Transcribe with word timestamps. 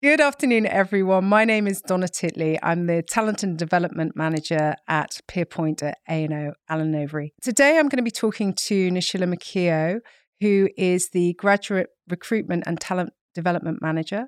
Good 0.00 0.20
afternoon, 0.20 0.64
everyone. 0.64 1.24
My 1.24 1.44
name 1.44 1.66
is 1.66 1.82
Donna 1.82 2.06
Titley. 2.06 2.56
I'm 2.62 2.86
the 2.86 3.02
Talent 3.02 3.42
and 3.42 3.58
Development 3.58 4.14
Manager 4.14 4.76
at 4.86 5.18
Peerpoint 5.26 5.82
at 5.82 5.98
A&O, 6.08 6.52
Allen 6.68 6.92
Overy. 6.92 7.30
Today, 7.42 7.78
I'm 7.78 7.88
going 7.88 7.96
to 7.96 8.04
be 8.04 8.12
talking 8.12 8.54
to 8.66 8.90
Nishila 8.92 9.34
Makio, 9.34 9.98
who 10.40 10.68
is 10.76 11.08
the 11.08 11.34
Graduate 11.34 11.88
Recruitment 12.08 12.62
and 12.64 12.80
Talent 12.80 13.10
Development 13.34 13.82
Manager 13.82 14.26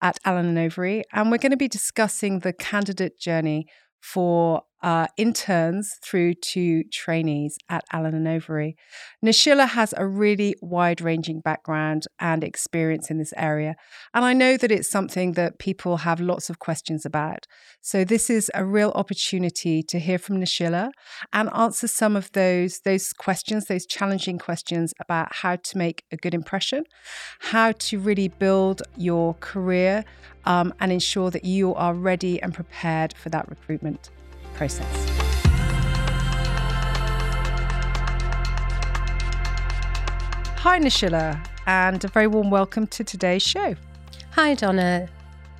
at 0.00 0.18
Allen 0.24 0.56
and 0.56 0.72
Overy. 0.72 1.02
And 1.12 1.30
we're 1.30 1.36
going 1.36 1.50
to 1.50 1.58
be 1.58 1.68
discussing 1.68 2.38
the 2.38 2.54
candidate 2.54 3.20
journey 3.20 3.66
for 4.00 4.62
uh, 4.82 5.06
interns 5.16 5.98
through 6.02 6.34
to 6.34 6.84
trainees 6.84 7.58
at 7.68 7.84
Allen 7.92 8.14
and 8.14 8.26
Overy. 8.26 8.74
Nishila 9.24 9.68
has 9.68 9.92
a 9.96 10.06
really 10.06 10.54
wide 10.62 11.00
ranging 11.00 11.40
background 11.40 12.06
and 12.18 12.42
experience 12.42 13.10
in 13.10 13.18
this 13.18 13.34
area. 13.36 13.76
And 14.14 14.24
I 14.24 14.32
know 14.32 14.56
that 14.56 14.72
it's 14.72 14.90
something 14.90 15.32
that 15.32 15.58
people 15.58 15.98
have 15.98 16.20
lots 16.20 16.48
of 16.48 16.58
questions 16.58 17.04
about. 17.04 17.46
So 17.82 18.04
this 18.04 18.30
is 18.30 18.50
a 18.54 18.64
real 18.64 18.92
opportunity 18.94 19.82
to 19.82 19.98
hear 19.98 20.18
from 20.18 20.40
Nishila 20.40 20.90
and 21.32 21.50
answer 21.54 21.86
some 21.86 22.16
of 22.16 22.32
those, 22.32 22.80
those 22.80 23.12
questions, 23.12 23.66
those 23.66 23.86
challenging 23.86 24.38
questions 24.38 24.94
about 24.98 25.34
how 25.36 25.56
to 25.56 25.78
make 25.78 26.04
a 26.10 26.16
good 26.16 26.34
impression, 26.34 26.84
how 27.40 27.72
to 27.72 27.98
really 27.98 28.28
build 28.28 28.82
your 28.96 29.34
career 29.40 30.04
um, 30.46 30.72
and 30.80 30.90
ensure 30.90 31.30
that 31.30 31.44
you 31.44 31.74
are 31.74 31.92
ready 31.92 32.40
and 32.40 32.54
prepared 32.54 33.12
for 33.12 33.28
that 33.28 33.48
recruitment 33.48 34.10
process. 34.54 34.86
Hi, 40.58 40.78
Nishila, 40.78 41.42
and 41.66 42.04
a 42.04 42.08
very 42.08 42.26
warm 42.26 42.50
welcome 42.50 42.86
to 42.88 43.02
today's 43.02 43.42
show. 43.42 43.76
Hi, 44.32 44.54
Donna. 44.54 45.08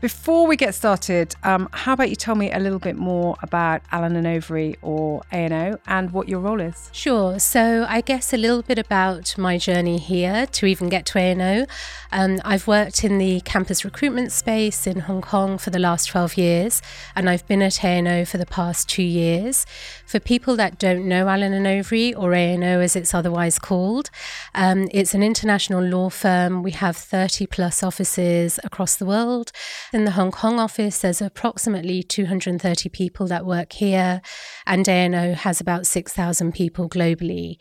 Before 0.00 0.46
we 0.46 0.56
get 0.56 0.74
started, 0.74 1.36
um, 1.42 1.68
how 1.72 1.92
about 1.92 2.08
you 2.08 2.16
tell 2.16 2.34
me 2.34 2.50
a 2.50 2.58
little 2.58 2.78
bit 2.78 2.96
more 2.96 3.36
about 3.42 3.82
Allen 3.92 4.16
and 4.16 4.26
Overy 4.26 4.76
or 4.80 5.20
A&O 5.30 5.78
and 5.86 6.10
what 6.10 6.26
your 6.26 6.40
role 6.40 6.58
is? 6.58 6.88
Sure. 6.90 7.38
So 7.38 7.84
I 7.86 8.00
guess 8.00 8.32
a 8.32 8.38
little 8.38 8.62
bit 8.62 8.78
about 8.78 9.36
my 9.36 9.58
journey 9.58 9.98
here 9.98 10.46
to 10.46 10.64
even 10.64 10.88
get 10.88 11.04
to 11.06 11.18
A&O. 11.18 11.66
Um, 12.12 12.40
I've 12.46 12.66
worked 12.66 13.04
in 13.04 13.18
the 13.18 13.42
campus 13.42 13.84
recruitment 13.84 14.32
space 14.32 14.86
in 14.86 15.00
Hong 15.00 15.20
Kong 15.20 15.58
for 15.58 15.68
the 15.68 15.78
last 15.78 16.06
12 16.06 16.38
years, 16.38 16.80
and 17.14 17.28
I've 17.28 17.46
been 17.46 17.60
at 17.60 17.84
A&O 17.84 18.24
for 18.24 18.38
the 18.38 18.46
past 18.46 18.88
two 18.88 19.02
years. 19.02 19.66
For 20.10 20.18
people 20.18 20.56
that 20.56 20.80
don't 20.80 21.06
know 21.06 21.28
Allen 21.28 21.52
and 21.52 21.66
Overy 21.66 22.18
or 22.18 22.34
A&O 22.34 22.80
as 22.80 22.96
it's 22.96 23.14
otherwise 23.14 23.60
called, 23.60 24.10
um, 24.56 24.88
it's 24.90 25.14
an 25.14 25.22
international 25.22 25.84
law 25.84 26.10
firm. 26.10 26.64
We 26.64 26.72
have 26.72 26.96
30 26.96 27.46
plus 27.46 27.84
offices 27.84 28.58
across 28.64 28.96
the 28.96 29.06
world. 29.06 29.52
In 29.92 30.06
the 30.06 30.10
Hong 30.10 30.32
Kong 30.32 30.58
office, 30.58 30.98
there's 30.98 31.22
approximately 31.22 32.02
230 32.02 32.88
people 32.88 33.28
that 33.28 33.46
work 33.46 33.74
here, 33.74 34.20
and 34.66 34.88
A&O 34.88 35.34
has 35.34 35.60
about 35.60 35.86
6,000 35.86 36.52
people 36.52 36.88
globally. 36.88 37.58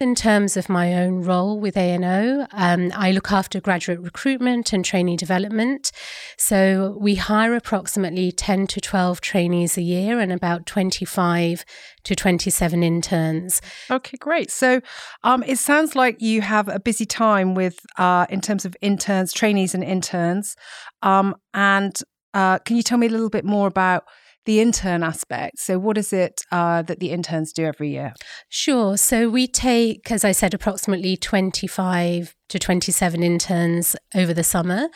In 0.00 0.16
terms 0.16 0.56
of 0.56 0.68
my 0.68 0.94
own 0.94 1.22
role 1.22 1.60
with 1.60 1.76
A&O, 1.76 2.48
um, 2.50 2.90
I 2.96 3.12
look 3.12 3.30
after 3.30 3.60
graduate 3.60 4.00
recruitment 4.00 4.72
and 4.72 4.84
trainee 4.84 5.16
development. 5.16 5.92
So 6.36 6.98
we 7.00 7.14
hire 7.14 7.54
approximately 7.54 8.32
10 8.32 8.66
to 8.66 8.80
12 8.80 9.20
trainees 9.20 9.78
a 9.78 9.82
year 9.82 10.18
and 10.18 10.32
about 10.32 10.66
25 10.66 11.64
to 12.04 12.14
27 12.14 12.82
interns. 12.82 13.60
Okay, 13.90 14.16
great. 14.18 14.50
So 14.50 14.80
um, 15.22 15.42
it 15.44 15.58
sounds 15.58 15.94
like 15.94 16.20
you 16.20 16.40
have 16.40 16.68
a 16.68 16.80
busy 16.80 17.06
time 17.06 17.54
with 17.54 17.78
uh, 17.98 18.26
in 18.28 18.40
terms 18.40 18.64
of 18.64 18.76
interns, 18.80 19.32
trainees, 19.32 19.74
and 19.74 19.84
interns. 19.84 20.56
Um, 21.02 21.36
and 21.54 21.96
uh, 22.34 22.58
can 22.58 22.76
you 22.76 22.82
tell 22.82 22.98
me 22.98 23.06
a 23.06 23.10
little 23.10 23.30
bit 23.30 23.44
more 23.44 23.66
about? 23.66 24.04
the 24.44 24.60
intern 24.60 25.02
aspect. 25.02 25.58
So, 25.60 25.78
what 25.78 25.96
is 25.96 26.12
it 26.12 26.40
uh, 26.50 26.82
that 26.82 27.00
the 27.00 27.10
interns 27.10 27.52
do 27.52 27.64
every 27.64 27.90
year? 27.90 28.12
Sure. 28.48 28.96
So, 28.96 29.28
we 29.30 29.46
take, 29.46 30.10
as 30.10 30.24
I 30.24 30.32
said, 30.32 30.52
approximately 30.52 31.16
25 31.16 32.34
to 32.48 32.58
27 32.58 33.22
interns 33.22 33.94
over 34.14 34.34
the 34.34 34.42
summer. 34.42 34.88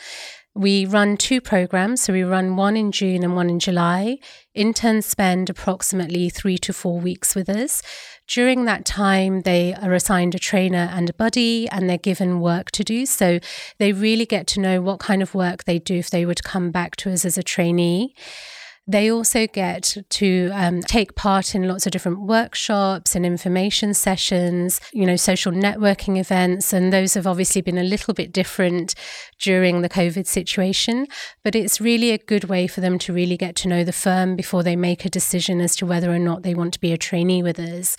We 0.57 0.87
run 0.87 1.17
two 1.17 1.39
programs. 1.39 2.01
So 2.01 2.13
we 2.13 2.23
run 2.23 2.55
one 2.55 2.75
in 2.75 2.91
June 2.91 3.23
and 3.23 3.35
one 3.35 3.47
in 3.47 3.59
July. 3.59 4.17
Interns 4.55 5.05
spend 5.05 5.51
approximately 5.51 6.31
three 6.31 6.57
to 6.57 6.73
four 6.73 6.99
weeks 6.99 7.35
with 7.35 7.47
us. 7.47 7.83
During 8.27 8.65
that 8.65 8.83
time, 8.83 9.41
they 9.41 9.75
are 9.75 9.93
assigned 9.93 10.33
a 10.33 10.39
trainer 10.39 10.89
and 10.91 11.11
a 11.11 11.13
buddy 11.13 11.69
and 11.69 11.87
they're 11.87 11.99
given 11.99 12.39
work 12.39 12.71
to 12.71 12.83
do. 12.83 13.05
So 13.05 13.39
they 13.77 13.93
really 13.93 14.25
get 14.25 14.47
to 14.47 14.59
know 14.59 14.81
what 14.81 14.97
kind 14.97 15.21
of 15.21 15.35
work 15.35 15.65
they 15.65 15.77
do 15.77 15.93
if 15.93 16.09
they 16.09 16.25
would 16.25 16.43
come 16.43 16.71
back 16.71 16.95
to 16.97 17.11
us 17.11 17.23
as 17.23 17.37
a 17.37 17.43
trainee. 17.43 18.15
They 18.87 19.11
also 19.11 19.47
get 19.47 19.97
to 20.09 20.49
um, 20.53 20.81
take 20.81 21.15
part 21.15 21.53
in 21.53 21.67
lots 21.67 21.85
of 21.85 21.91
different 21.91 22.21
workshops 22.21 23.15
and 23.15 23.25
information 23.25 23.93
sessions, 23.93 24.79
you 24.93 25.05
know, 25.05 25.17
social 25.17 25.51
networking 25.51 26.17
events. 26.17 26.71
And 26.71 26.93
those 26.93 27.13
have 27.15 27.27
obviously 27.27 27.61
been 27.61 27.77
a 27.77 27.83
little 27.83 28.13
bit 28.13 28.31
different 28.31 28.95
during 29.39 29.81
the 29.81 29.89
COVID 29.89 30.25
situation. 30.25 31.07
But 31.43 31.53
it's 31.53 31.81
really 31.81 32.11
a 32.11 32.17
good 32.17 32.45
way 32.45 32.65
for 32.65 32.79
them 32.79 32.97
to 32.99 33.11
really 33.11 33.35
get 33.35 33.57
to 33.57 33.67
know 33.67 33.83
the 33.83 33.91
firm 33.91 34.37
before 34.37 34.63
they 34.63 34.77
make 34.77 35.03
a 35.03 35.09
decision 35.09 35.59
as 35.59 35.75
to 35.75 35.85
whether 35.85 36.09
or 36.09 36.19
not 36.19 36.43
they 36.43 36.55
want 36.55 36.73
to 36.73 36.79
be 36.79 36.93
a 36.93 36.97
trainee 36.97 37.43
with 37.43 37.59
us. 37.59 37.97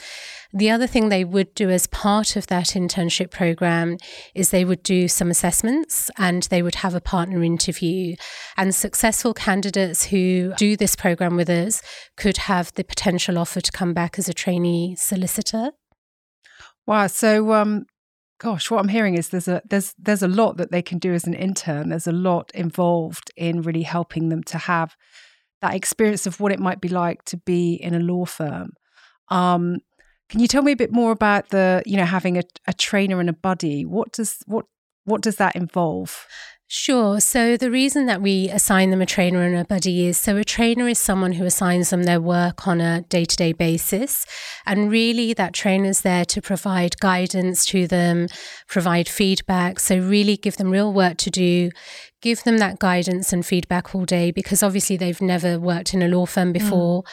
The 0.53 0.71
other 0.71 0.87
thing 0.87 1.09
they 1.09 1.25
would 1.25 1.55
do 1.55 1.69
as 1.69 1.87
part 1.87 2.35
of 2.35 2.47
that 2.47 2.69
internship 2.69 3.31
program 3.31 3.99
is 4.35 4.49
they 4.49 4.65
would 4.65 4.83
do 4.83 5.07
some 5.07 5.31
assessments 5.31 6.11
and 6.17 6.45
they 6.45 6.63
would 6.63 6.77
have 6.77 6.95
a 6.95 7.03
partner 7.03 7.43
interview. 7.43 8.17
And 8.57 8.75
successful 8.75 9.35
candidates 9.35 10.07
who 10.07 10.55
do 10.57 10.75
this 10.75 10.97
program 10.97 11.37
with 11.37 11.51
us 11.51 11.83
could 12.17 12.39
have 12.39 12.73
the 12.75 12.85
potential 12.85 13.37
offer 13.37 13.61
to 13.61 13.73
come 13.73 13.93
back 13.93 14.19
as 14.19 14.29
a 14.29 14.35
trainee 14.35 14.97
solicitor. 14.97 15.73
Wow. 16.87 17.09
So, 17.09 17.53
um, 17.53 17.85
gosh, 18.41 18.71
what 18.71 18.81
I'm 18.81 18.89
hearing 18.89 19.17
is 19.17 19.29
there's 19.29 19.49
a 19.49 19.61
there's 19.69 19.95
there's 19.99 20.23
a 20.23 20.29
lot 20.29 20.57
that 20.57 20.71
they 20.71 20.81
can 20.81 20.99
do 20.99 21.13
as 21.13 21.27
an 21.27 21.35
intern. 21.35 21.91
There's 21.91 22.07
a 22.07 22.13
lot 22.13 22.51
involved 22.55 23.31
in 23.37 23.61
really 23.61 23.83
helping 23.83 24.31
them 24.31 24.43
to 24.45 24.57
have 24.57 24.97
that 25.61 25.75
experience 25.75 26.27
of 26.27 26.41
what 26.41 26.53
it 26.53 26.61
might 26.61 26.81
be 26.81 26.89
like 26.89 27.25
to 27.25 27.37
be 27.37 27.75
in 27.75 27.95
a 27.95 27.99
law 27.99 28.25
firm. 28.25 28.71
Um, 29.29 29.79
can 30.29 30.41
you 30.41 30.49
tell 30.49 30.63
me 30.63 30.73
a 30.73 30.77
bit 30.77 30.93
more 30.93 31.13
about 31.13 31.49
the, 31.49 31.83
you 31.87 31.97
know, 31.97 32.05
having 32.05 32.39
a, 32.39 32.43
a 32.67 32.73
trainer 32.73 33.21
and 33.21 33.29
a 33.29 33.35
buddy? 33.35 33.85
What 33.85 34.13
does 34.13 34.43
what 34.47 34.67
what 35.05 35.23
does 35.23 35.37
that 35.37 35.57
involve? 35.57 36.27
Sure. 36.71 37.19
So 37.19 37.57
the 37.57 37.71
reason 37.71 38.05
that 38.07 38.21
we 38.21 38.51
assign 38.51 38.91
them 38.91 39.01
a 39.01 39.07
trainer 39.07 39.43
and 39.43 39.57
a 39.57 39.65
buddy 39.65 40.07
is 40.07 40.19
so 40.19 40.37
a 40.37 40.45
trainer 40.45 40.87
is 40.87 40.99
someone 40.99 41.33
who 41.33 41.47
assigns 41.47 41.89
them 41.89 42.03
their 42.03 42.21
work 42.21 42.69
on 42.69 42.83
a 42.83 43.01
day 43.09 43.25
to 43.25 43.37
day 43.37 43.55
basis. 43.55 44.27
And 44.67 44.91
really, 44.91 45.33
that 45.33 45.55
trainer 45.55 45.87
is 45.87 46.03
there 46.03 46.27
to 46.27 46.43
provide 46.43 47.01
guidance 47.01 47.65
to 47.67 47.87
them, 47.87 48.29
provide 48.67 49.09
feedback. 49.09 49.81
So, 49.81 49.99
really 49.99 50.37
give 50.37 50.59
them 50.59 50.71
real 50.71 50.93
work 50.93 51.17
to 51.19 51.31
do, 51.31 51.71
give 52.21 52.45
them 52.45 52.59
that 52.59 52.79
guidance 52.79 53.33
and 53.33 53.47
feedback 53.47 53.95
all 53.95 54.05
day 54.05 54.31
because 54.31 54.63
obviously 54.63 54.99
they've 54.99 55.23
never 55.23 55.59
worked 55.59 55.95
in 55.95 56.03
a 56.03 56.09
law 56.09 56.27
firm 56.27 56.51
mm. 56.51 56.53
before. 56.55 57.03
Mm. 57.03 57.09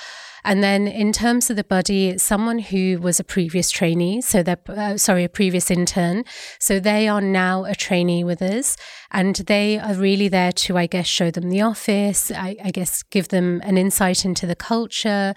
And 0.45 0.63
then 0.63 0.87
in 0.87 1.11
terms 1.11 1.49
of 1.49 1.55
the 1.55 1.63
buddy, 1.63 2.09
it's 2.09 2.23
someone 2.23 2.59
who 2.59 2.99
was 3.01 3.19
a 3.19 3.23
previous 3.23 3.71
trainee, 3.71 4.21
so 4.21 4.43
they're 4.43 4.59
uh, 4.69 4.95
sorry, 4.95 5.23
a 5.23 5.29
previous 5.29 5.71
intern. 5.71 6.23
So 6.59 6.79
they 6.79 7.07
are 7.07 7.19
now 7.19 7.65
a 7.65 7.73
trainee 7.73 8.23
with 8.23 8.43
us, 8.43 8.77
and 9.11 9.35
they 9.35 9.79
are 9.79 9.95
really 9.95 10.27
there 10.27 10.51
to, 10.51 10.77
I 10.77 10.85
guess, 10.85 11.07
show 11.07 11.31
them 11.31 11.49
the 11.49 11.61
office. 11.61 12.29
I, 12.31 12.55
I 12.63 12.69
guess 12.69 13.01
give 13.01 13.29
them 13.29 13.59
an 13.63 13.77
insight 13.77 14.23
into 14.23 14.45
the 14.45 14.55
culture, 14.55 15.33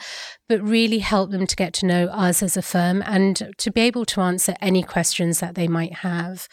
but 0.46 0.62
really 0.62 0.98
help 0.98 1.30
them 1.30 1.46
to 1.46 1.56
get 1.56 1.72
to 1.74 1.86
know 1.86 2.08
us 2.08 2.42
as 2.42 2.58
a 2.58 2.62
firm 2.62 3.02
and 3.06 3.54
to 3.56 3.70
be 3.70 3.80
able 3.80 4.04
to 4.06 4.20
answer 4.20 4.54
any 4.60 4.82
questions 4.82 5.40
that 5.40 5.54
they 5.54 5.68
might 5.68 5.94
have. 5.96 6.48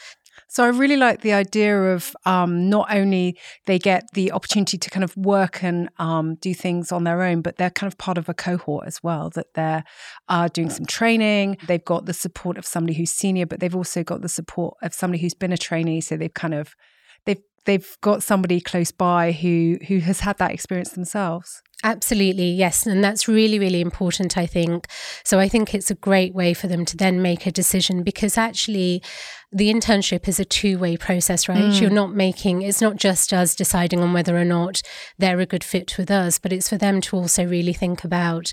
So 0.47 0.63
I 0.63 0.67
really 0.67 0.95
like 0.95 1.21
the 1.21 1.33
idea 1.33 1.93
of 1.93 2.15
um, 2.25 2.69
not 2.69 2.87
only 2.93 3.37
they 3.65 3.79
get 3.79 4.09
the 4.13 4.31
opportunity 4.31 4.77
to 4.77 4.89
kind 4.89 5.03
of 5.03 5.15
work 5.17 5.63
and 5.63 5.89
um, 5.97 6.35
do 6.35 6.53
things 6.53 6.91
on 6.91 7.03
their 7.03 7.23
own, 7.23 7.41
but 7.41 7.57
they're 7.57 7.69
kind 7.69 7.91
of 7.91 7.97
part 7.97 8.17
of 8.17 8.29
a 8.29 8.33
cohort 8.33 8.87
as 8.87 9.03
well. 9.03 9.29
That 9.31 9.53
they're 9.53 9.83
uh, 10.29 10.47
doing 10.49 10.69
some 10.69 10.85
training. 10.85 11.57
They've 11.67 11.83
got 11.83 12.05
the 12.05 12.13
support 12.13 12.57
of 12.57 12.65
somebody 12.65 12.93
who's 12.93 13.11
senior, 13.11 13.45
but 13.45 13.59
they've 13.59 13.75
also 13.75 14.03
got 14.03 14.21
the 14.21 14.29
support 14.29 14.77
of 14.81 14.93
somebody 14.93 15.21
who's 15.21 15.33
been 15.33 15.51
a 15.51 15.57
trainee. 15.57 16.01
So 16.01 16.15
they've 16.17 16.33
kind 16.33 16.53
of 16.53 16.75
they've 17.25 17.41
they've 17.65 17.97
got 18.01 18.23
somebody 18.23 18.61
close 18.61 18.91
by 18.91 19.31
who 19.31 19.77
who 19.87 19.99
has 19.99 20.21
had 20.21 20.37
that 20.37 20.51
experience 20.51 20.91
themselves. 20.91 21.61
Absolutely, 21.85 22.49
yes. 22.49 22.87
And 22.87 23.03
that's 23.03 23.27
really, 23.27 23.59
really 23.59 23.79
important, 23.79 24.39
I 24.39 24.47
think. 24.47 24.87
So 25.23 25.39
I 25.39 25.47
think 25.47 25.75
it's 25.75 25.91
a 25.91 25.95
great 25.95 26.33
way 26.33 26.55
for 26.55 26.65
them 26.65 26.83
to 26.83 26.97
then 26.97 27.21
make 27.21 27.45
a 27.45 27.51
decision 27.51 28.01
because 28.01 28.39
actually 28.39 29.03
the 29.51 29.71
internship 29.71 30.27
is 30.27 30.39
a 30.39 30.45
two 30.45 30.79
way 30.79 30.97
process, 30.97 31.47
right? 31.47 31.59
Mm. 31.59 31.79
You're 31.79 31.91
not 31.91 32.11
making, 32.11 32.63
it's 32.63 32.81
not 32.81 32.95
just 32.95 33.31
us 33.31 33.53
deciding 33.53 33.99
on 33.99 34.13
whether 34.13 34.35
or 34.35 34.43
not 34.43 34.81
they're 35.19 35.39
a 35.39 35.45
good 35.45 35.63
fit 35.63 35.95
with 35.95 36.09
us, 36.09 36.39
but 36.39 36.51
it's 36.51 36.69
for 36.69 36.77
them 36.77 37.01
to 37.01 37.17
also 37.17 37.45
really 37.45 37.73
think 37.73 38.03
about 38.03 38.51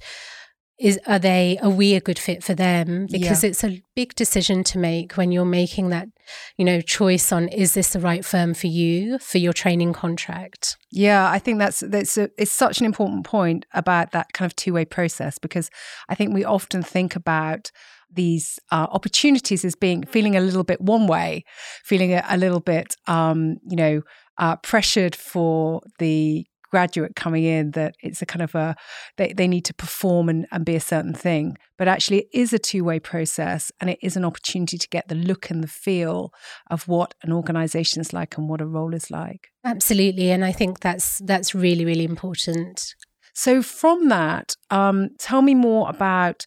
is 0.82 0.98
are 1.06 1.18
they 1.18 1.56
are 1.62 1.70
we 1.70 1.94
a 1.94 2.00
good 2.00 2.18
fit 2.18 2.42
for 2.42 2.54
them 2.54 3.06
because 3.10 3.44
yeah. 3.44 3.50
it's 3.50 3.62
a 3.62 3.80
big 3.94 4.14
decision 4.16 4.64
to 4.64 4.78
make 4.78 5.16
when 5.16 5.30
you're 5.30 5.44
making 5.44 5.90
that 5.90 6.08
you 6.56 6.64
know 6.64 6.80
choice 6.80 7.30
on 7.30 7.46
is 7.48 7.74
this 7.74 7.92
the 7.92 8.00
right 8.00 8.24
firm 8.24 8.52
for 8.52 8.66
you 8.66 9.16
for 9.20 9.38
your 9.38 9.52
training 9.52 9.92
contract 9.92 10.76
yeah 10.90 11.30
i 11.30 11.38
think 11.38 11.60
that's 11.60 11.80
that's 11.80 12.18
a, 12.18 12.28
it's 12.36 12.50
such 12.50 12.80
an 12.80 12.84
important 12.86 13.24
point 13.24 13.64
about 13.72 14.10
that 14.10 14.32
kind 14.32 14.50
of 14.50 14.56
two-way 14.56 14.84
process 14.84 15.38
because 15.38 15.70
i 16.08 16.14
think 16.16 16.34
we 16.34 16.44
often 16.44 16.82
think 16.82 17.14
about 17.14 17.70
these 18.14 18.58
uh, 18.70 18.86
opportunities 18.90 19.64
as 19.64 19.74
being 19.74 20.02
feeling 20.04 20.36
a 20.36 20.40
little 20.40 20.64
bit 20.64 20.80
one 20.80 21.06
way 21.06 21.44
feeling 21.84 22.12
a, 22.12 22.24
a 22.28 22.36
little 22.36 22.60
bit 22.60 22.96
um, 23.06 23.56
you 23.68 23.76
know 23.76 24.02
uh, 24.38 24.56
pressured 24.56 25.14
for 25.14 25.80
the 25.98 26.44
graduate 26.72 27.14
coming 27.14 27.44
in 27.44 27.70
that 27.72 27.94
it's 28.02 28.22
a 28.22 28.26
kind 28.26 28.42
of 28.42 28.54
a 28.54 28.74
they, 29.18 29.32
they 29.32 29.46
need 29.46 29.64
to 29.66 29.74
perform 29.74 30.28
and, 30.28 30.46
and 30.50 30.64
be 30.64 30.74
a 30.74 30.80
certain 30.80 31.14
thing. 31.14 31.56
But 31.78 31.86
actually 31.86 32.20
it 32.22 32.28
is 32.32 32.52
a 32.52 32.58
two-way 32.58 32.98
process 32.98 33.70
and 33.80 33.90
it 33.90 33.98
is 34.02 34.16
an 34.16 34.24
opportunity 34.24 34.78
to 34.78 34.88
get 34.88 35.06
the 35.08 35.14
look 35.14 35.50
and 35.50 35.62
the 35.62 35.68
feel 35.68 36.32
of 36.70 36.88
what 36.88 37.14
an 37.22 37.32
organization 37.32 38.00
is 38.00 38.12
like 38.12 38.36
and 38.36 38.48
what 38.48 38.60
a 38.60 38.66
role 38.66 38.94
is 38.94 39.10
like. 39.10 39.48
Absolutely 39.64 40.32
and 40.32 40.44
i 40.44 40.50
think 40.50 40.80
that's 40.80 41.18
that's 41.18 41.54
really 41.54 41.84
really 41.84 42.04
important. 42.04 42.94
So 43.34 43.62
from 43.62 44.08
that 44.08 44.56
um, 44.70 45.10
tell 45.18 45.42
me 45.42 45.54
more 45.54 45.88
about 45.88 46.44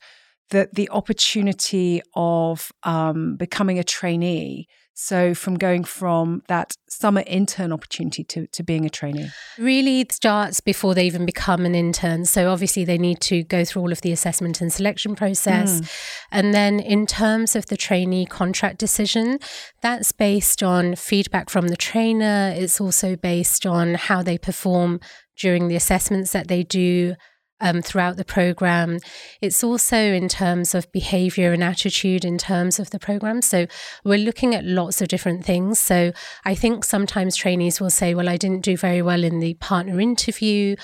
the 0.49 0.69
the 0.73 0.89
opportunity 0.89 2.01
of 2.15 2.71
um, 2.83 3.37
becoming 3.37 3.79
a 3.79 3.83
trainee 3.83 4.67
so, 4.97 5.33
from 5.33 5.55
going 5.55 5.83
from 5.83 6.41
that 6.47 6.77
summer 6.87 7.21
intern 7.27 7.73
opportunity 7.73 8.23
to, 8.23 8.47
to 8.47 8.63
being 8.63 8.85
a 8.85 8.89
trainee? 8.89 9.27
Really 9.57 10.07
starts 10.09 10.61
before 10.61 10.95
they 10.95 11.05
even 11.05 11.25
become 11.25 11.65
an 11.65 11.75
intern. 11.75 12.23
So, 12.23 12.49
obviously, 12.49 12.85
they 12.85 12.97
need 12.97 13.19
to 13.21 13.43
go 13.43 13.65
through 13.65 13.81
all 13.81 13.91
of 13.91 13.99
the 13.99 14.13
assessment 14.13 14.61
and 14.61 14.71
selection 14.71 15.13
process. 15.13 15.81
Mm. 15.81 15.91
And 16.31 16.53
then, 16.53 16.79
in 16.79 17.05
terms 17.05 17.57
of 17.57 17.65
the 17.65 17.75
trainee 17.75 18.25
contract 18.25 18.77
decision, 18.77 19.39
that's 19.81 20.13
based 20.13 20.63
on 20.63 20.95
feedback 20.95 21.49
from 21.49 21.67
the 21.67 21.75
trainer. 21.75 22.53
It's 22.55 22.79
also 22.79 23.17
based 23.17 23.65
on 23.65 23.95
how 23.95 24.23
they 24.23 24.37
perform 24.37 25.01
during 25.35 25.67
the 25.67 25.75
assessments 25.75 26.31
that 26.31 26.47
they 26.47 26.63
do 26.63 27.15
um, 27.61 27.81
throughout 27.81 28.17
the 28.17 28.25
program. 28.25 28.99
It's 29.41 29.63
also 29.63 29.97
in 29.97 30.27
terms 30.27 30.75
of 30.75 30.91
behavior 30.91 31.53
and 31.53 31.63
attitude 31.63 32.25
in 32.25 32.37
terms 32.37 32.79
of 32.79 32.89
the 32.89 32.99
program. 32.99 33.41
So 33.41 33.67
we're 34.03 34.17
looking 34.17 34.53
at 34.53 34.65
lots 34.65 35.01
of 35.01 35.07
different 35.07 35.45
things. 35.45 35.79
So 35.79 36.11
I 36.43 36.55
think 36.55 36.83
sometimes 36.83 37.35
trainees 37.35 37.79
will 37.79 37.89
say, 37.89 38.13
Well, 38.13 38.29
I 38.29 38.37
didn't 38.37 38.63
do 38.63 38.77
very 38.77 39.01
well 39.01 39.23
in 39.23 39.39
the 39.39 39.53
partner 39.55 39.99
interview. 39.99 40.75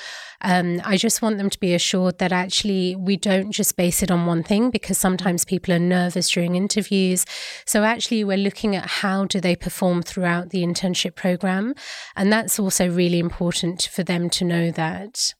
Um, 0.44 0.82
I 0.84 0.98
just 0.98 1.22
want 1.22 1.38
them 1.38 1.50
to 1.50 1.60
be 1.60 1.74
assured 1.74 2.18
that 2.18 2.32
actually 2.32 2.96
we 2.96 3.16
don't 3.16 3.52
just 3.52 3.78
base 3.78 4.02
it 4.02 4.10
on 4.10 4.26
one 4.26 4.42
thing 4.44 4.72
because 4.72 4.98
sometimes 4.98 5.46
people 5.46 5.74
are 5.74 5.80
nervous 5.80 6.32
during 6.32 6.56
interviews. 6.56 7.26
So 7.66 7.84
actually, 7.84 8.24
we're 8.24 8.38
looking 8.38 8.76
at 8.76 8.88
how 8.88 9.26
do 9.26 9.40
they 9.40 9.56
perform 9.56 10.02
throughout 10.02 10.50
the 10.50 10.64
internship 10.64 11.16
program. 11.16 11.76
And 12.16 12.34
that's 12.34 12.60
also 12.60 12.90
really 12.90 13.20
important 13.20 13.84
for 13.92 14.04
them 14.04 14.30
to 14.32 14.46
know 14.46 14.72
that. 14.72 15.34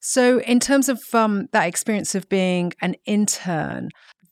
So, 0.00 0.40
in 0.40 0.60
terms 0.60 0.88
of 0.88 1.02
um, 1.12 1.48
that 1.52 1.66
experience 1.66 2.14
of 2.14 2.28
being 2.28 2.72
an 2.80 2.96
intern, 3.04 3.90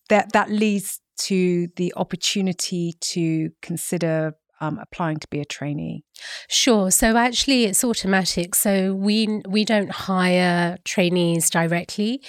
that 0.09 0.32
that 0.32 0.50
leads 0.50 1.00
to 1.19 1.69
the 1.76 1.93
opportunity 1.97 2.94
to 3.00 3.50
consider 3.61 4.35
um, 4.61 4.79
applying 4.79 5.19
to 5.19 5.29
be 5.29 5.41
a 5.41 5.44
trainee? 5.44 6.05
Sure. 6.49 6.91
So 6.91 7.17
actually, 7.17 7.65
it's 7.65 7.85
automatic. 7.85 8.55
So 8.55 8.94
we 8.94 9.41
we 9.49 9.65
don't 9.65 9.91
hire 9.91 10.79
trainees 10.85 11.50
directly 11.50 12.23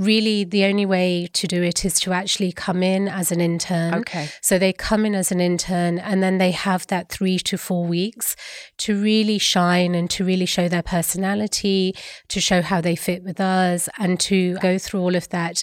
really 0.00 0.44
the 0.44 0.64
only 0.64 0.86
way 0.86 1.28
to 1.34 1.46
do 1.46 1.62
it 1.62 1.84
is 1.84 2.00
to 2.00 2.12
actually 2.12 2.52
come 2.52 2.82
in 2.82 3.06
as 3.06 3.30
an 3.30 3.40
intern. 3.40 3.94
Okay. 3.96 4.30
So 4.40 4.58
they 4.58 4.72
come 4.72 5.04
in 5.04 5.14
as 5.14 5.30
an 5.30 5.40
intern 5.40 5.98
and 5.98 6.22
then 6.22 6.38
they 6.38 6.52
have 6.52 6.86
that 6.86 7.10
three 7.10 7.38
to 7.40 7.58
four 7.58 7.84
weeks 7.86 8.34
to 8.78 9.00
really 9.00 9.38
shine 9.38 9.94
and 9.94 10.08
to 10.10 10.24
really 10.24 10.46
show 10.46 10.68
their 10.68 10.82
personality, 10.82 11.94
to 12.28 12.40
show 12.40 12.62
how 12.62 12.80
they 12.80 12.96
fit 12.96 13.22
with 13.22 13.40
us, 13.40 13.88
and 13.98 14.18
to 14.20 14.56
go 14.58 14.78
through 14.78 15.00
all 15.00 15.14
of 15.14 15.28
that 15.28 15.62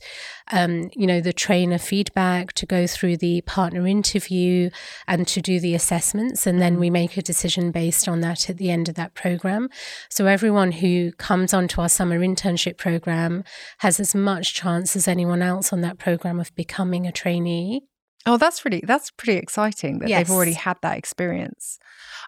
um, 0.51 0.89
you 0.95 1.07
know, 1.07 1.21
the 1.21 1.33
trainer 1.33 1.77
feedback, 1.77 2.53
to 2.53 2.65
go 2.65 2.87
through 2.87 3.17
the 3.17 3.41
partner 3.41 3.87
interview, 3.87 4.69
and 5.07 5.27
to 5.27 5.41
do 5.41 5.59
the 5.59 5.75
assessments. 5.75 6.47
And 6.47 6.61
then 6.61 6.79
we 6.79 6.89
make 6.89 7.17
a 7.17 7.21
decision 7.21 7.71
based 7.71 8.07
on 8.07 8.21
that 8.21 8.49
at 8.49 8.57
the 8.57 8.71
end 8.71 8.89
of 8.89 8.95
that 8.95 9.13
program. 9.13 9.69
So 10.09 10.25
everyone 10.25 10.73
who 10.73 11.11
comes 11.13 11.53
onto 11.53 11.81
our 11.81 11.89
summer 11.89 12.19
internship 12.19 12.77
program 12.77 13.43
has 13.79 13.99
as 13.99 14.15
much 14.15 14.53
chance 14.53 14.95
as 14.95 15.07
anyone 15.07 15.41
else 15.41 15.73
on 15.73 15.81
that 15.81 15.97
program 15.97 16.39
of 16.39 16.53
becoming 16.55 17.05
a 17.05 17.11
trainee. 17.11 17.83
Oh, 18.27 18.37
that's 18.37 18.65
really 18.65 18.83
that's 18.85 19.09
pretty 19.09 19.37
exciting 19.39 19.99
that 19.99 20.09
yes. 20.09 20.27
they've 20.27 20.35
already 20.35 20.53
had 20.53 20.77
that 20.81 20.97
experience. 20.97 21.79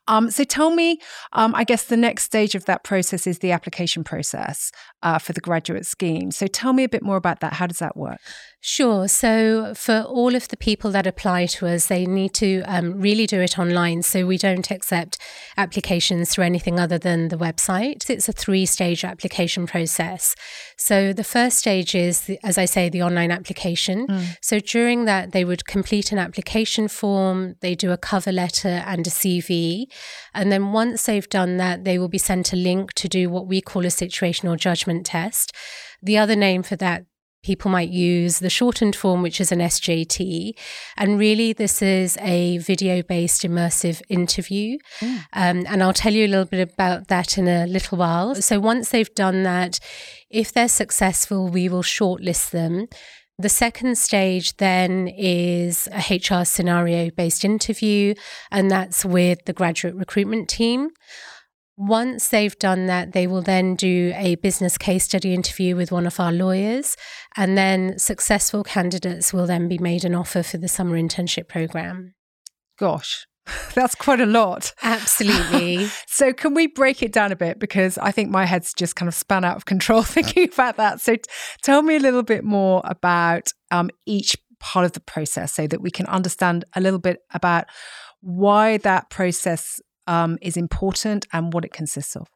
Um, 0.07 0.31
so 0.31 0.43
tell 0.43 0.71
me, 0.71 0.99
um, 1.33 1.53
I 1.53 1.65
guess 1.65 1.83
the 1.83 1.97
next 1.97 2.23
stage 2.23 2.55
of 2.55 2.65
that 2.65 2.83
process 2.83 3.27
is 3.27 3.39
the 3.39 3.51
application 3.51 4.03
process 4.03 4.71
uh, 5.03 5.19
for 5.19 5.33
the 5.33 5.41
graduate 5.41 5.85
scheme. 5.85 6.31
So 6.31 6.47
tell 6.47 6.73
me 6.73 6.83
a 6.83 6.89
bit 6.89 7.03
more 7.03 7.17
about 7.17 7.41
that. 7.41 7.53
How 7.53 7.67
does 7.67 7.79
that 7.79 7.97
work? 7.97 8.19
Sure. 8.61 9.07
So 9.07 9.73
for 9.73 10.01
all 10.01 10.35
of 10.35 10.49
the 10.49 10.57
people 10.57 10.91
that 10.91 11.07
apply 11.07 11.45
to 11.45 11.67
us, 11.67 11.87
they 11.87 12.05
need 12.05 12.33
to 12.35 12.61
um, 12.63 12.99
really 12.99 13.25
do 13.25 13.39
it 13.39 13.57
online. 13.57 14.03
So 14.03 14.25
we 14.25 14.37
don't 14.37 14.69
accept 14.69 15.17
applications 15.55 16.29
through 16.29 16.43
anything 16.43 16.77
other 16.77 16.97
than 16.97 17.29
the 17.29 17.37
website. 17.37 18.09
It's 18.09 18.27
a 18.27 18.33
three 18.33 18.65
stage 18.65 19.05
application 19.05 19.65
process. 19.65 20.35
So 20.75 21.13
the 21.13 21.23
first 21.23 21.57
stage 21.57 21.95
is, 21.95 22.21
the, 22.21 22.37
as 22.43 22.57
I 22.57 22.65
say, 22.65 22.89
the 22.89 23.01
online 23.01 23.31
application. 23.31 24.07
Mm. 24.07 24.37
So 24.41 24.59
during 24.59 25.05
that, 25.05 25.31
they 25.31 25.45
would 25.45 25.65
complete 25.65 26.11
an 26.11 26.19
application 26.19 26.89
form, 26.89 27.55
they 27.61 27.75
do 27.75 27.91
a 27.91 27.97
cover 27.97 28.33
letter 28.33 28.83
and 28.85 29.07
a 29.07 29.09
CV. 29.09 29.85
And 30.33 30.51
then 30.51 30.73
once 30.73 31.05
they've 31.05 31.29
done 31.29 31.55
that, 31.57 31.85
they 31.85 31.97
will 31.97 32.09
be 32.09 32.17
sent 32.17 32.51
a 32.51 32.57
link 32.57 32.91
to 32.95 33.07
do 33.07 33.29
what 33.29 33.47
we 33.47 33.61
call 33.61 33.85
a 33.85 33.89
situational 33.89 34.57
judgment 34.57 35.05
test. 35.05 35.55
The 36.01 36.17
other 36.17 36.35
name 36.35 36.63
for 36.63 36.75
that 36.77 37.05
people 37.43 37.71
might 37.71 37.89
use 37.89 38.39
the 38.39 38.49
shortened 38.49 38.95
form, 38.95 39.21
which 39.21 39.39
is 39.39 39.51
an 39.51 39.59
SJT. 39.59 40.53
And 40.97 41.19
really, 41.19 41.53
this 41.53 41.81
is 41.81 42.17
a 42.21 42.57
video 42.59 43.01
based 43.01 43.43
immersive 43.43 44.01
interview. 44.09 44.77
Mm. 44.99 45.17
Um, 45.33 45.65
and 45.67 45.83
I'll 45.83 45.93
tell 45.93 46.13
you 46.13 46.25
a 46.25 46.27
little 46.27 46.45
bit 46.45 46.73
about 46.73 47.07
that 47.07 47.37
in 47.37 47.47
a 47.47 47.65
little 47.65 47.97
while. 47.97 48.35
So, 48.35 48.59
once 48.59 48.89
they've 48.89 49.13
done 49.15 49.43
that, 49.43 49.79
if 50.29 50.51
they're 50.51 50.67
successful, 50.67 51.47
we 51.47 51.69
will 51.69 51.83
shortlist 51.83 52.51
them. 52.51 52.87
The 53.37 53.49
second 53.49 53.97
stage 53.97 54.57
then 54.57 55.07
is 55.07 55.87
a 55.93 56.15
HR 56.15 56.43
scenario 56.43 57.09
based 57.09 57.45
interview, 57.45 58.13
and 58.51 58.69
that's 58.69 59.05
with 59.05 59.45
the 59.45 59.53
graduate 59.53 59.95
recruitment 59.95 60.49
team. 60.49 60.89
Once 61.79 62.27
they've 62.27 62.59
done 62.59 62.87
that, 62.87 63.13
they 63.13 63.25
will 63.25 63.41
then 63.41 63.73
do 63.73 64.11
a 64.17 64.35
business 64.35 64.77
case 64.77 65.05
study 65.05 65.33
interview 65.33 65.77
with 65.77 65.93
one 65.93 66.05
of 66.05 66.19
our 66.19 66.33
lawyers, 66.33 66.97
and 67.37 67.57
then 67.57 67.97
successful 67.97 68.65
candidates 68.65 69.31
will 69.31 69.47
then 69.47 69.69
be 69.69 69.77
made 69.77 70.03
an 70.03 70.13
offer 70.13 70.43
for 70.43 70.57
the 70.57 70.67
summer 70.67 71.01
internship 71.01 71.47
program. 71.47 72.13
Gosh, 72.77 73.25
that's 73.75 73.95
quite 73.95 74.19
a 74.19 74.25
lot. 74.25 74.73
Absolutely. 74.83 75.87
so, 76.07 76.33
can 76.33 76.53
we 76.53 76.67
break 76.67 77.01
it 77.01 77.13
down 77.13 77.31
a 77.31 77.37
bit? 77.37 77.59
Because 77.59 77.97
I 77.97 78.11
think 78.11 78.29
my 78.29 78.43
head's 78.43 78.73
just 78.73 78.97
kind 78.97 79.07
of 79.07 79.15
span 79.15 79.45
out 79.45 79.55
of 79.55 79.63
control 79.63 80.03
thinking 80.03 80.49
about 80.51 80.75
that. 80.75 80.99
So, 80.99 81.15
t- 81.15 81.23
tell 81.61 81.81
me 81.81 81.95
a 81.95 81.99
little 82.01 82.23
bit 82.23 82.43
more 82.43 82.81
about 82.83 83.53
um, 83.71 83.89
each 84.05 84.35
part 84.59 84.85
of 84.85 84.91
the 84.91 84.99
process 84.99 85.53
so 85.53 85.65
that 85.65 85.81
we 85.81 85.91
can 85.91 86.07
understand 86.07 86.65
a 86.75 86.81
little 86.81 86.99
bit 86.99 87.19
about 87.33 87.67
why 88.19 88.75
that 88.79 89.09
process 89.09 89.79
um, 90.09 90.37
is 90.41 90.57
important 90.57 91.27
and 91.31 91.53
what 91.53 91.63
it 91.63 91.71
consists 91.71 92.15
of? 92.15 92.27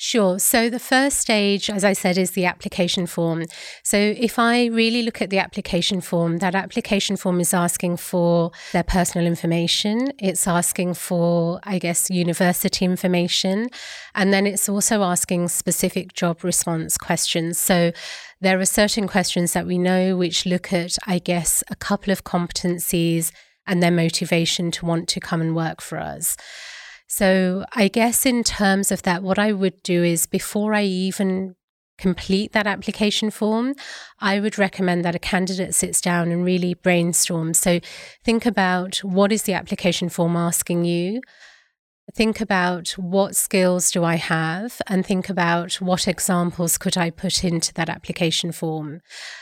Sure. 0.00 0.38
So 0.38 0.70
the 0.70 0.78
first 0.78 1.18
stage, 1.18 1.68
as 1.68 1.82
I 1.82 1.92
said, 1.92 2.18
is 2.18 2.30
the 2.30 2.44
application 2.44 3.08
form. 3.08 3.46
So 3.82 3.96
if 3.96 4.38
I 4.38 4.66
really 4.66 5.02
look 5.02 5.20
at 5.20 5.30
the 5.30 5.40
application 5.40 6.00
form, 6.00 6.38
that 6.38 6.54
application 6.54 7.16
form 7.16 7.40
is 7.40 7.52
asking 7.52 7.96
for 7.96 8.52
their 8.72 8.84
personal 8.84 9.26
information. 9.26 10.12
It's 10.20 10.46
asking 10.46 10.94
for, 10.94 11.58
I 11.64 11.80
guess, 11.80 12.10
university 12.10 12.84
information. 12.84 13.70
And 14.14 14.32
then 14.32 14.46
it's 14.46 14.68
also 14.68 15.02
asking 15.02 15.48
specific 15.48 16.12
job 16.12 16.44
response 16.44 16.96
questions. 16.96 17.58
So 17.58 17.90
there 18.40 18.60
are 18.60 18.66
certain 18.66 19.08
questions 19.08 19.52
that 19.54 19.66
we 19.66 19.78
know 19.78 20.16
which 20.16 20.46
look 20.46 20.72
at, 20.72 20.96
I 21.08 21.18
guess, 21.18 21.64
a 21.70 21.74
couple 21.74 22.12
of 22.12 22.22
competencies 22.22 23.32
and 23.66 23.82
their 23.82 23.90
motivation 23.90 24.70
to 24.70 24.86
want 24.86 25.08
to 25.08 25.18
come 25.18 25.40
and 25.40 25.56
work 25.56 25.80
for 25.80 25.98
us. 25.98 26.36
So, 27.08 27.64
I 27.74 27.88
guess 27.88 28.26
in 28.26 28.44
terms 28.44 28.92
of 28.92 29.02
that, 29.02 29.22
what 29.22 29.38
I 29.38 29.52
would 29.52 29.82
do 29.82 30.04
is 30.04 30.26
before 30.26 30.74
I 30.74 30.84
even 30.84 31.56
complete 31.96 32.52
that 32.52 32.66
application 32.66 33.30
form, 33.30 33.74
I 34.20 34.38
would 34.38 34.58
recommend 34.58 35.04
that 35.04 35.14
a 35.14 35.18
candidate 35.18 35.74
sits 35.74 36.00
down 36.02 36.30
and 36.30 36.44
really 36.44 36.74
brainstorms. 36.74 37.56
So, 37.56 37.80
think 38.24 38.44
about 38.44 38.98
what 38.98 39.32
is 39.32 39.44
the 39.44 39.54
application 39.54 40.10
form 40.10 40.36
asking 40.36 40.84
you? 40.84 41.22
Think 42.14 42.40
about 42.40 42.90
what 42.90 43.36
skills 43.36 43.90
do 43.90 44.02
I 44.04 44.16
have 44.16 44.80
and 44.86 45.04
think 45.04 45.28
about 45.28 45.74
what 45.74 46.08
examples 46.08 46.78
could 46.78 46.96
I 46.96 47.10
put 47.10 47.44
into 47.44 47.72
that 47.74 47.88
application 47.88 48.52
form. 48.52 49.00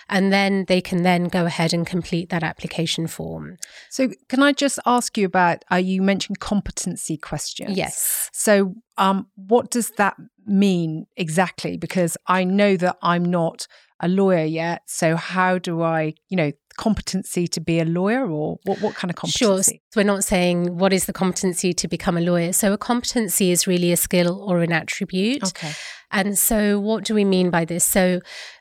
And 0.09 0.33
then 0.33 0.65
they 0.67 0.81
can 0.81 1.03
then 1.03 1.25
go 1.25 1.47
ahead 1.47 1.73
and 1.73 1.87
complete 1.87 2.29
that 2.31 2.43
application 2.43 3.07
form. 3.07 3.57
So, 3.91 4.11
can 4.29 4.43
I 4.43 4.53
just 4.53 4.79
ask 4.87 5.17
you 5.17 5.27
about? 5.27 5.65
Uh, 5.71 5.77
you 5.77 6.03
mentioned 6.03 6.41
competency 6.41 7.17
questions. 7.17 7.77
Yes. 7.77 8.31
So, 8.33 8.75
um, 8.99 9.27
what 9.37 9.71
does 9.71 9.91
that 9.93 10.17
mean 10.47 11.07
exactly? 11.17 11.77
Because 11.77 12.17
I 12.27 12.45
know 12.45 12.77
that 12.77 12.97
I'm 13.03 13.25
not 13.25 13.67
a 14.01 14.09
lawyer 14.09 14.45
yet. 14.45 14.83
So, 14.87 15.17
how 15.17 15.59
do 15.59 15.83
I, 15.83 16.15
you 16.29 16.37
know, 16.37 16.53
competency 16.77 17.49
to 17.49 17.61
be 17.61 17.81
a 17.81 17.85
lawyer 17.85 18.31
or 18.31 18.59
what, 18.65 18.81
what 18.81 18.95
kind 18.95 19.11
of 19.11 19.17
competency? 19.17 19.73
Sure. 19.73 19.81
We're 19.97 20.07
not 20.07 20.25
saying 20.25 20.77
what 20.77 20.93
is 20.93 21.07
the 21.07 21.13
competency 21.13 21.73
to 21.73 21.89
become 21.89 22.17
a 22.17 22.21
lawyer. 22.21 22.53
So, 22.53 22.73
a 22.73 22.79
competency 22.79 23.51
is 23.51 23.67
really 23.67 23.93
a 23.93 23.97
skill 23.97 24.43
or 24.43 24.61
an 24.61 24.73
attribute. 24.73 25.45
Okay. 25.45 25.73
And 26.11 26.39
so, 26.39 26.79
what 26.79 27.05
do 27.05 27.15
we 27.15 27.25
mean 27.25 27.51
by 27.51 27.65
this? 27.65 27.85
So, 27.85 28.21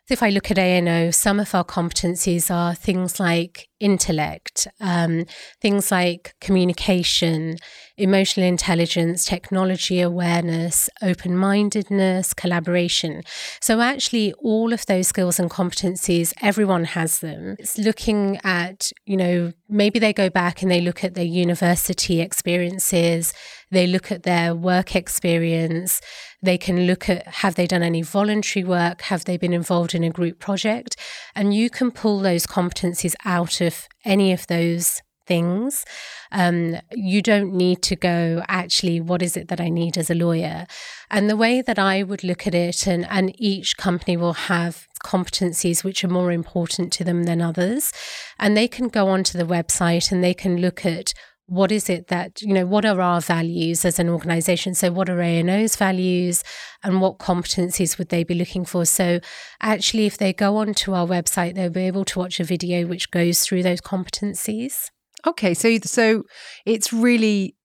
if 0.10 0.22
I 0.22 0.30
look 0.30 0.52
at 0.52 0.58
A&O, 0.58 1.12
some 1.12 1.40
of 1.40 1.56
our 1.56 1.64
competencies 1.64 2.54
are 2.54 2.76
things 2.76 3.20
like 3.20 3.68
intellect, 3.80 4.68
um, 4.80 5.26
things 5.62 5.92
like 5.92 6.36
communication, 6.40 7.58
emotional 7.98 8.46
intelligence, 8.46 9.26
technology 9.26 10.02
awareness, 10.02 10.90
open 11.02 11.36
mindedness, 11.36 12.34
collaboration. 12.34 13.24
So, 13.62 13.82
actually, 13.82 14.34
all 14.34 14.74
of 14.74 14.86
those 14.86 15.08
skills 15.08 15.40
and 15.40 15.50
competencies, 15.50 16.34
everyone 16.42 16.86
has 16.86 17.20
them. 17.20 17.56
It's 17.60 17.78
looking 17.78 18.40
at, 18.44 18.92
you 19.06 19.18
know, 19.18 19.54
maybe 19.68 20.00
they 20.00 20.14
go 20.14 20.30
back 20.30 20.62
and 20.62 20.72
they 20.72 20.82
look 20.82 21.04
at 21.04 21.16
their 21.16 21.26
university 21.26 22.22
experiences, 22.22 23.34
they 23.72 23.88
look 23.88 24.12
at 24.12 24.24
their 24.24 24.56
work 24.56 24.96
experience, 24.96 26.00
they 26.46 26.58
can 26.58 26.88
look 26.88 27.10
at 27.10 27.28
have 27.28 27.56
they 27.56 27.68
done 27.68 27.84
any 27.84 28.02
voluntary 28.02 28.64
work, 28.64 29.02
have 29.04 29.26
they 29.26 29.38
been 29.38 29.54
involved 29.54 29.94
in 29.94 30.04
a 30.04 30.10
group 30.10 30.40
project, 30.40 30.96
and 31.36 31.54
you 31.54 31.70
can 31.70 31.92
pull 31.92 32.20
those 32.20 32.48
competencies 32.48 33.16
out 33.26 33.62
of 33.62 33.88
any 34.04 34.32
of 34.32 34.48
those 34.48 35.02
things. 35.28 35.86
Um, 36.32 36.76
you 36.92 37.22
don't 37.22 37.54
need 37.54 37.82
to 37.84 37.96
go, 37.96 38.44
actually, 38.48 39.02
what 39.02 39.22
is 39.22 39.36
it 39.36 39.48
that 39.48 39.60
I 39.60 39.70
need 39.70 39.98
as 39.98 40.10
a 40.10 40.16
lawyer? 40.16 40.66
And 41.10 41.30
the 41.30 41.38
way 41.38 41.62
that 41.62 41.80
I 41.80 42.04
would 42.04 42.24
look 42.24 42.46
at 42.46 42.56
it, 42.56 42.88
and, 42.88 43.06
and 43.10 43.34
each 43.42 43.78
company 43.78 44.18
will 44.18 44.34
have 44.34 44.88
competencies 45.04 45.84
which 45.84 46.04
are 46.04 46.10
more 46.10 46.32
important 46.32 46.92
to 46.94 47.04
them 47.04 47.24
than 47.24 47.42
others. 47.42 47.92
And 48.40 48.56
they 48.56 48.68
can 48.68 48.88
go 48.88 49.08
onto 49.08 49.38
the 49.38 49.46
website 49.46 50.12
and 50.12 50.24
they 50.24 50.34
can 50.34 50.58
look 50.58 50.86
at 50.86 51.14
what 51.48 51.72
is 51.72 51.90
it 51.90 52.08
that 52.08 52.42
you 52.42 52.54
know 52.54 52.66
what 52.66 52.86
are 52.86 53.00
our 53.00 53.22
values 53.22 53.86
as 53.86 54.00
an 54.00 54.10
organization? 54.10 54.74
So 54.74 54.92
what 54.92 55.10
are 55.10 55.22
A&O's 55.22 55.76
values 55.76 56.44
and 56.84 57.02
what 57.02 57.20
competencies 57.20 57.98
would 57.98 58.10
they 58.10 58.24
be 58.24 58.34
looking 58.34 58.66
for? 58.66 58.86
So 58.86 59.20
actually 59.62 60.06
if 60.06 60.18
they 60.18 60.34
go 60.34 60.58
onto 60.58 60.94
our 60.94 61.06
website 61.06 61.56
they'll 61.56 61.70
be 61.70 61.82
able 61.88 62.06
to 62.06 62.20
watch 62.20 62.40
a 62.40 62.44
video 62.44 62.88
which 62.88 63.12
goes 63.12 63.42
through 63.42 63.64
those 63.64 63.82
competencies. 63.82 64.90
Okay 65.28 65.54
so 65.54 65.78
so 65.84 66.24
it's 66.66 66.92
really 66.92 67.56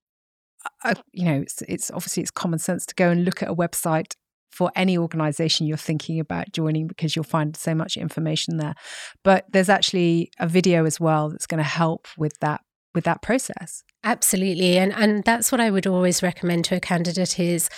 uh, 0.84 0.94
you 1.12 1.24
know 1.24 1.40
it's, 1.40 1.62
it's 1.62 1.90
obviously 1.90 2.22
it's 2.22 2.30
common 2.30 2.58
sense 2.58 2.84
to 2.86 2.94
go 2.94 3.10
and 3.10 3.24
look 3.24 3.42
at 3.42 3.48
a 3.48 3.54
website 3.54 4.14
for 4.50 4.70
any 4.74 4.98
organization 4.98 5.66
you're 5.66 5.76
thinking 5.76 6.20
about 6.20 6.52
joining 6.52 6.86
because 6.86 7.14
you'll 7.14 7.22
find 7.22 7.56
so 7.56 7.74
much 7.74 7.96
information 7.96 8.56
there. 8.56 8.74
But 9.22 9.46
there's 9.52 9.68
actually 9.68 10.30
a 10.38 10.48
video 10.48 10.84
as 10.84 10.98
well 10.98 11.30
that's 11.30 11.46
going 11.46 11.58
to 11.58 11.64
help 11.64 12.08
with 12.18 12.36
that 12.40 12.60
with 12.94 13.04
that 13.04 13.22
process. 13.22 13.82
Absolutely. 14.02 14.78
And 14.78 14.92
and 14.92 15.24
that's 15.24 15.52
what 15.52 15.60
I 15.60 15.70
would 15.70 15.86
always 15.86 16.22
recommend 16.22 16.64
to 16.66 16.76
a 16.76 16.80
candidate 16.80 17.38
is 17.38 17.68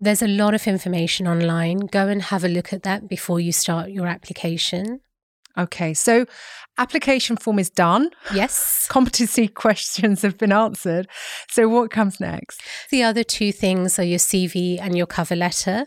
there's 0.00 0.22
a 0.22 0.28
lot 0.28 0.54
of 0.54 0.66
information 0.66 1.28
online. 1.28 1.80
Go 1.80 2.08
and 2.08 2.22
have 2.22 2.44
a 2.44 2.48
look 2.48 2.72
at 2.72 2.82
that 2.84 3.08
before 3.08 3.38
you 3.38 3.52
start 3.52 3.90
your 3.90 4.06
application. 4.06 5.00
Okay. 5.58 5.92
So 5.94 6.26
application 6.78 7.36
form 7.36 7.58
is 7.58 7.68
done. 7.68 8.10
Yes. 8.32 8.86
Competency 8.90 9.48
questions 9.48 10.22
have 10.22 10.38
been 10.38 10.52
answered. 10.52 11.06
So 11.48 11.68
what 11.68 11.90
comes 11.90 12.20
next? 12.20 12.62
The 12.90 13.02
other 13.02 13.24
two 13.24 13.52
things 13.52 13.98
are 13.98 14.04
your 14.04 14.18
CV 14.18 14.80
and 14.80 14.96
your 14.96 15.06
cover 15.06 15.36
letter. 15.36 15.84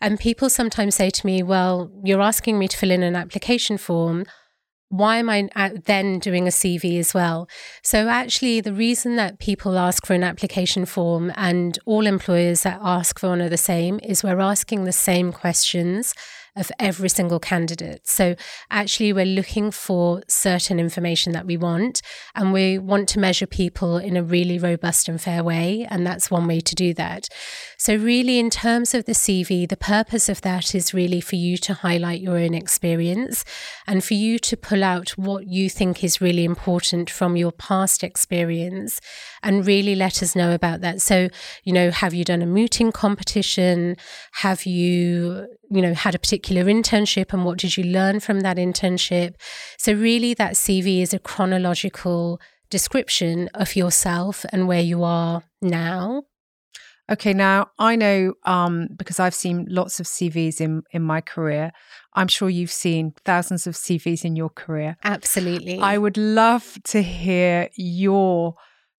And 0.00 0.18
people 0.18 0.50
sometimes 0.50 0.96
say 0.96 1.10
to 1.10 1.26
me, 1.26 1.42
well, 1.42 1.92
you're 2.02 2.22
asking 2.22 2.58
me 2.58 2.66
to 2.68 2.76
fill 2.76 2.90
in 2.90 3.02
an 3.04 3.14
application 3.14 3.78
form 3.78 4.24
why 4.92 5.16
am 5.16 5.30
I 5.30 5.48
uh, 5.56 5.70
then 5.86 6.18
doing 6.18 6.46
a 6.46 6.50
CV 6.50 6.98
as 6.98 7.14
well? 7.14 7.48
So, 7.82 8.08
actually, 8.08 8.60
the 8.60 8.74
reason 8.74 9.16
that 9.16 9.38
people 9.38 9.78
ask 9.78 10.04
for 10.04 10.12
an 10.12 10.22
application 10.22 10.84
form 10.84 11.32
and 11.34 11.78
all 11.86 12.06
employers 12.06 12.62
that 12.64 12.78
ask 12.82 13.18
for 13.18 13.30
one 13.30 13.40
are 13.40 13.48
the 13.48 13.56
same 13.56 13.98
is 14.02 14.22
we're 14.22 14.38
asking 14.38 14.84
the 14.84 14.92
same 14.92 15.32
questions 15.32 16.14
of 16.54 16.70
every 16.78 17.08
single 17.08 17.40
candidate. 17.40 18.06
So 18.06 18.34
actually, 18.70 19.12
we're 19.12 19.24
looking 19.24 19.70
for 19.70 20.22
certain 20.28 20.78
information 20.78 21.32
that 21.32 21.46
we 21.46 21.56
want, 21.56 22.02
and 22.34 22.52
we 22.52 22.78
want 22.78 23.08
to 23.10 23.18
measure 23.18 23.46
people 23.46 23.96
in 23.96 24.16
a 24.16 24.22
really 24.22 24.58
robust 24.58 25.08
and 25.08 25.20
fair 25.20 25.42
way. 25.42 25.86
And 25.88 26.06
that's 26.06 26.30
one 26.30 26.46
way 26.46 26.60
to 26.60 26.74
do 26.74 26.92
that. 26.94 27.28
So, 27.78 27.96
really, 27.96 28.38
in 28.38 28.50
terms 28.50 28.94
of 28.94 29.06
the 29.06 29.12
CV, 29.12 29.68
the 29.68 29.76
purpose 29.76 30.28
of 30.28 30.42
that 30.42 30.74
is 30.74 30.92
really 30.92 31.20
for 31.20 31.36
you 31.36 31.56
to 31.58 31.74
highlight 31.74 32.20
your 32.20 32.36
own 32.36 32.54
experience 32.54 33.44
and 33.86 34.04
for 34.04 34.14
you 34.14 34.38
to 34.40 34.56
pull 34.56 34.84
out 34.84 35.10
what 35.10 35.46
you 35.46 35.70
think 35.70 36.04
is 36.04 36.20
really 36.20 36.44
important 36.44 37.08
from 37.08 37.36
your 37.36 37.52
past 37.52 38.04
experience 38.04 39.00
and 39.42 39.66
really 39.66 39.94
let 39.94 40.22
us 40.22 40.36
know 40.36 40.52
about 40.52 40.82
that. 40.82 41.00
So, 41.00 41.28
you 41.64 41.72
know, 41.72 41.90
have 41.90 42.12
you 42.12 42.24
done 42.24 42.42
a 42.42 42.46
mooting 42.46 42.92
competition? 42.92 43.96
Have 44.32 44.66
you 44.66 45.46
you 45.72 45.80
know 45.80 45.94
had 45.94 46.14
a 46.14 46.18
particular 46.18 46.41
internship 46.42 47.32
and 47.32 47.44
what 47.44 47.58
did 47.58 47.76
you 47.76 47.84
learn 47.84 48.20
from 48.20 48.40
that 48.40 48.56
internship? 48.56 49.34
So 49.78 49.92
really 49.92 50.34
that 50.34 50.54
cv 50.54 51.02
is 51.02 51.14
a 51.14 51.18
chronological 51.18 52.40
description 52.70 53.48
of 53.54 53.76
yourself 53.76 54.44
and 54.50 54.66
where 54.66 54.80
you 54.80 55.04
are 55.04 55.42
now. 55.60 56.24
Okay 57.10 57.34
now 57.34 57.66
i 57.78 57.96
know 57.96 58.34
um, 58.44 58.88
because 58.96 59.18
i've 59.20 59.34
seen 59.34 59.66
lots 59.68 60.00
of 60.00 60.06
cvs 60.06 60.60
in 60.60 60.82
in 60.92 61.02
my 61.02 61.20
career 61.20 61.72
i'm 62.14 62.28
sure 62.28 62.48
you've 62.48 62.70
seen 62.70 63.12
thousands 63.24 63.66
of 63.66 63.74
cvs 63.74 64.24
in 64.24 64.36
your 64.36 64.48
career. 64.48 64.96
Absolutely. 65.04 65.78
I 65.80 65.98
would 65.98 66.16
love 66.16 66.78
to 66.84 67.02
hear 67.02 67.68
your 67.76 68.54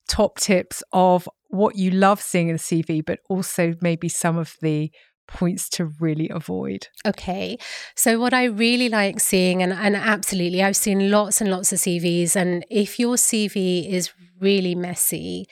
top 0.08 0.38
tips 0.38 0.84
of 0.92 1.30
what 1.48 1.76
you 1.76 1.92
love 1.92 2.22
seeing 2.22 2.50
in 2.50 2.56
a 2.56 2.60
cv 2.60 3.04
but 3.06 3.20
also 3.30 3.74
maybe 3.82 4.10
some 4.10 4.38
of 4.38 4.58
the 4.62 4.92
points 5.28 5.70
to 5.70 5.86
really 6.00 6.30
avoid? 6.30 6.88
Okay. 7.06 7.58
So, 7.96 8.20
what 8.20 8.34
I 8.34 8.46
really 8.46 8.90
like 8.90 9.20
seeing, 9.20 9.62
and, 9.62 9.74
and 9.74 9.96
absolutely, 9.96 10.64
I've 10.64 10.76
seen 10.76 11.12
lots 11.12 11.42
and 11.42 11.50
lots 11.50 11.72
of 11.72 11.80
CVs, 11.80 12.36
and 12.36 12.66
if 12.70 13.00
your 13.00 13.16
CV 13.16 13.90
is 13.90 14.12
really 14.40 14.76
messy, 14.76 15.48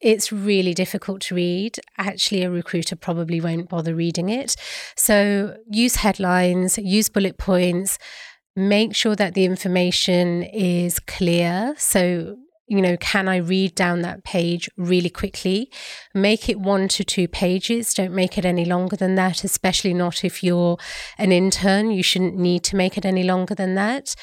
it's 0.00 0.32
really 0.32 0.74
difficult 0.74 1.20
to 1.22 1.34
read. 1.34 1.78
Actually, 1.96 2.42
a 2.42 2.50
recruiter 2.50 2.96
probably 2.96 3.40
won't 3.40 3.68
bother 3.68 3.94
reading 3.94 4.28
it. 4.28 4.56
So, 4.96 5.56
use 5.70 5.96
headlines, 5.96 6.78
use 6.78 7.08
bullet 7.08 7.38
points. 7.38 7.98
Make 8.54 8.94
sure 8.94 9.16
that 9.16 9.34
the 9.34 9.44
information 9.44 10.42
is 10.42 10.98
clear. 11.00 11.74
So, 11.78 12.36
you 12.66 12.80
know, 12.80 12.96
can 12.96 13.28
I 13.28 13.36
read 13.36 13.74
down 13.74 14.02
that 14.02 14.24
page 14.24 14.70
really 14.76 15.10
quickly? 15.10 15.70
Make 16.14 16.48
it 16.48 16.60
one 16.60 16.88
to 16.88 17.04
two 17.04 17.28
pages. 17.28 17.92
Don't 17.92 18.14
make 18.14 18.38
it 18.38 18.44
any 18.44 18.64
longer 18.64 18.96
than 18.96 19.14
that, 19.16 19.44
especially 19.44 19.92
not 19.92 20.24
if 20.24 20.42
you're 20.42 20.78
an 21.18 21.32
intern. 21.32 21.90
You 21.90 22.02
shouldn't 22.02 22.36
need 22.36 22.62
to 22.64 22.76
make 22.76 22.96
it 22.96 23.04
any 23.04 23.24
longer 23.24 23.54
than 23.54 23.74
that. 23.74 24.14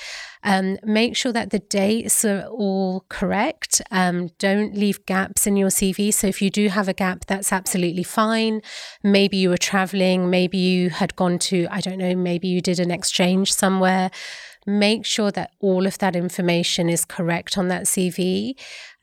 Um, 0.42 0.78
make 0.84 1.18
sure 1.18 1.34
that 1.34 1.50
the 1.50 1.60
dates 1.60 2.24
are 2.24 2.46
all 2.46 3.06
correct. 3.10 3.82
Um, 3.92 4.30
don't 4.40 4.74
leave 4.74 5.06
gaps 5.06 5.46
in 5.46 5.58
your 5.58 5.70
CV. 5.70 6.14
So 6.14 6.28
if 6.28 6.42
you 6.42 6.50
do 6.50 6.70
have 6.70 6.88
a 6.88 6.94
gap, 6.94 7.26
that's 7.26 7.52
absolutely 7.52 8.04
fine. 8.04 8.62
Maybe 9.04 9.36
you 9.38 9.50
were 9.50 9.58
traveling, 9.58 10.30
maybe 10.30 10.58
you 10.58 10.92
had 10.92 11.16
gone 11.18 11.40
to, 11.40 11.68
I 11.70 11.82
don't 11.82 11.98
know, 11.98 12.16
maybe 12.16 12.48
you 12.48 12.62
did 12.62 12.80
an 12.80 12.90
exchange 12.92 13.54
somewhere 13.54 14.12
make 14.70 15.06
sure 15.06 15.32
that 15.32 15.52
all 15.60 15.86
of 15.88 15.98
that 15.98 16.16
information 16.16 16.90
is 16.90 17.06
correct 17.06 17.58
on 17.58 17.68
that 17.70 17.84
CV. 17.84 18.54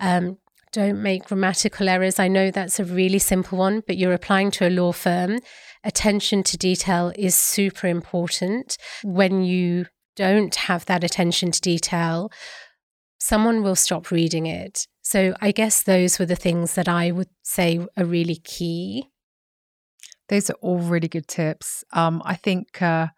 Um, 0.00 0.38
don't 0.72 1.02
make 1.02 1.26
grammatical 1.26 1.88
errors. 1.88 2.18
I 2.18 2.28
know 2.28 2.50
that's 2.50 2.78
a 2.78 2.84
really 2.84 3.18
simple 3.18 3.58
one, 3.58 3.82
but 3.86 3.96
you're 3.96 4.12
applying 4.12 4.50
to 4.52 4.68
a 4.68 4.70
law 4.70 4.92
firm. 4.92 5.38
Attention 5.84 6.42
to 6.44 6.56
detail 6.56 7.12
is 7.16 7.34
super 7.34 7.86
important. 7.86 8.76
When 9.02 9.42
you 9.42 9.86
don't 10.16 10.54
have 10.54 10.84
that 10.86 11.04
attention 11.04 11.50
to 11.52 11.60
detail, 11.60 12.30
someone 13.18 13.62
will 13.62 13.76
stop 13.76 14.10
reading 14.10 14.46
it. 14.46 14.86
So 15.02 15.34
I 15.40 15.52
guess 15.52 15.82
those 15.82 16.18
were 16.18 16.26
the 16.26 16.36
things 16.36 16.74
that 16.74 16.88
I 16.88 17.10
would 17.10 17.28
say 17.42 17.86
are 17.96 18.04
really 18.04 18.36
key. 18.36 19.08
Those 20.28 20.50
are 20.50 20.56
all 20.60 20.78
really 20.78 21.08
good 21.08 21.28
tips. 21.28 21.84
Um, 21.92 22.20
I 22.24 22.34
think 22.34 22.82
uh, 22.82 23.08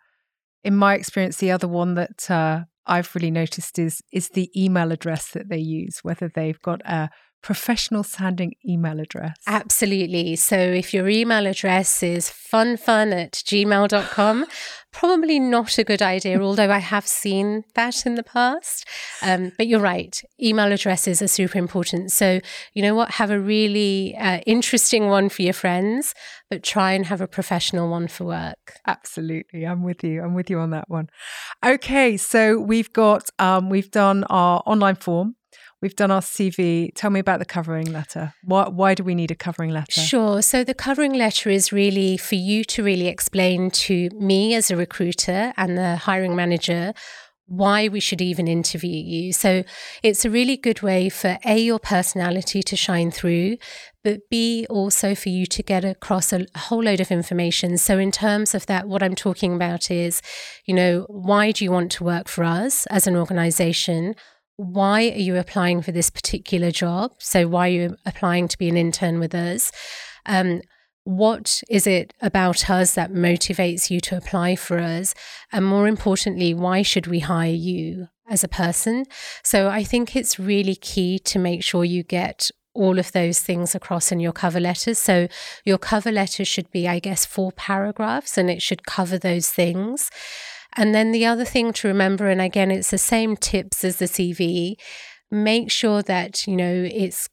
in 0.64 0.76
my 0.76 0.94
experience, 0.94 1.36
the 1.36 1.50
other 1.50 1.68
one 1.68 1.94
that 1.94 2.30
uh, 2.30 2.64
I've 2.86 3.14
really 3.14 3.30
noticed 3.30 3.78
is 3.78 4.02
is 4.12 4.30
the 4.30 4.50
email 4.60 4.92
address 4.92 5.30
that 5.32 5.48
they 5.48 5.58
use, 5.58 6.00
whether 6.02 6.30
they've 6.34 6.60
got 6.62 6.80
a 6.84 7.10
professional 7.42 8.02
sounding 8.02 8.54
email 8.68 8.98
address. 9.00 9.36
Absolutely. 9.46 10.36
So 10.36 10.56
if 10.56 10.92
your 10.92 11.08
email 11.08 11.46
address 11.46 12.02
is 12.02 12.28
funfun 12.28 13.14
at 13.14 13.32
gmail.com, 13.32 14.46
probably 14.92 15.38
not 15.38 15.78
a 15.78 15.84
good 15.84 16.02
idea, 16.02 16.40
although 16.40 16.70
I 16.70 16.78
have 16.78 17.06
seen 17.06 17.64
that 17.74 18.06
in 18.06 18.14
the 18.14 18.22
past. 18.22 18.86
Um, 19.22 19.52
but 19.56 19.66
you're 19.66 19.80
right, 19.80 20.20
email 20.42 20.72
addresses 20.72 21.22
are 21.22 21.28
super 21.28 21.58
important. 21.58 22.12
So, 22.12 22.40
you 22.74 22.82
know 22.82 22.94
what? 22.94 23.12
Have 23.12 23.30
a 23.30 23.40
really 23.40 24.16
uh, 24.16 24.40
interesting 24.46 25.08
one 25.08 25.28
for 25.28 25.42
your 25.42 25.52
friends, 25.52 26.14
but 26.50 26.62
try 26.62 26.92
and 26.92 27.06
have 27.06 27.20
a 27.20 27.28
professional 27.28 27.88
one 27.90 28.08
for 28.08 28.24
work. 28.24 28.74
Absolutely. 28.86 29.64
I'm 29.64 29.82
with 29.82 30.02
you. 30.02 30.22
I'm 30.22 30.34
with 30.34 30.50
you 30.50 30.58
on 30.58 30.70
that 30.70 30.88
one. 30.88 31.08
Okay. 31.64 32.16
So 32.16 32.58
we've 32.58 32.92
got, 32.92 33.28
um, 33.38 33.70
we've 33.70 33.90
done 33.90 34.24
our 34.24 34.62
online 34.66 34.96
form 34.96 35.36
We've 35.80 35.94
done 35.94 36.10
our 36.10 36.20
CV. 36.20 36.90
Tell 36.94 37.10
me 37.10 37.20
about 37.20 37.38
the 37.38 37.44
covering 37.44 37.92
letter. 37.92 38.34
Why, 38.42 38.68
why 38.68 38.94
do 38.94 39.04
we 39.04 39.14
need 39.14 39.30
a 39.30 39.36
covering 39.36 39.70
letter? 39.70 40.00
Sure. 40.00 40.42
So, 40.42 40.64
the 40.64 40.74
covering 40.74 41.12
letter 41.12 41.50
is 41.50 41.72
really 41.72 42.16
for 42.16 42.34
you 42.34 42.64
to 42.64 42.82
really 42.82 43.06
explain 43.06 43.70
to 43.70 44.08
me 44.14 44.54
as 44.54 44.70
a 44.70 44.76
recruiter 44.76 45.52
and 45.56 45.78
the 45.78 45.96
hiring 45.96 46.34
manager 46.34 46.94
why 47.48 47.88
we 47.88 47.98
should 47.98 48.20
even 48.20 48.46
interview 48.46 48.94
you. 48.94 49.32
So 49.32 49.64
it's 50.02 50.24
a 50.24 50.30
really 50.30 50.56
good 50.56 50.82
way 50.82 51.08
for 51.08 51.38
A, 51.46 51.58
your 51.58 51.78
personality 51.78 52.62
to 52.62 52.76
shine 52.76 53.10
through, 53.10 53.56
but 54.04 54.20
B, 54.30 54.66
also 54.68 55.14
for 55.14 55.30
you 55.30 55.46
to 55.46 55.62
get 55.62 55.84
across 55.84 56.32
a, 56.32 56.46
whole 56.56 56.82
load 56.82 57.00
of 57.00 57.10
information. 57.10 57.78
So, 57.78 57.98
in 57.98 58.12
terms 58.12 58.54
of 58.54 58.66
that, 58.66 58.86
what 58.86 59.02
I'm 59.02 59.14
talking 59.14 59.54
about 59.54 59.90
is, 59.90 60.20
you 60.66 60.74
know, 60.74 61.06
why 61.08 61.50
do 61.50 61.64
you 61.64 61.72
want 61.72 61.90
to 61.92 62.04
work 62.04 62.28
for 62.28 62.44
us 62.44 62.86
as 62.86 63.06
an 63.06 63.16
organization? 63.16 64.14
Why 64.58 65.02
are 65.10 65.20
you 65.20 65.36
applying 65.36 65.82
for 65.82 65.92
this 65.92 66.10
particular 66.10 66.72
job? 66.72 67.12
So, 67.18 67.46
why 67.46 67.68
are 67.68 67.72
you 67.72 67.96
applying 68.04 68.48
to 68.48 68.58
be 68.58 68.68
an 68.68 68.76
intern 68.76 69.20
with 69.20 69.32
us? 69.32 69.70
Um, 70.26 70.62
what 71.04 71.62
is 71.70 71.86
it 71.86 72.12
about 72.20 72.68
us 72.68 72.94
that 72.94 73.12
motivates 73.12 73.88
you 73.88 74.00
to 74.00 74.16
apply 74.16 74.56
for 74.56 74.78
us? 74.78 75.14
And 75.52 75.64
more 75.64 75.86
importantly, 75.86 76.54
why 76.54 76.82
should 76.82 77.06
we 77.06 77.20
hire 77.20 77.52
you 77.52 78.08
as 78.28 78.42
a 78.42 78.48
person? 78.48 79.06
So, 79.44 79.68
I 79.68 79.84
think 79.84 80.16
it's 80.16 80.40
really 80.40 80.74
key 80.74 81.20
to 81.20 81.38
make 81.38 81.62
sure 81.62 81.84
you 81.84 82.02
get 82.02 82.50
all 82.74 82.98
of 82.98 83.12
those 83.12 83.38
things 83.38 83.76
across 83.76 84.10
in 84.10 84.18
your 84.18 84.32
cover 84.32 84.58
letters. 84.58 84.98
So, 84.98 85.28
your 85.64 85.78
cover 85.78 86.10
letter 86.10 86.44
should 86.44 86.68
be, 86.72 86.88
I 86.88 86.98
guess, 86.98 87.24
four 87.24 87.52
paragraphs 87.52 88.36
and 88.36 88.50
it 88.50 88.60
should 88.60 88.84
cover 88.84 89.18
those 89.18 89.50
things. 89.50 90.10
And 90.78 90.94
then 90.94 91.10
the 91.10 91.26
other 91.26 91.44
thing 91.44 91.72
to 91.72 91.88
remember, 91.88 92.28
and 92.28 92.40
again, 92.40 92.70
it's 92.70 92.92
the 92.92 92.98
same 92.98 93.36
tips 93.36 93.84
as 93.84 93.96
the 93.96 94.04
CV, 94.04 94.76
make 95.28 95.72
sure 95.72 96.02
that, 96.02 96.46
you 96.46 96.54
know, 96.54 96.88
it's 96.88 97.28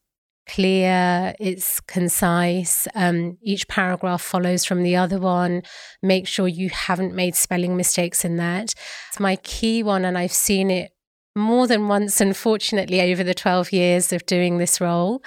clear, 0.49 1.35
it's 1.39 1.79
concise. 1.81 2.87
Um, 2.95 3.37
each 3.43 3.67
paragraph 3.67 4.23
follows 4.23 4.65
from 4.65 4.81
the 4.81 4.95
other 4.95 5.19
one. 5.19 5.61
Make 6.01 6.27
sure 6.27 6.47
you 6.47 6.71
haven't 6.71 7.13
made 7.13 7.35
spelling 7.35 7.77
mistakes 7.77 8.25
in 8.25 8.37
that. 8.37 8.73
It's 9.09 9.19
my 9.19 9.35
key 9.35 9.83
one, 9.83 10.05
and 10.05 10.17
I've 10.17 10.33
seen 10.33 10.71
it 10.71 10.93
more 11.35 11.67
than 11.67 11.87
once, 11.87 12.19
unfortunately, 12.19 12.99
over 12.99 13.23
the 13.23 13.35
12 13.35 13.71
years 13.71 14.11
of 14.11 14.25
doing 14.25 14.57
this 14.57 14.81
role. 14.81 15.21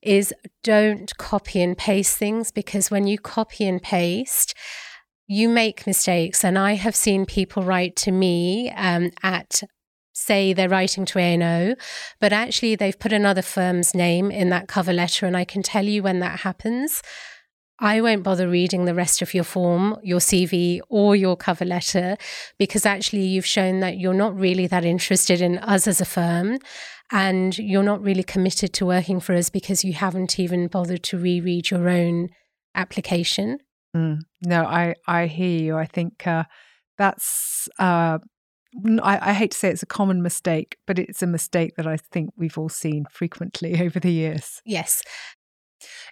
Is 0.00 0.32
don't 0.64 1.14
copy 1.18 1.60
and 1.60 1.76
paste 1.76 2.16
things 2.16 2.50
because 2.50 2.90
when 2.90 3.06
you 3.06 3.18
copy 3.18 3.66
and 3.66 3.82
paste, 3.82 4.54
you 5.28 5.48
make 5.48 5.86
mistakes. 5.86 6.42
And 6.42 6.58
I 6.58 6.72
have 6.72 6.96
seen 6.96 7.26
people 7.26 7.62
write 7.62 7.94
to 7.96 8.10
me 8.10 8.72
um, 8.72 9.10
at 9.22 9.62
say 10.14 10.52
they're 10.52 10.68
writing 10.68 11.04
to 11.04 11.18
A&O, 11.18 11.74
but 12.18 12.32
actually 12.32 12.74
they've 12.74 12.98
put 12.98 13.12
another 13.12 13.42
firm's 13.42 13.94
name 13.94 14.32
in 14.32 14.48
that 14.48 14.66
cover 14.66 14.92
letter. 14.92 15.26
And 15.26 15.36
I 15.36 15.44
can 15.44 15.62
tell 15.62 15.84
you 15.84 16.02
when 16.02 16.18
that 16.20 16.40
happens, 16.40 17.02
I 17.78 18.00
won't 18.00 18.24
bother 18.24 18.48
reading 18.48 18.86
the 18.86 18.94
rest 18.94 19.22
of 19.22 19.34
your 19.34 19.44
form, 19.44 19.96
your 20.02 20.18
CV, 20.18 20.80
or 20.88 21.14
your 21.14 21.36
cover 21.36 21.64
letter, 21.64 22.16
because 22.58 22.84
actually 22.84 23.22
you've 23.22 23.46
shown 23.46 23.78
that 23.80 23.98
you're 23.98 24.14
not 24.14 24.36
really 24.36 24.66
that 24.66 24.84
interested 24.84 25.40
in 25.40 25.58
us 25.58 25.86
as 25.86 26.00
a 26.00 26.04
firm. 26.04 26.58
And 27.10 27.56
you're 27.56 27.82
not 27.82 28.02
really 28.02 28.24
committed 28.24 28.74
to 28.74 28.86
working 28.86 29.20
for 29.20 29.34
us 29.34 29.48
because 29.48 29.82
you 29.82 29.94
haven't 29.94 30.38
even 30.38 30.66
bothered 30.66 31.02
to 31.04 31.18
reread 31.18 31.70
your 31.70 31.88
own 31.88 32.28
application. 32.74 33.60
Mm. 33.96 34.20
No, 34.42 34.64
I 34.64 34.94
I 35.06 35.26
hear 35.26 35.58
you. 35.58 35.76
I 35.76 35.86
think 35.86 36.26
uh, 36.26 36.44
that's. 36.96 37.68
Uh, 37.78 38.18
I, 39.02 39.30
I 39.30 39.32
hate 39.32 39.52
to 39.52 39.58
say 39.58 39.70
it's 39.70 39.82
a 39.82 39.86
common 39.86 40.22
mistake, 40.22 40.76
but 40.86 40.98
it's 40.98 41.22
a 41.22 41.26
mistake 41.26 41.74
that 41.76 41.86
I 41.86 41.96
think 41.96 42.30
we've 42.36 42.58
all 42.58 42.68
seen 42.68 43.06
frequently 43.10 43.80
over 43.84 43.98
the 43.98 44.12
years. 44.12 44.60
Yes. 44.64 45.02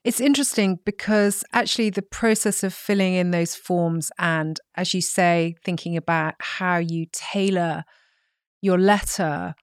It's 0.05 0.21
interesting 0.21 0.79
because 0.85 1.45
actually 1.53 1.91
the 1.91 2.03
process 2.03 2.63
of 2.63 2.73
filling 2.73 3.15
in 3.15 3.31
those 3.31 3.55
forms 3.55 4.11
and, 4.19 4.61
as 4.77 4.95
you 4.95 5.01
say, 5.01 5.57
thinking 5.65 5.97
about 5.97 6.35
how 6.39 6.79
you 6.79 7.07
tailor 7.13 7.85
your 8.63 8.79
letter 8.79 9.55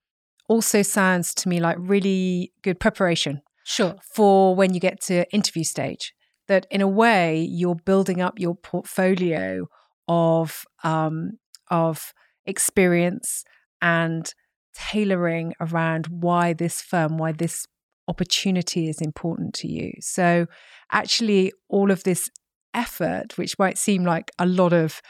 also 0.50 0.82
sounds 0.82 1.34
to 1.34 1.50
me 1.50 1.60
like 1.60 1.78
really 1.80 2.52
good 2.62 2.80
preparation. 2.80 3.42
Sure. 3.64 3.96
For 4.14 4.54
when 4.56 4.74
you 4.74 4.82
get 4.82 5.02
to 5.04 5.32
interview 5.34 5.64
stage 5.64 6.14
that 6.48 6.68
in 6.70 6.82
a 6.82 6.88
way 6.88 7.42
you're 7.42 7.76
building 7.76 8.22
up 8.22 8.40
your 8.40 8.56
portfolio 8.56 9.68
of 10.08 10.66
um, 10.84 11.32
of 11.70 12.14
experience 12.46 13.44
and 13.82 14.34
tailoring 14.74 15.54
around 15.60 16.08
why 16.08 16.54
this 16.54 16.82
firm, 16.82 17.18
why 17.18 17.32
this 17.32 17.66
opportunity 18.08 18.90
is 18.90 19.02
important 19.02 19.54
to 19.54 19.68
you. 19.68 19.92
So 20.02 20.48
actually 20.92 21.54
all 21.70 21.92
of 21.92 22.04
this 22.04 22.30
effort, 22.74 23.38
which 23.38 23.58
might 23.58 23.78
seem 23.78 24.04
like 24.04 24.32
a 24.40 24.46
lot 24.46 24.74
of 24.74 25.02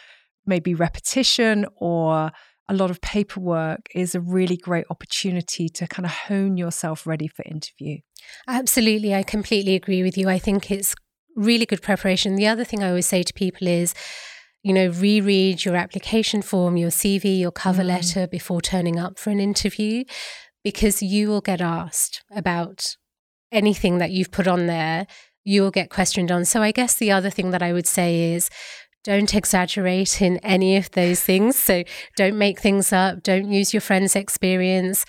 maybe 0.45 0.73
repetition 0.75 1.65
or 1.77 2.31
a 2.69 2.73
lot 2.73 2.91
of 2.91 3.01
paperwork 3.01 3.87
is 3.93 4.15
a 4.15 4.21
really 4.21 4.57
great 4.57 4.85
opportunity 4.89 5.67
to 5.69 5.87
kind 5.87 6.05
of 6.05 6.11
hone 6.11 6.57
yourself 6.57 7.05
ready 7.05 7.27
for 7.27 7.43
interview. 7.43 7.97
Absolutely. 8.47 9.13
I 9.13 9.23
completely 9.23 9.75
agree 9.75 10.03
with 10.03 10.17
you. 10.17 10.29
I 10.29 10.39
think 10.39 10.71
it's 10.71 10.95
really 11.35 11.65
good 11.65 11.81
preparation. 11.81 12.35
The 12.35 12.47
other 12.47 12.63
thing 12.63 12.83
I 12.83 12.89
always 12.89 13.07
say 13.07 13.23
to 13.23 13.33
people 13.33 13.67
is, 13.67 13.93
you 14.63 14.73
know, 14.73 14.87
reread 14.87 15.65
your 15.65 15.75
application 15.75 16.41
form, 16.41 16.77
your 16.77 16.89
CV, 16.89 17.39
your 17.39 17.51
cover 17.51 17.83
mm. 17.83 17.87
letter 17.87 18.27
before 18.27 18.61
turning 18.61 18.99
up 18.99 19.19
for 19.19 19.29
an 19.29 19.39
interview, 19.39 20.03
because 20.63 21.01
you 21.01 21.27
will 21.27 21.41
get 21.41 21.61
asked 21.61 22.23
about 22.33 22.95
anything 23.51 23.97
that 23.97 24.11
you've 24.11 24.31
put 24.31 24.47
on 24.47 24.67
there. 24.67 25.05
You 25.43 25.61
will 25.61 25.71
get 25.71 25.89
questioned 25.89 26.31
on. 26.31 26.45
So 26.45 26.61
I 26.61 26.71
guess 26.71 26.95
the 26.95 27.11
other 27.11 27.29
thing 27.29 27.51
that 27.51 27.61
I 27.61 27.73
would 27.73 27.87
say 27.87 28.33
is, 28.33 28.49
don't 29.03 29.35
exaggerate 29.35 30.21
in 30.21 30.37
any 30.37 30.77
of 30.77 30.89
those 30.91 31.19
things. 31.19 31.57
So 31.57 31.83
don't 32.15 32.37
make 32.37 32.59
things 32.59 32.93
up. 32.93 33.21
Don't 33.21 33.51
use 33.51 33.73
your 33.73 33.81
friend's 33.81 34.15
experience. 34.15 35.03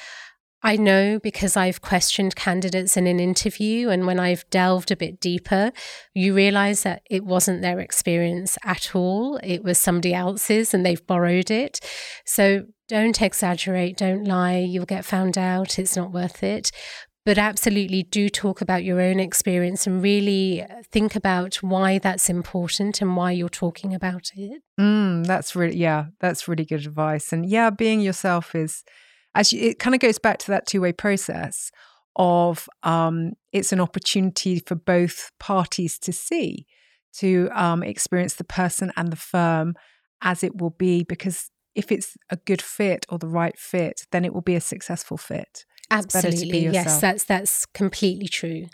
I 0.65 0.77
know 0.77 1.19
because 1.19 1.59
I've 1.59 1.83
questioned 1.83 2.37
candidates 2.37 2.97
in 2.97 3.07
an 3.07 3.21
interview, 3.21 3.91
and 3.91 4.07
when 4.07 4.19
I've 4.19 4.49
delved 4.49 4.91
a 4.91 4.97
bit 4.97 5.21
deeper, 5.21 5.73
you 6.15 6.35
realize 6.35 6.85
that 6.85 7.03
it 7.11 7.23
wasn't 7.23 7.61
their 7.61 7.81
experience 7.81 8.57
at 8.65 8.97
all. 8.97 9.39
It 9.43 9.63
was 9.63 9.77
somebody 9.77 10.15
else's, 10.15 10.73
and 10.73 10.85
they've 10.85 11.07
borrowed 11.07 11.51
it. 11.51 11.81
So 12.25 12.65
don't 12.89 13.21
exaggerate, 13.21 13.99
don't 13.99 14.25
lie. 14.25 14.57
You'll 14.57 14.87
get 14.87 15.05
found 15.05 15.37
out. 15.37 15.79
It's 15.79 15.97
not 15.97 16.13
worth 16.13 16.43
it. 16.43 16.71
But 17.27 17.39
absolutely 17.39 18.03
do 18.03 18.31
talk 18.31 18.61
about 18.61 18.85
your 18.85 19.01
own 19.01 19.21
experience 19.21 19.87
and 19.87 20.03
really 20.03 20.65
think 20.91 21.15
about 21.15 21.57
why 21.57 21.99
that's 21.99 22.29
important 22.29 23.01
and 23.01 23.17
why 23.17 23.33
you're 23.33 23.49
talking 23.49 23.95
about 23.95 24.31
it. 24.35 24.63
Mm, 24.79 25.27
that's 25.27 25.57
really, 25.57 25.77
yeah, 25.77 26.07
that's 26.21 26.49
really 26.49 26.67
good 26.67 26.87
advice. 26.87 27.33
And 27.33 27.47
yeah, 27.47 27.71
being 27.71 28.01
yourself 28.01 28.55
is 28.55 28.85
as 29.35 29.53
you, 29.53 29.61
it 29.61 29.79
kind 29.79 29.95
of 29.95 30.01
goes 30.01 30.19
back 30.19 30.39
to 30.39 30.49
that 30.49 30.67
two 30.67 30.81
way 30.81 30.93
process 30.93 31.71
of 32.17 32.69
um, 32.83 33.33
it's 33.53 33.73
an 33.73 33.81
opportunity 33.81 34.61
for 34.61 34.75
both 34.75 35.31
parties 35.41 35.99
to 35.99 36.13
see, 36.13 36.67
to 37.15 37.49
um, 37.53 37.83
experience 37.83 38.35
the 38.35 38.45
person 38.45 38.93
and 38.97 39.11
the 39.11 39.17
firm 39.17 39.75
as 40.23 40.43
it 40.45 40.61
will 40.61 40.71
be, 40.71 41.05
because 41.05 41.51
if 41.75 41.91
it's 41.91 42.17
a 42.31 42.37
good 42.37 42.63
fit 42.63 43.05
or 43.09 43.19
the 43.19 43.29
right 43.29 43.59
fit, 43.59 44.07
then 44.13 44.25
it 44.25 44.33
will 44.33 44.43
be 44.43 44.55
a 44.55 44.61
successful 44.61 45.17
fit. 45.17 45.65
Absolutely, 45.91 46.67
yes, 46.67 47.01
that's 47.01 47.25
that's 47.25 47.67
completely 47.67 48.29
true. 48.29 48.67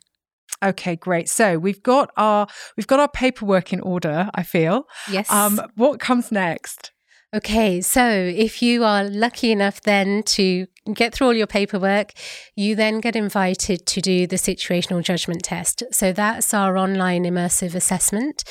Okay, 0.62 0.96
great. 0.96 1.28
So 1.28 1.58
we've 1.58 1.82
got 1.82 2.10
our 2.16 2.46
we've 2.76 2.86
got 2.86 3.00
our 3.00 3.08
paperwork 3.08 3.72
in 3.72 3.80
order. 3.80 4.30
I 4.34 4.42
feel. 4.42 4.84
Yes. 5.10 5.30
Um, 5.30 5.60
what 5.76 5.98
comes 5.98 6.30
next? 6.30 6.92
Okay, 7.32 7.80
so 7.80 8.10
if 8.10 8.60
you 8.60 8.82
are 8.82 9.04
lucky 9.04 9.52
enough 9.52 9.80
then 9.82 10.24
to 10.24 10.66
get 10.94 11.14
through 11.14 11.28
all 11.28 11.34
your 11.34 11.46
paperwork. 11.46 12.12
You 12.54 12.74
then 12.74 13.00
get 13.00 13.16
invited 13.16 13.86
to 13.86 14.00
do 14.00 14.26
the 14.26 14.36
situational 14.36 15.02
judgment 15.02 15.42
test. 15.42 15.82
So 15.92 16.12
that's 16.12 16.54
our 16.54 16.76
online 16.76 17.24
immersive 17.24 17.74
assessment. 17.74 18.44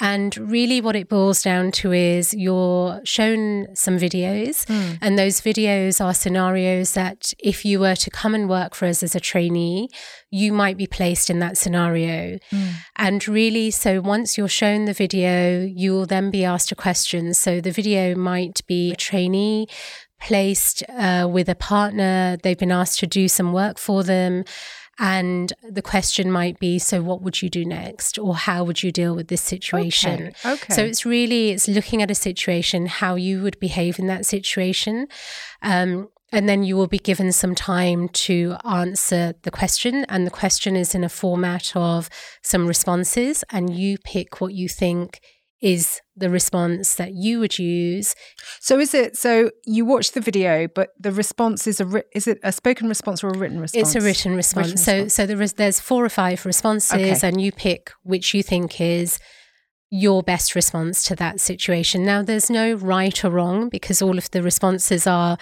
And 0.00 0.36
really, 0.36 0.80
what 0.80 0.96
it 0.96 1.08
boils 1.08 1.42
down 1.42 1.70
to 1.72 1.92
is 1.92 2.34
you're 2.34 3.00
shown 3.04 3.74
some 3.74 3.98
videos, 3.98 4.66
mm. 4.66 4.98
and 5.00 5.18
those 5.18 5.40
videos 5.40 6.04
are 6.04 6.14
scenarios 6.14 6.94
that 6.94 7.32
if 7.38 7.64
you 7.64 7.78
were 7.78 7.94
to 7.96 8.10
come 8.10 8.34
and 8.34 8.48
work 8.48 8.74
for 8.74 8.86
us 8.86 9.02
as 9.02 9.14
a 9.14 9.20
trainee, 9.20 9.88
you 10.30 10.52
might 10.52 10.76
be 10.76 10.86
placed 10.86 11.30
in 11.30 11.38
that 11.38 11.56
scenario. 11.56 12.38
Mm. 12.50 12.72
And 12.96 13.28
really, 13.28 13.70
so 13.70 14.00
once 14.00 14.36
you're 14.36 14.48
shown 14.48 14.86
the 14.86 14.92
video, 14.92 15.60
you 15.60 15.92
will 15.92 16.06
then 16.06 16.30
be 16.30 16.44
asked 16.44 16.72
a 16.72 16.76
question. 16.76 17.34
So 17.34 17.60
the 17.60 17.70
video 17.70 18.16
might 18.16 18.66
be 18.66 18.92
a 18.92 18.96
trainee 18.96 19.68
placed 20.22 20.82
uh, 20.88 21.28
with 21.30 21.48
a 21.48 21.54
partner, 21.54 22.36
they've 22.42 22.58
been 22.58 22.72
asked 22.72 23.00
to 23.00 23.06
do 23.06 23.28
some 23.28 23.52
work 23.52 23.78
for 23.78 24.02
them. 24.02 24.44
And 24.98 25.52
the 25.68 25.82
question 25.82 26.30
might 26.30 26.58
be, 26.58 26.78
so 26.78 27.02
what 27.02 27.22
would 27.22 27.42
you 27.42 27.48
do 27.48 27.64
next? 27.64 28.18
Or 28.18 28.36
how 28.36 28.62
would 28.62 28.82
you 28.82 28.92
deal 28.92 29.16
with 29.16 29.28
this 29.28 29.40
situation? 29.40 30.32
Okay. 30.44 30.52
okay. 30.52 30.74
So 30.74 30.84
it's 30.84 31.04
really, 31.04 31.50
it's 31.50 31.66
looking 31.66 32.02
at 32.02 32.10
a 32.10 32.14
situation, 32.14 32.86
how 32.86 33.14
you 33.14 33.42
would 33.42 33.58
behave 33.58 33.98
in 33.98 34.06
that 34.08 34.26
situation. 34.26 35.08
Um, 35.62 36.08
and 36.30 36.48
then 36.48 36.62
you 36.62 36.76
will 36.76 36.86
be 36.86 36.98
given 36.98 37.30
some 37.32 37.54
time 37.54 38.08
to 38.08 38.56
answer 38.64 39.34
the 39.42 39.50
question. 39.50 40.06
And 40.08 40.26
the 40.26 40.30
question 40.30 40.76
is 40.76 40.94
in 40.94 41.04
a 41.04 41.08
format 41.08 41.76
of 41.76 42.08
some 42.42 42.66
responses, 42.66 43.44
and 43.50 43.74
you 43.74 43.98
pick 43.98 44.40
what 44.40 44.54
you 44.54 44.68
think 44.68 45.20
is 45.62 46.00
the 46.16 46.28
response 46.28 46.96
that 46.96 47.14
you 47.14 47.38
would 47.38 47.58
use. 47.58 48.14
So 48.60 48.78
is 48.78 48.92
it 48.92 49.16
so 49.16 49.50
you 49.64 49.84
watch 49.84 50.12
the 50.12 50.20
video, 50.20 50.66
but 50.66 50.90
the 50.98 51.12
response 51.12 51.66
is 51.66 51.80
a 51.80 52.02
is 52.14 52.26
it 52.26 52.38
a 52.42 52.52
spoken 52.52 52.88
response 52.88 53.24
or 53.24 53.28
a 53.28 53.38
written 53.38 53.60
response? 53.60 53.94
It's 53.94 53.94
a 53.94 54.04
written 54.04 54.34
response. 54.34 54.66
Written 54.66 54.76
so 54.78 54.92
response. 54.94 55.14
so 55.14 55.26
there 55.26 55.40
is 55.40 55.52
there's 55.54 55.80
four 55.80 56.04
or 56.04 56.08
five 56.08 56.44
responses, 56.44 56.92
okay. 56.92 57.28
and 57.28 57.40
you 57.40 57.52
pick 57.52 57.92
which 58.02 58.34
you 58.34 58.42
think 58.42 58.80
is 58.80 59.18
your 59.94 60.22
best 60.22 60.54
response 60.54 61.02
to 61.02 61.14
that 61.14 61.38
situation. 61.38 62.02
Now, 62.02 62.22
there's 62.22 62.48
no 62.48 62.72
right 62.72 63.22
or 63.22 63.28
wrong 63.28 63.68
because 63.68 64.00
all 64.00 64.16
of 64.16 64.30
the 64.30 64.42
responses 64.42 65.06
are, 65.06 65.36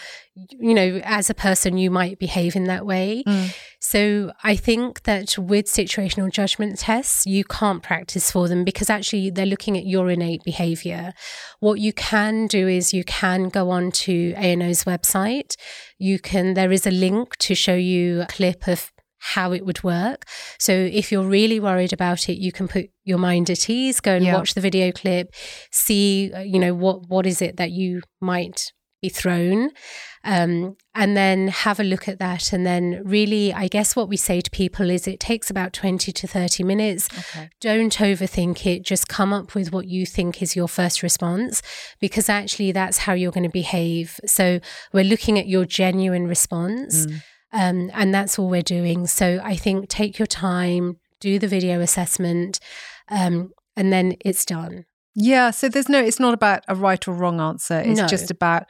you 0.58 0.74
know, 0.74 1.00
as 1.04 1.30
a 1.30 1.34
person, 1.34 1.78
you 1.78 1.88
might 1.88 2.18
behave 2.18 2.56
in 2.56 2.64
that 2.64 2.84
way. 2.84 3.22
Mm. 3.28 3.56
So 3.78 4.32
I 4.42 4.56
think 4.56 5.04
that 5.04 5.38
with 5.38 5.66
situational 5.66 6.32
judgment 6.32 6.80
tests, 6.80 7.26
you 7.26 7.44
can't 7.44 7.80
practice 7.80 8.32
for 8.32 8.48
them 8.48 8.64
because 8.64 8.90
actually 8.90 9.30
they're 9.30 9.46
looking 9.46 9.78
at 9.78 9.86
your 9.86 10.10
innate 10.10 10.42
behavior. 10.42 11.12
What 11.60 11.78
you 11.78 11.92
can 11.92 12.48
do 12.48 12.66
is 12.66 12.92
you 12.92 13.04
can 13.04 13.50
go 13.50 13.70
on 13.70 13.92
to 13.92 14.34
A&O's 14.36 14.82
website. 14.82 15.54
You 15.96 16.18
can, 16.18 16.54
there 16.54 16.72
is 16.72 16.88
a 16.88 16.90
link 16.90 17.36
to 17.36 17.54
show 17.54 17.76
you 17.76 18.22
a 18.22 18.26
clip 18.26 18.66
of 18.66 18.90
how 19.20 19.52
it 19.52 19.64
would 19.64 19.82
work. 19.84 20.26
So 20.58 20.72
if 20.72 21.12
you're 21.12 21.26
really 21.26 21.60
worried 21.60 21.92
about 21.92 22.28
it, 22.28 22.38
you 22.38 22.52
can 22.52 22.66
put 22.66 22.90
your 23.04 23.18
mind 23.18 23.50
at 23.50 23.68
ease, 23.70 24.00
go 24.00 24.14
and 24.14 24.24
yeah. 24.24 24.34
watch 24.34 24.54
the 24.54 24.60
video 24.60 24.90
clip, 24.90 25.32
see, 25.70 26.32
uh, 26.32 26.40
you 26.40 26.58
know, 26.58 26.74
what 26.74 27.08
what 27.08 27.26
is 27.26 27.40
it 27.40 27.56
that 27.58 27.70
you 27.70 28.02
might 28.20 28.72
be 29.02 29.08
thrown, 29.08 29.70
um, 30.24 30.76
and 30.94 31.16
then 31.16 31.48
have 31.48 31.80
a 31.80 31.84
look 31.84 32.06
at 32.08 32.18
that. 32.18 32.52
And 32.52 32.66
then 32.66 33.02
really, 33.04 33.52
I 33.52 33.68
guess 33.68 33.96
what 33.96 34.08
we 34.08 34.16
say 34.16 34.40
to 34.40 34.50
people 34.50 34.90
is 34.90 35.06
it 35.06 35.20
takes 35.20 35.50
about 35.50 35.72
20 35.72 36.12
to 36.12 36.26
30 36.26 36.64
minutes. 36.64 37.08
Okay. 37.18 37.48
Don't 37.60 37.96
overthink 37.96 38.66
it. 38.66 38.82
Just 38.82 39.08
come 39.08 39.32
up 39.32 39.54
with 39.54 39.72
what 39.72 39.86
you 39.86 40.04
think 40.04 40.42
is 40.42 40.54
your 40.56 40.68
first 40.68 41.02
response, 41.02 41.62
because 41.98 42.28
actually 42.28 42.72
that's 42.72 42.98
how 42.98 43.12
you're 43.12 43.32
going 43.32 43.44
to 43.44 43.50
behave. 43.50 44.20
So 44.26 44.60
we're 44.92 45.04
looking 45.04 45.38
at 45.38 45.46
your 45.46 45.64
genuine 45.64 46.26
response. 46.26 47.06
Mm 47.06 47.22
um, 47.52 47.90
and 47.94 48.14
that's 48.14 48.38
all 48.38 48.48
we're 48.48 48.62
doing. 48.62 49.06
So 49.06 49.40
I 49.42 49.56
think 49.56 49.88
take 49.88 50.18
your 50.18 50.26
time, 50.26 50.98
do 51.20 51.38
the 51.38 51.48
video 51.48 51.80
assessment, 51.80 52.60
um, 53.08 53.52
and 53.76 53.92
then 53.92 54.16
it's 54.20 54.44
done. 54.44 54.86
Yeah. 55.14 55.50
So 55.50 55.68
there's 55.68 55.88
no, 55.88 56.00
it's 56.00 56.20
not 56.20 56.34
about 56.34 56.64
a 56.68 56.74
right 56.74 57.06
or 57.06 57.14
wrong 57.14 57.40
answer. 57.40 57.80
It's 57.80 58.00
no. 58.00 58.06
just 58.06 58.30
about 58.30 58.66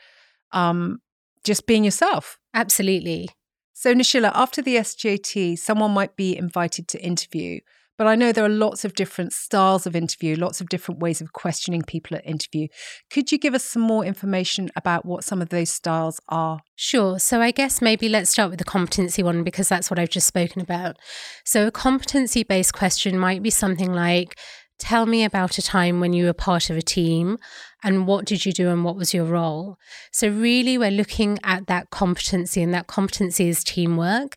um, 0.53 1.01
just 1.45 1.66
being 1.66 1.85
yourself. 1.85 2.38
Absolutely. 2.55 3.29
So, 3.73 3.95
Nishila, 3.95 4.31
after 4.35 4.61
the 4.61 4.77
SJT, 4.77 5.59
someone 5.59 5.93
might 5.93 6.14
be 6.14 6.37
invited 6.37 6.87
to 6.88 7.03
interview. 7.03 7.61
But 8.00 8.06
I 8.06 8.14
know 8.14 8.32
there 8.32 8.46
are 8.46 8.48
lots 8.48 8.86
of 8.86 8.94
different 8.94 9.34
styles 9.34 9.86
of 9.86 9.94
interview, 9.94 10.34
lots 10.34 10.62
of 10.62 10.70
different 10.70 11.00
ways 11.00 11.20
of 11.20 11.34
questioning 11.34 11.82
people 11.82 12.16
at 12.16 12.24
interview. 12.24 12.68
Could 13.10 13.30
you 13.30 13.36
give 13.36 13.52
us 13.52 13.62
some 13.62 13.82
more 13.82 14.06
information 14.06 14.70
about 14.74 15.04
what 15.04 15.22
some 15.22 15.42
of 15.42 15.50
those 15.50 15.68
styles 15.68 16.18
are? 16.30 16.60
Sure. 16.76 17.18
So 17.18 17.42
I 17.42 17.50
guess 17.50 17.82
maybe 17.82 18.08
let's 18.08 18.30
start 18.30 18.48
with 18.48 18.58
the 18.58 18.64
competency 18.64 19.22
one 19.22 19.44
because 19.44 19.68
that's 19.68 19.90
what 19.90 19.98
I've 19.98 20.08
just 20.08 20.26
spoken 20.26 20.62
about. 20.62 20.96
So 21.44 21.66
a 21.66 21.70
competency 21.70 22.42
based 22.42 22.72
question 22.72 23.18
might 23.18 23.42
be 23.42 23.50
something 23.50 23.92
like, 23.92 24.34
Tell 24.81 25.05
me 25.05 25.25
about 25.25 25.59
a 25.59 25.62
time 25.62 26.01
when 26.01 26.14
you 26.14 26.25
were 26.25 26.33
part 26.33 26.71
of 26.71 26.77
a 26.77 26.83
team 26.83 27.37
and 27.85 28.07
what 28.07 28.25
did 28.25 28.47
you 28.47 28.53
do 28.53 28.71
and 28.71 28.83
what 28.83 28.97
was 28.97 29.12
your 29.12 29.27
role? 29.27 29.77
So, 30.11 30.29
really, 30.29 30.79
we're 30.79 30.90
looking 30.90 31.38
at 31.45 31.66
that 31.66 31.90
competency, 31.90 32.62
and 32.62 32.73
that 32.73 32.87
competency 32.87 33.51
is 33.51 33.62
teamwork. 33.62 34.37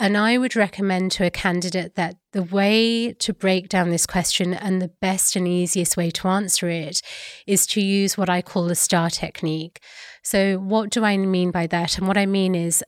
And 0.00 0.16
I 0.16 0.36
would 0.36 0.56
recommend 0.56 1.12
to 1.12 1.24
a 1.24 1.30
candidate 1.30 1.94
that 1.94 2.16
the 2.32 2.42
way 2.42 3.12
to 3.12 3.32
break 3.32 3.68
down 3.68 3.90
this 3.90 4.04
question 4.04 4.52
and 4.52 4.82
the 4.82 4.90
best 5.00 5.36
and 5.36 5.46
easiest 5.46 5.96
way 5.96 6.10
to 6.10 6.26
answer 6.26 6.68
it 6.68 7.00
is 7.46 7.64
to 7.68 7.80
use 7.80 8.18
what 8.18 8.28
I 8.28 8.42
call 8.42 8.66
the 8.66 8.74
STAR 8.74 9.10
technique. 9.10 9.80
So, 10.24 10.58
what 10.58 10.90
do 10.90 11.04
I 11.04 11.16
mean 11.16 11.52
by 11.52 11.68
that? 11.68 11.98
And 11.98 12.08
what 12.08 12.18
I 12.18 12.26
mean 12.26 12.56
is 12.56 12.82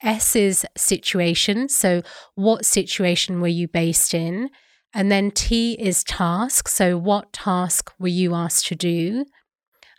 S 0.00 0.36
is 0.36 0.64
situation. 0.76 1.68
So, 1.68 2.02
what 2.36 2.64
situation 2.64 3.40
were 3.40 3.48
you 3.48 3.66
based 3.66 4.14
in? 4.14 4.50
And 4.94 5.10
then 5.10 5.30
T 5.30 5.72
is 5.74 6.02
task. 6.04 6.68
So, 6.68 6.96
what 6.96 7.32
task 7.32 7.92
were 7.98 8.08
you 8.08 8.34
asked 8.34 8.66
to 8.68 8.74
do? 8.74 9.26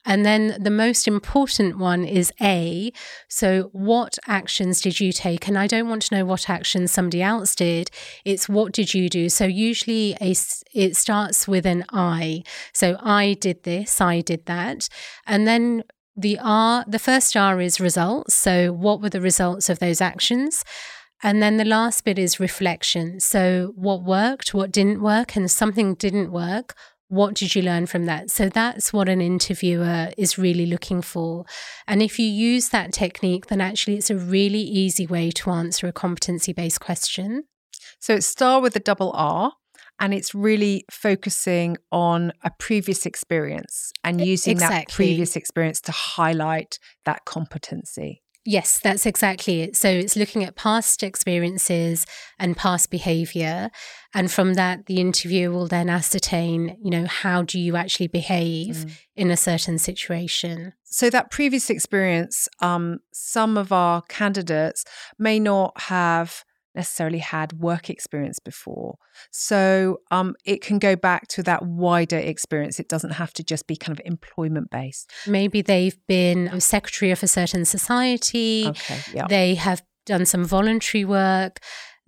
And 0.07 0.25
then 0.25 0.55
the 0.57 0.71
most 0.71 1.05
important 1.05 1.77
one 1.77 2.05
is 2.05 2.31
A. 2.41 2.93
So, 3.27 3.69
what 3.73 4.17
actions 4.25 4.79
did 4.79 5.01
you 5.01 5.11
take? 5.11 5.49
And 5.49 5.57
I 5.57 5.67
don't 5.67 5.89
want 5.89 6.03
to 6.03 6.15
know 6.15 6.25
what 6.25 6.49
actions 6.49 6.93
somebody 6.93 7.21
else 7.21 7.53
did. 7.53 7.91
It's 8.23 8.47
what 8.47 8.71
did 8.71 8.93
you 8.93 9.09
do? 9.09 9.27
So, 9.27 9.45
usually 9.45 10.15
a, 10.21 10.33
it 10.73 10.95
starts 10.95 11.45
with 11.45 11.65
an 11.65 11.83
I. 11.91 12.43
So, 12.73 12.97
I 13.01 13.33
did 13.33 13.63
this, 13.63 13.99
I 13.99 14.21
did 14.21 14.45
that. 14.45 14.87
And 15.27 15.45
then 15.45 15.83
the 16.15 16.39
R, 16.41 16.85
the 16.87 16.99
first 16.99 17.35
R 17.35 17.59
is 17.59 17.81
results. 17.81 18.33
So, 18.33 18.71
what 18.71 19.01
were 19.01 19.09
the 19.09 19.21
results 19.21 19.69
of 19.69 19.79
those 19.79 19.99
actions? 19.99 20.63
And 21.23 21.41
then 21.41 21.57
the 21.57 21.65
last 21.65 22.03
bit 22.03 22.19
is 22.19 22.39
reflection. 22.39 23.19
So, 23.19 23.73
what 23.75 24.03
worked, 24.03 24.53
what 24.53 24.71
didn't 24.71 25.01
work, 25.01 25.35
and 25.35 25.49
something 25.49 25.95
didn't 25.95 26.31
work. 26.31 26.75
What 27.09 27.35
did 27.35 27.55
you 27.55 27.61
learn 27.61 27.85
from 27.85 28.05
that? 28.05 28.29
So, 28.29 28.49
that's 28.49 28.93
what 28.93 29.09
an 29.09 29.21
interviewer 29.21 30.11
is 30.17 30.37
really 30.37 30.65
looking 30.65 31.01
for. 31.01 31.45
And 31.87 32.01
if 32.01 32.19
you 32.19 32.27
use 32.27 32.69
that 32.69 32.93
technique, 32.93 33.47
then 33.47 33.61
actually 33.61 33.97
it's 33.97 34.11
a 34.11 34.17
really 34.17 34.61
easy 34.61 35.07
way 35.07 35.31
to 35.31 35.49
answer 35.49 35.87
a 35.87 35.93
competency 35.93 36.53
based 36.53 36.81
question. 36.81 37.45
So, 37.99 38.15
it's 38.15 38.27
STAR 38.27 38.61
with 38.61 38.75
a 38.75 38.79
double 38.79 39.11
R 39.13 39.53
and 39.99 40.13
it's 40.13 40.35
really 40.35 40.85
focusing 40.91 41.77
on 41.91 42.31
a 42.43 42.51
previous 42.59 43.05
experience 43.05 43.91
and 44.03 44.23
using 44.23 44.51
exactly. 44.51 44.77
that 44.77 44.89
previous 44.89 45.35
experience 45.35 45.81
to 45.81 45.91
highlight 45.91 46.77
that 47.05 47.25
competency. 47.25 48.21
Yes, 48.49 48.79
that's 48.79 49.05
exactly 49.05 49.59
it. 49.59 49.75
So 49.75 49.89
it's 49.89 50.15
looking 50.15 50.41
at 50.45 50.55
past 50.55 51.03
experiences 51.03 52.05
and 52.39 52.55
past 52.55 52.89
behavior. 52.89 53.69
And 54.13 54.31
from 54.31 54.53
that, 54.53 54.85
the 54.85 55.01
interviewer 55.01 55.51
will 55.51 55.67
then 55.67 55.89
ascertain, 55.89 56.77
you 56.81 56.89
know, 56.89 57.05
how 57.07 57.43
do 57.43 57.59
you 57.59 57.75
actually 57.75 58.07
behave 58.07 58.75
mm. 58.75 58.91
in 59.17 59.31
a 59.31 59.35
certain 59.35 59.77
situation? 59.77 60.71
So 60.85 61.09
that 61.09 61.29
previous 61.29 61.69
experience, 61.69 62.47
um, 62.61 62.99
some 63.11 63.57
of 63.57 63.73
our 63.73 64.01
candidates 64.03 64.85
may 65.19 65.41
not 65.41 65.77
have 65.81 66.45
necessarily 66.77 67.17
had 67.17 67.53
work 67.53 67.89
experience 67.89 68.39
before. 68.39 68.97
So 69.31 69.99
um, 70.11 70.35
it 70.45 70.61
can 70.61 70.79
go 70.79 70.95
back 70.95 71.27
to 71.29 71.43
that 71.43 71.65
wider 71.65 72.17
experience. 72.17 72.79
It 72.79 72.87
doesn't 72.87 73.11
have 73.11 73.33
to 73.33 73.43
just 73.43 73.67
be 73.67 73.75
kind 73.75 73.97
of 73.99 74.05
employment 74.05 74.69
based. 74.69 75.11
Maybe 75.27 75.61
they've 75.61 75.97
been 76.07 76.47
a 76.47 76.61
secretary 76.61 77.11
of 77.11 77.21
a 77.23 77.27
certain 77.27 77.65
society. 77.65 78.65
Okay, 78.67 78.99
yeah. 79.13 79.27
They 79.27 79.55
have 79.55 79.83
done 80.05 80.25
some 80.25 80.45
voluntary 80.45 81.03
work 81.03 81.59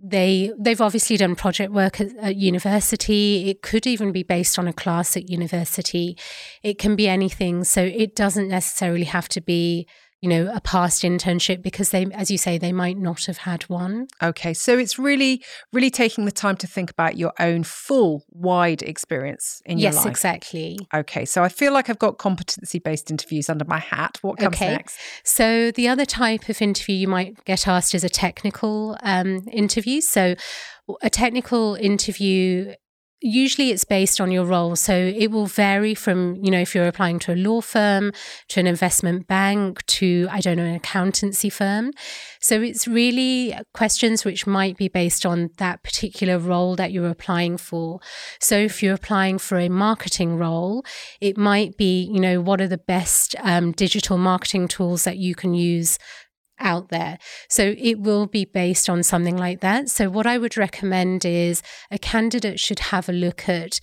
they 0.01 0.51
they've 0.58 0.79
obviously 0.79 1.17
done 1.17 1.36
project 1.36 1.73
work 1.73 1.99
at, 1.99 2.15
at, 2.17 2.36
university 2.38 3.49
it 3.49 3.62
could 3.62 3.86
even 3.86 4.13
be 4.13 4.23
based 4.23 4.58
on 4.58 4.67
a 4.67 4.71
class 4.71 5.17
at 5.17 5.29
university 5.29 6.17
it 6.63 6.79
can 6.79 6.95
be 6.95 7.08
anything 7.08 7.65
so 7.65 7.84
it 7.84 8.15
doesn't 8.15 8.47
necessarily 8.47 9.03
have 9.03 9.27
to 9.27 9.41
be 9.41 9.86
you 10.21 10.29
know, 10.29 10.51
a 10.53 10.60
past 10.60 11.03
internship 11.03 11.62
because 11.62 11.91
they, 11.91 12.05
as 12.13 12.29
you 12.29 12.38
say, 12.38 12.58
they 12.58 12.73
might 12.73 12.97
not 12.97 13.25
have 13.25 13.39
had 13.39 13.63
one. 13.63 14.08
Okay. 14.21 14.53
So 14.53 14.77
it's 14.77 14.99
really, 14.99 15.41
really 15.71 15.89
taking 15.89 16.25
the 16.25 16.32
time 16.32 16.58
to 16.58 16.67
think 16.67 16.91
about 16.91 17.17
your 17.17 17.32
own 17.39 17.63
full, 17.63 18.25
wide 18.29 18.82
experience 18.82 19.62
in 19.65 19.77
your 19.77 19.89
yes, 19.89 19.95
life. 19.95 20.05
Yes, 20.05 20.12
exactly. 20.12 20.77
Okay. 20.93 21.23
So 21.23 21.43
I 21.43 21.49
feel 21.49 21.71
like 21.71 21.89
I've 21.89 21.99
got 21.99 22.17
competency 22.17 22.79
based 22.79 23.10
interviews 23.10 23.49
under 23.49 23.63
my 23.65 23.79
hat. 23.79 24.17
What 24.21 24.39
comes 24.39 24.58
okay. 24.58 24.73
next? 24.73 24.99
So 25.23 25.71
the 25.71 25.88
other 25.88 26.05
type 26.05 26.49
of 26.49 26.62
interview 26.62 26.95
you 26.95 27.08
might 27.08 27.45
get 27.45 27.67
asked 27.67 27.95
is 27.95 28.03
a 28.03 28.10
technical 28.10 28.97
um, 29.03 29.47
interview. 29.51 30.01
So 30.01 30.36
a 31.01 31.10
technical 31.10 31.75
interview 31.75 32.73
usually 33.21 33.71
it's 33.71 33.84
based 33.84 34.21
on 34.21 34.32
your 34.32 34.45
role. 34.45 34.75
So 34.75 34.93
it 34.93 35.32
will 35.32 35.45
vary 35.45 35.93
from 35.93 36.36
you 36.43 36.51
know 36.51 36.60
if 36.60 36.73
you're 36.73 36.88
applying 36.88 37.19
to 37.19 37.34
a 37.34 37.36
law 37.36 37.62
firm 37.62 38.12
to 38.49 38.60
an 38.60 38.67
investment 38.67 39.27
bank 39.27 39.86
to 39.86 40.27
i 40.32 40.39
don't 40.39 40.58
know 40.58 40.65
an 40.65 40.75
accountancy 40.75 41.49
firm. 41.49 41.91
So 42.39 42.62
it's 42.62 42.88
really 42.88 43.53
questions 43.73 44.23
which 44.23 44.47
might 44.47 44.77
be 44.77 44.88
based 44.88 45.25
on 45.25 45.49
that 45.58 45.84
particular 45.84 46.39
role 46.39 46.75
that 46.77 46.91
you're 46.91 47.10
applying 47.10 47.58
for. 47.58 47.99
So 48.39 48.58
if 48.58 48.82
you're 48.82 48.95
applying 48.95 49.38
for 49.38 49.58
a 49.58 49.69
marketing 49.69 50.38
role 50.38 50.86
it 51.19 51.38
might 51.38 51.77
be 51.77 52.03
you 52.03 52.19
know 52.19 52.41
what 52.41 52.62
are 52.62 52.67
the 52.67 52.77
best 52.77 53.36
um, 53.39 53.71
digital 53.71 54.17
marketing 54.17 54.67
tools 54.67 55.03
that 55.03 55.17
you 55.17 55.36
can 55.36 55.53
use 55.53 55.97
out 56.59 56.89
there. 56.89 57.17
So 57.49 57.75
it 57.77 57.99
will 57.99 58.27
be 58.27 58.45
based 58.45 58.89
on 58.89 59.03
something 59.03 59.37
like 59.37 59.61
that. 59.61 59.89
So 59.89 60.09
what 60.09 60.25
I 60.25 60.37
would 60.37 60.57
recommend 60.57 61.25
is 61.25 61.61
a 61.91 61.97
candidate 61.97 62.59
should 62.59 62.79
have 62.79 63.09
a 63.09 63.13
look 63.13 63.47
at 63.47 63.79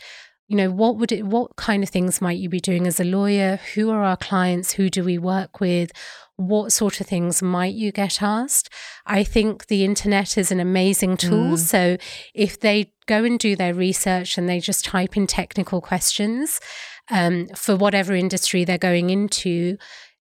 you 0.48 0.56
know 0.56 0.70
what 0.70 0.96
would 0.96 1.12
it 1.12 1.26
what 1.26 1.56
kind 1.56 1.82
of 1.82 1.88
things 1.88 2.20
might 2.20 2.38
you 2.38 2.48
be 2.48 2.60
doing 2.60 2.86
as 2.86 3.00
a 3.00 3.04
lawyer 3.04 3.58
who 3.74 3.90
are 3.90 4.02
our 4.02 4.16
clients 4.16 4.72
who 4.72 4.88
do 4.88 5.02
we 5.02 5.18
work 5.18 5.60
with 5.60 5.90
what 6.36 6.70
sort 6.70 7.00
of 7.00 7.06
things 7.06 7.42
might 7.42 7.74
you 7.74 7.90
get 7.90 8.22
asked 8.22 8.68
i 9.06 9.24
think 9.24 9.66
the 9.66 9.84
internet 9.84 10.38
is 10.38 10.52
an 10.52 10.60
amazing 10.60 11.16
tool 11.16 11.54
mm. 11.54 11.58
so 11.58 11.96
if 12.34 12.60
they 12.60 12.92
go 13.06 13.24
and 13.24 13.38
do 13.38 13.56
their 13.56 13.74
research 13.74 14.38
and 14.38 14.48
they 14.48 14.60
just 14.60 14.84
type 14.84 15.16
in 15.16 15.26
technical 15.26 15.80
questions 15.80 16.60
um, 17.10 17.46
for 17.54 17.76
whatever 17.76 18.14
industry 18.14 18.64
they're 18.64 18.78
going 18.78 19.10
into 19.10 19.76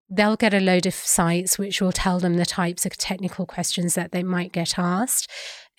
they'll 0.08 0.36
get 0.36 0.54
a 0.54 0.60
load 0.60 0.86
of 0.86 0.94
sites 0.94 1.58
which 1.58 1.80
will 1.80 1.92
tell 1.92 2.20
them 2.20 2.36
the 2.36 2.46
types 2.46 2.86
of 2.86 2.96
technical 2.96 3.46
questions 3.46 3.94
that 3.94 4.12
they 4.12 4.22
might 4.22 4.52
get 4.52 4.78
asked. 4.78 5.30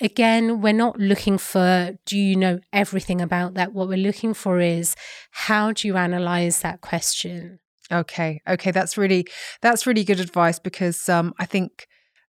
Again, 0.01 0.61
we're 0.61 0.73
not 0.73 0.99
looking 0.99 1.37
for, 1.37 1.97
do 2.05 2.17
you 2.17 2.35
know 2.35 2.59
everything 2.71 3.21
about 3.21 3.55
that? 3.55 3.73
What 3.73 3.87
we're 3.87 3.97
looking 3.97 4.33
for 4.33 4.59
is, 4.59 4.95
how 5.31 5.71
do 5.71 5.87
you 5.87 5.97
analyze 5.97 6.59
that 6.59 6.81
question? 6.81 7.59
Okay. 7.91 8.41
Okay. 8.47 8.71
That's 8.71 8.97
really, 8.97 9.25
that's 9.61 9.87
really 9.87 10.03
good 10.03 10.19
advice 10.19 10.59
because 10.59 11.07
um, 11.09 11.33
I 11.39 11.45
think 11.45 11.87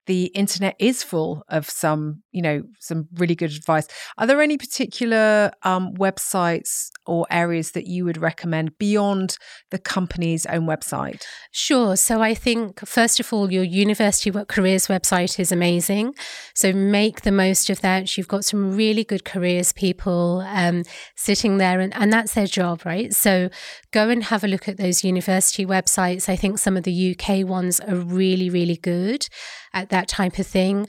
the 0.05 0.25
internet 0.27 0.75
is 0.79 1.03
full 1.03 1.43
of 1.47 1.69
some, 1.69 2.23
you 2.31 2.41
know, 2.41 2.63
some 2.79 3.07
really 3.15 3.35
good 3.35 3.51
advice. 3.51 3.87
Are 4.17 4.27
there 4.27 4.41
any 4.41 4.57
particular 4.57 5.51
um, 5.63 5.93
websites 5.95 6.89
or 7.05 7.25
areas 7.29 7.71
that 7.71 7.87
you 7.87 8.03
would 8.05 8.17
recommend 8.17 8.77
beyond 8.77 9.37
the 9.71 9.79
company's 9.79 10.45
own 10.45 10.65
website? 10.67 11.23
Sure. 11.51 11.95
So 11.95 12.21
I 12.21 12.33
think, 12.33 12.85
first 12.85 13.19
of 13.19 13.31
all, 13.31 13.51
your 13.51 13.63
University 13.63 14.31
Careers 14.47 14.87
website 14.87 15.39
is 15.39 15.51
amazing. 15.51 16.15
So 16.53 16.73
make 16.73 17.21
the 17.21 17.31
most 17.31 17.69
of 17.69 17.81
that. 17.81 18.17
You've 18.17 18.27
got 18.27 18.45
some 18.45 18.75
really 18.75 19.03
good 19.03 19.23
careers 19.23 19.71
people 19.71 20.43
um, 20.47 20.83
sitting 21.15 21.57
there, 21.57 21.79
and, 21.79 21.93
and 21.95 22.11
that's 22.11 22.33
their 22.33 22.47
job, 22.47 22.85
right? 22.85 23.13
So 23.13 23.49
go 23.91 24.09
and 24.09 24.23
have 24.25 24.43
a 24.43 24.47
look 24.47 24.67
at 24.67 24.77
those 24.77 25.03
university 25.03 25.65
websites. 25.65 26.27
I 26.27 26.35
think 26.35 26.57
some 26.57 26.75
of 26.75 26.83
the 26.83 27.15
UK 27.15 27.47
ones 27.47 27.79
are 27.79 27.95
really, 27.95 28.49
really 28.49 28.77
good 28.77 29.27
at 29.73 29.89
that 29.93 30.07
type 30.07 30.37
of 30.39 30.47
thing. 30.47 30.87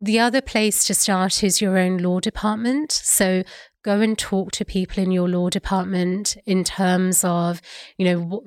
The 0.00 0.20
other 0.20 0.40
place 0.40 0.84
to 0.86 0.94
start 0.94 1.42
is 1.42 1.60
your 1.60 1.76
own 1.76 1.98
law 1.98 2.20
department. 2.20 2.92
So 2.92 3.42
go 3.84 4.00
and 4.00 4.16
talk 4.16 4.52
to 4.52 4.64
people 4.64 5.02
in 5.02 5.10
your 5.10 5.28
law 5.28 5.50
department 5.50 6.36
in 6.46 6.62
terms 6.64 7.24
of, 7.24 7.60
you 7.96 8.06
know, 8.06 8.42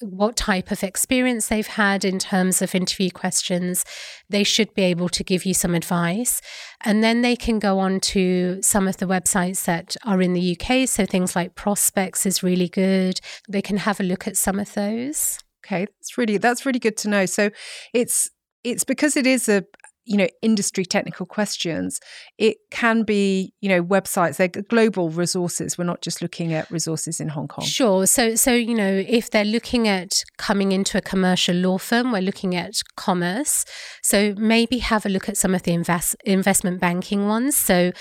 what 0.00 0.36
type 0.36 0.70
of 0.70 0.84
experience 0.84 1.48
they've 1.48 1.66
had 1.66 2.04
in 2.04 2.20
terms 2.20 2.62
of 2.62 2.76
interview 2.76 3.10
questions. 3.10 3.84
They 4.28 4.44
should 4.44 4.72
be 4.74 4.82
able 4.82 5.08
to 5.08 5.24
give 5.24 5.44
you 5.44 5.54
some 5.54 5.74
advice. 5.74 6.40
And 6.82 7.02
then 7.02 7.22
they 7.22 7.34
can 7.34 7.58
go 7.58 7.80
on 7.80 7.98
to 8.00 8.62
some 8.62 8.86
of 8.86 8.98
the 8.98 9.06
websites 9.06 9.64
that 9.64 9.96
are 10.04 10.22
in 10.22 10.32
the 10.32 10.56
UK. 10.56 10.88
So 10.88 11.04
things 11.04 11.34
like 11.34 11.56
Prospects 11.56 12.24
is 12.24 12.44
really 12.44 12.68
good. 12.68 13.20
They 13.48 13.62
can 13.62 13.78
have 13.78 13.98
a 13.98 14.04
look 14.04 14.28
at 14.28 14.36
some 14.36 14.60
of 14.60 14.74
those. 14.74 15.40
Okay, 15.64 15.86
that's 15.86 16.16
really 16.16 16.38
that's 16.38 16.64
really 16.64 16.78
good 16.78 16.96
to 16.98 17.08
know. 17.08 17.26
So 17.26 17.50
it's 17.92 18.30
it's 18.64 18.84
because 18.84 19.16
it 19.16 19.26
is 19.26 19.48
a 19.48 19.64
you 20.04 20.16
know 20.16 20.26
industry 20.40 20.86
technical 20.86 21.26
questions 21.26 22.00
it 22.38 22.56
can 22.70 23.02
be 23.02 23.52
you 23.60 23.68
know 23.68 23.82
websites 23.84 24.36
they're 24.36 24.48
global 24.48 25.10
resources 25.10 25.76
we're 25.76 25.84
not 25.84 26.00
just 26.00 26.22
looking 26.22 26.54
at 26.54 26.68
resources 26.70 27.20
in 27.20 27.28
hong 27.28 27.46
kong. 27.46 27.64
Sure 27.64 28.06
so 28.06 28.34
so 28.34 28.52
you 28.54 28.74
know 28.74 29.04
if 29.06 29.30
they're 29.30 29.44
looking 29.44 29.86
at 29.86 30.24
coming 30.38 30.72
into 30.72 30.96
a 30.96 31.02
commercial 31.02 31.54
law 31.54 31.76
firm 31.76 32.10
we're 32.10 32.22
looking 32.22 32.56
at 32.56 32.80
commerce. 32.96 33.64
So 34.02 34.34
maybe 34.36 34.78
have 34.78 35.04
a 35.04 35.08
look 35.08 35.28
at 35.28 35.36
some 35.36 35.54
of 35.54 35.62
the 35.62 35.72
invest, 35.72 36.16
investment 36.24 36.80
banking 36.80 37.26
ones. 37.26 37.56
So 37.56 37.92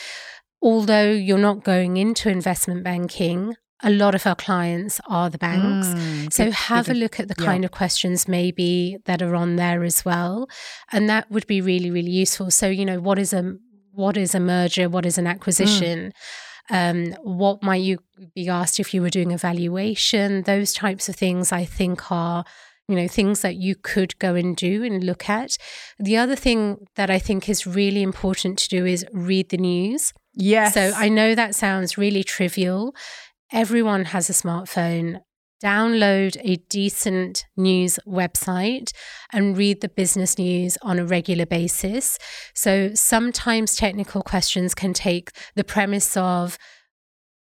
although 0.62 1.12
you're 1.12 1.38
not 1.38 1.64
going 1.64 1.98
into 1.98 2.30
investment 2.30 2.84
banking 2.84 3.56
a 3.84 3.92
lot 3.92 4.16
of 4.16 4.26
our 4.26 4.36
clients 4.36 5.00
are 5.08 5.30
the 5.30 5.38
banks. 5.38 5.88
Mm, 5.88 6.34
so 6.34 6.46
good, 6.46 6.54
have 6.54 6.86
good, 6.88 6.96
a 6.96 7.00
look 7.00 7.20
at 7.20 7.28
the 7.28 7.36
kind 7.36 7.64
yeah. 7.64 7.68
of 7.68 7.72
questions 7.72 8.28
maybe 8.28 8.98
that 9.06 9.22
are 9.22 9.36
on 9.36 9.56
there 9.56 9.84
as 9.84 10.04
well. 10.04 10.50
And 10.92 11.10
that 11.10 11.30
would 11.30 11.46
be 11.48 11.62
really, 11.62 11.92
really 11.92 12.12
useful. 12.12 12.50
So, 12.52 12.68
you 12.68 12.86
know, 12.86 13.00
what 13.00 13.20
is 13.20 13.34
a 13.34 13.56
what 13.94 14.18
is 14.18 14.36
a 14.36 14.40
merger? 14.40 14.90
What 14.90 15.06
is 15.06 15.18
an 15.18 15.28
acquisition? 15.28 16.14
Mm. 16.70 17.14
Um, 17.16 17.16
what 17.24 17.64
might 17.64 17.82
you 17.82 18.00
be 18.36 18.50
asked 18.50 18.80
if 18.80 18.94
you 18.94 19.02
were 19.02 19.10
doing 19.10 19.32
a 19.32 19.38
valuation? 19.38 20.44
Those 20.44 20.74
types 20.74 21.08
of 21.08 21.16
things 21.16 21.52
I 21.52 21.66
think 21.66 22.12
are 22.12 22.46
you 22.88 22.96
know 22.96 23.08
things 23.08 23.42
that 23.42 23.56
you 23.56 23.76
could 23.76 24.18
go 24.20 24.36
and 24.36 24.56
do 24.56 24.84
and 24.84 25.04
look 25.04 25.30
at 25.30 25.58
the 26.00 26.16
other 26.16 26.36
thing 26.36 26.88
that 26.96 27.10
i 27.10 27.20
think 27.20 27.50
is 27.50 27.68
really 27.68 28.02
important 28.02 28.58
to 28.58 28.70
do 28.70 28.86
is 28.86 29.06
read 29.12 29.50
the 29.50 29.58
news 29.58 30.14
yes 30.34 30.74
so 30.74 30.94
i 30.96 31.10
know 31.10 31.36
that 31.36 31.54
sounds 31.54 31.98
really 31.98 32.24
trivial 32.24 32.96
everyone 33.52 34.06
has 34.06 34.30
a 34.30 34.34
smartphone. 34.34 35.22
Download 35.64 36.38
a 36.44 36.58
decent 36.70 37.46
news 37.56 37.98
website 38.08 38.92
and 39.34 39.58
read 39.58 39.82
the 39.82 39.90
business 39.90 40.38
news 40.38 40.78
on 40.84 41.00
a 41.00 41.06
regular 41.06 41.48
basis. 41.48 42.20
So 42.54 42.94
sometimes 42.94 43.76
technical 43.76 44.22
questions 44.22 44.76
can 44.76 44.94
take 44.94 45.32
the 45.56 45.64
premise 45.64 46.16
of 46.16 46.60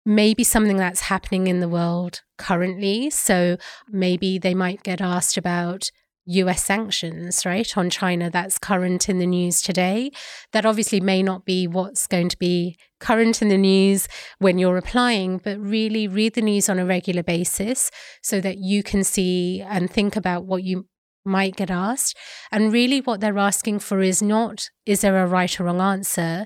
maybe 0.05 0.45
something 0.45 0.77
that's 0.77 1.01
happening 1.01 1.47
in 1.47 1.59
the 1.59 1.67
world 1.67 2.21
currently. 2.37 3.09
So 3.09 3.57
maybe 3.89 4.37
they 4.37 4.53
might 4.53 4.81
get 4.83 5.01
asked 5.01 5.35
about 5.35 5.91
US 6.31 6.63
sanctions, 6.63 7.45
right, 7.45 7.77
on 7.77 7.89
China 7.89 8.29
that's 8.29 8.59
current 8.59 9.09
in 9.09 9.17
the 9.17 9.25
news 9.25 9.61
today. 9.61 10.11
That 10.51 10.65
obviously 10.65 10.99
may 10.99 11.23
not 11.23 11.43
be 11.43 11.65
what's 11.65 12.05
going 12.05 12.29
to 12.29 12.37
be 12.37 12.77
current 12.99 13.41
in 13.41 13.49
the 13.49 13.57
news 13.57 14.07
when 14.37 14.59
you're 14.59 14.77
applying, 14.77 15.39
but 15.39 15.59
really 15.59 16.07
read 16.07 16.35
the 16.35 16.41
news 16.41 16.69
on 16.69 16.77
a 16.77 16.85
regular 16.85 17.23
basis 17.23 17.89
so 18.21 18.39
that 18.41 18.57
you 18.59 18.83
can 18.83 19.03
see 19.03 19.61
and 19.61 19.89
think 19.89 20.15
about 20.15 20.45
what 20.45 20.63
you 20.63 20.85
might 21.25 21.55
get 21.55 21.71
asked. 21.71 22.15
And 22.51 22.71
really, 22.71 23.01
what 23.01 23.21
they're 23.21 23.37
asking 23.37 23.79
for 23.79 24.01
is 24.01 24.21
not, 24.21 24.69
is 24.85 25.01
there 25.01 25.17
a 25.17 25.27
right 25.27 25.59
or 25.59 25.63
wrong 25.63 25.81
answer? 25.81 26.45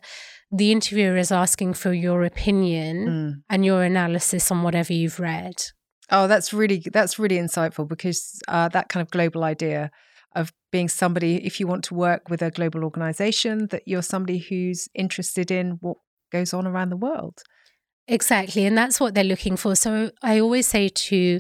The 0.50 0.72
interviewer 0.72 1.18
is 1.18 1.32
asking 1.32 1.74
for 1.74 1.94
your 1.94 2.24
opinion 2.24 3.08
mm. 3.08 3.34
and 3.50 3.66
your 3.66 3.84
analysis 3.84 4.50
on 4.52 4.64
whatever 4.64 4.94
you've 4.94 5.20
read. 5.20 5.56
Oh, 6.12 6.28
that's 6.28 6.54
really 6.54 6.84
that's 6.92 7.18
really 7.18 7.38
insightful 7.38 7.88
because 7.88 8.42
uh, 8.48 8.70
that 8.70 8.90
kind 8.90 9.02
of 9.02 9.12
global 9.12 9.44
idea 9.44 9.92
of 10.36 10.52
being 10.72 10.90
somebody, 10.90 11.46
if 11.46 11.60
you 11.60 11.68
want 11.68 11.84
to 11.86 11.94
work 11.94 12.30
with 12.30 12.42
a 12.42 12.52
global 12.52 12.84
organization, 12.84 13.68
that 13.68 13.84
you're 13.86 14.02
somebody 14.02 14.40
who's 14.40 14.90
interested 14.96 15.52
in 15.52 15.78
what 15.82 15.98
goes 16.32 16.54
on 16.54 16.66
around 16.66 16.90
the 16.90 16.98
world. 16.98 17.44
Exactly. 18.08 18.66
And 18.66 18.78
that's 18.78 19.00
what 19.00 19.14
they're 19.14 19.24
looking 19.24 19.56
for. 19.56 19.76
So 19.76 20.12
I 20.22 20.40
always 20.40 20.68
say 20.68 20.90
to 20.90 21.40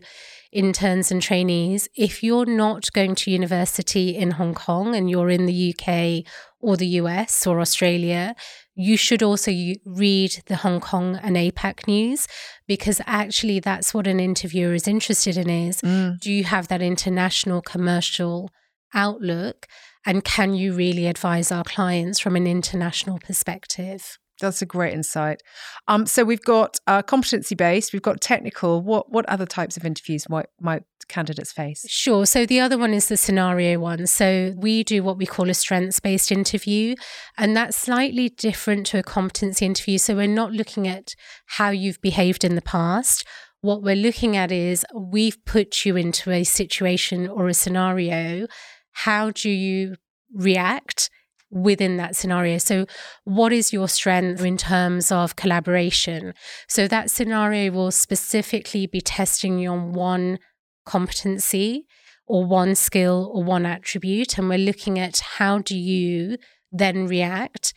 interns 0.52 1.12
and 1.12 1.22
trainees 1.22 1.90
if 1.96 2.24
you're 2.24 2.46
not 2.46 2.92
going 2.94 3.16
to 3.16 3.32
university 3.32 4.16
in 4.16 4.32
Hong 4.32 4.54
Kong 4.54 4.96
and 4.96 5.10
you're 5.10 5.32
in 5.32 5.48
the 5.48 5.74
UK 5.74 6.24
or 6.60 6.78
the 6.78 6.88
US 6.88 7.46
or 7.48 7.60
Australia, 7.60 8.36
you 8.76 8.98
should 8.98 9.22
also 9.22 9.52
read 9.86 10.42
the 10.48 10.58
Hong 10.58 10.80
Kong 10.80 11.20
and 11.22 11.36
APAC 11.36 11.88
news 11.88 12.28
because 12.68 13.00
actually 13.06 13.60
that's 13.60 13.94
what 13.94 14.08
an 14.08 14.20
interviewer 14.20 14.74
is 14.74 14.88
interested 14.88 15.38
in 15.38 15.50
is 15.50 15.82
mm. 15.82 16.20
do 16.20 16.32
you 16.32 16.44
have 16.44 16.68
that 16.70 16.82
international 16.82 17.62
commercial 17.62 18.50
outlook 18.94 19.68
and 20.06 20.24
can 20.24 20.54
you 20.54 20.74
really 20.74 21.08
advise 21.08 21.52
our 21.52 21.64
clients 21.64 22.20
from 22.20 22.36
an 22.36 22.48
international 22.48 23.20
perspective? 23.20 24.18
That's 24.40 24.62
a 24.62 24.66
great 24.66 24.94
insight. 24.94 25.42
Um, 25.88 26.06
so 26.06 26.24
we've 26.24 26.44
got 26.44 26.80
uh, 26.88 27.02
competency 27.02 27.56
based, 27.56 27.94
we've 27.94 28.02
got 28.02 28.22
technical. 28.22 28.82
What 28.82 29.12
what 29.12 29.28
other 29.28 29.46
types 29.46 29.78
of 29.78 29.86
interviews 29.86 30.28
might 30.28 30.48
might 30.60 30.84
candidates 31.08 31.52
face? 31.52 31.86
Sure. 31.88 32.26
So 32.26 32.46
the 32.46 32.60
other 32.60 32.78
one 32.78 32.94
is 32.94 33.08
the 33.08 33.18
scenario 33.18 33.80
one. 33.80 34.08
So 34.08 34.54
we 34.58 34.84
do 34.84 35.04
what 35.04 35.18
we 35.18 35.26
call 35.26 35.50
a 35.50 35.54
strengths 35.54 36.00
based 36.00 36.32
interview, 36.32 36.96
and 37.38 37.56
that's 37.56 37.78
slightly 37.78 38.30
different 38.30 38.88
to 38.88 39.00
a 39.00 39.04
competency 39.04 39.66
interview. 39.66 39.98
So 39.98 40.16
we're 40.16 40.28
not 40.28 40.52
looking 40.52 40.88
at 40.88 41.16
how 41.46 41.70
you've 41.70 42.02
behaved 42.02 42.44
in 42.44 42.56
the 42.56 42.62
past. 42.62 43.26
What 43.62 43.82
we're 43.82 43.96
looking 43.96 44.36
at 44.36 44.52
is 44.52 44.86
we've 44.94 45.38
put 45.46 45.86
you 45.86 45.96
into 45.96 46.32
a 46.32 46.44
situation 46.44 47.28
or 47.30 47.48
a 47.48 47.54
scenario. 47.54 48.48
How 48.92 49.32
do 49.32 49.50
you 49.50 49.96
react? 50.34 51.10
Within 51.54 51.98
that 51.98 52.16
scenario. 52.16 52.58
So, 52.58 52.86
what 53.24 53.54
is 53.54 53.72
your 53.72 53.88
strength 53.88 54.44
in 54.44 54.58
terms 54.58 55.12
of 55.12 55.36
collaboration? 55.36 56.34
So, 56.68 56.88
that 56.88 57.12
scenario 57.12 57.72
will 57.72 57.92
specifically 57.92 58.88
be 58.88 59.02
testing 59.02 59.60
you 59.60 59.70
on 59.70 59.94
one 59.94 60.40
competency 60.86 61.86
or 62.26 62.46
one 62.46 62.76
skill 62.76 63.32
or 63.34 63.44
one 63.44 63.66
attribute. 63.66 64.38
And 64.38 64.50
we're 64.50 64.58
looking 64.58 65.00
at 65.00 65.20
how 65.38 65.60
do 65.60 65.78
you 65.78 66.38
then 66.72 67.06
react 67.06 67.74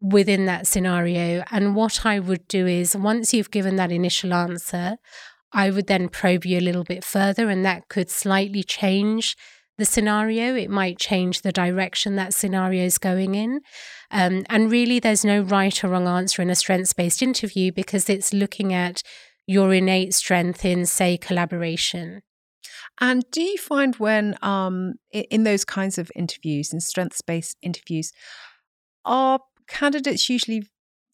within 0.00 0.46
that 0.46 0.66
scenario. 0.66 1.44
And 1.50 1.76
what 1.76 2.04
I 2.04 2.18
would 2.18 2.48
do 2.48 2.66
is 2.66 2.96
once 2.96 3.32
you've 3.32 3.50
given 3.50 3.76
that 3.76 3.92
initial 3.92 4.34
answer, 4.34 4.96
I 5.52 5.70
would 5.70 5.86
then 5.86 6.08
probe 6.08 6.46
you 6.46 6.58
a 6.58 6.60
little 6.60 6.84
bit 6.84 7.04
further, 7.04 7.48
and 7.48 7.64
that 7.64 7.88
could 7.88 8.08
slightly 8.08 8.62
change 8.62 9.36
the 9.80 9.86
scenario. 9.86 10.54
It 10.54 10.70
might 10.70 10.98
change 10.98 11.40
the 11.40 11.50
direction 11.50 12.14
that 12.16 12.34
scenario 12.34 12.84
is 12.84 12.98
going 12.98 13.34
in. 13.34 13.60
Um, 14.12 14.44
and 14.48 14.70
really, 14.70 15.00
there's 15.00 15.24
no 15.24 15.40
right 15.40 15.82
or 15.82 15.88
wrong 15.88 16.06
answer 16.06 16.42
in 16.42 16.50
a 16.50 16.54
strengths 16.54 16.92
based 16.92 17.22
interview 17.22 17.72
because 17.72 18.08
it's 18.08 18.32
looking 18.32 18.72
at 18.72 19.02
your 19.46 19.74
innate 19.74 20.14
strength 20.14 20.64
in, 20.64 20.86
say, 20.86 21.16
collaboration. 21.16 22.20
And 23.00 23.24
do 23.32 23.40
you 23.42 23.56
find 23.56 23.96
when 23.96 24.36
um, 24.42 24.94
in 25.10 25.44
those 25.44 25.64
kinds 25.64 25.96
of 25.96 26.12
interviews, 26.14 26.72
in 26.72 26.80
strengths 26.80 27.22
based 27.22 27.56
interviews, 27.62 28.12
are 29.04 29.40
candidates 29.66 30.28
usually 30.28 30.64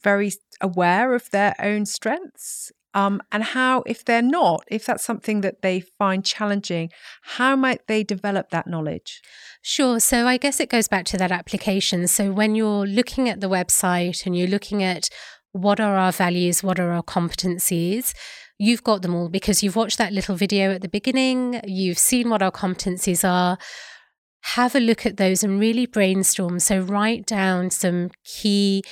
very 0.02 0.32
aware 0.60 1.14
of 1.14 1.30
their 1.30 1.54
own 1.60 1.86
strengths? 1.86 2.72
Um, 2.96 3.20
and 3.30 3.44
how, 3.44 3.82
if 3.84 4.06
they're 4.06 4.22
not, 4.22 4.64
if 4.68 4.86
that's 4.86 5.04
something 5.04 5.42
that 5.42 5.60
they 5.60 5.80
find 5.80 6.24
challenging, 6.24 6.88
how 7.22 7.54
might 7.54 7.86
they 7.88 8.02
develop 8.02 8.48
that 8.50 8.66
knowledge? 8.66 9.20
Sure. 9.60 10.00
So 10.00 10.26
I 10.26 10.38
guess 10.38 10.60
it 10.60 10.70
goes 10.70 10.88
back 10.88 11.04
to 11.06 11.18
that 11.18 11.30
application. 11.30 12.08
So 12.08 12.32
when 12.32 12.54
you're 12.54 12.86
looking 12.86 13.28
at 13.28 13.42
the 13.42 13.50
website 13.50 14.24
and 14.24 14.34
you're 14.34 14.48
looking 14.48 14.82
at 14.82 15.10
what 15.52 15.78
are 15.78 15.96
our 15.96 16.10
values, 16.10 16.62
what 16.62 16.80
are 16.80 16.90
our 16.90 17.02
competencies, 17.02 18.14
you've 18.58 18.82
got 18.82 19.02
them 19.02 19.14
all 19.14 19.28
because 19.28 19.62
you've 19.62 19.76
watched 19.76 19.98
that 19.98 20.14
little 20.14 20.34
video 20.34 20.72
at 20.72 20.80
the 20.80 20.88
beginning, 20.88 21.60
you've 21.66 21.98
seen 21.98 22.30
what 22.30 22.40
our 22.40 22.52
competencies 22.52 23.28
are. 23.28 23.58
Have 24.54 24.74
a 24.74 24.80
look 24.80 25.04
at 25.04 25.18
those 25.18 25.44
and 25.44 25.60
really 25.60 25.84
brainstorm. 25.84 26.60
So, 26.60 26.78
write 26.78 27.26
down 27.26 27.70
some 27.70 28.10
key 28.24 28.84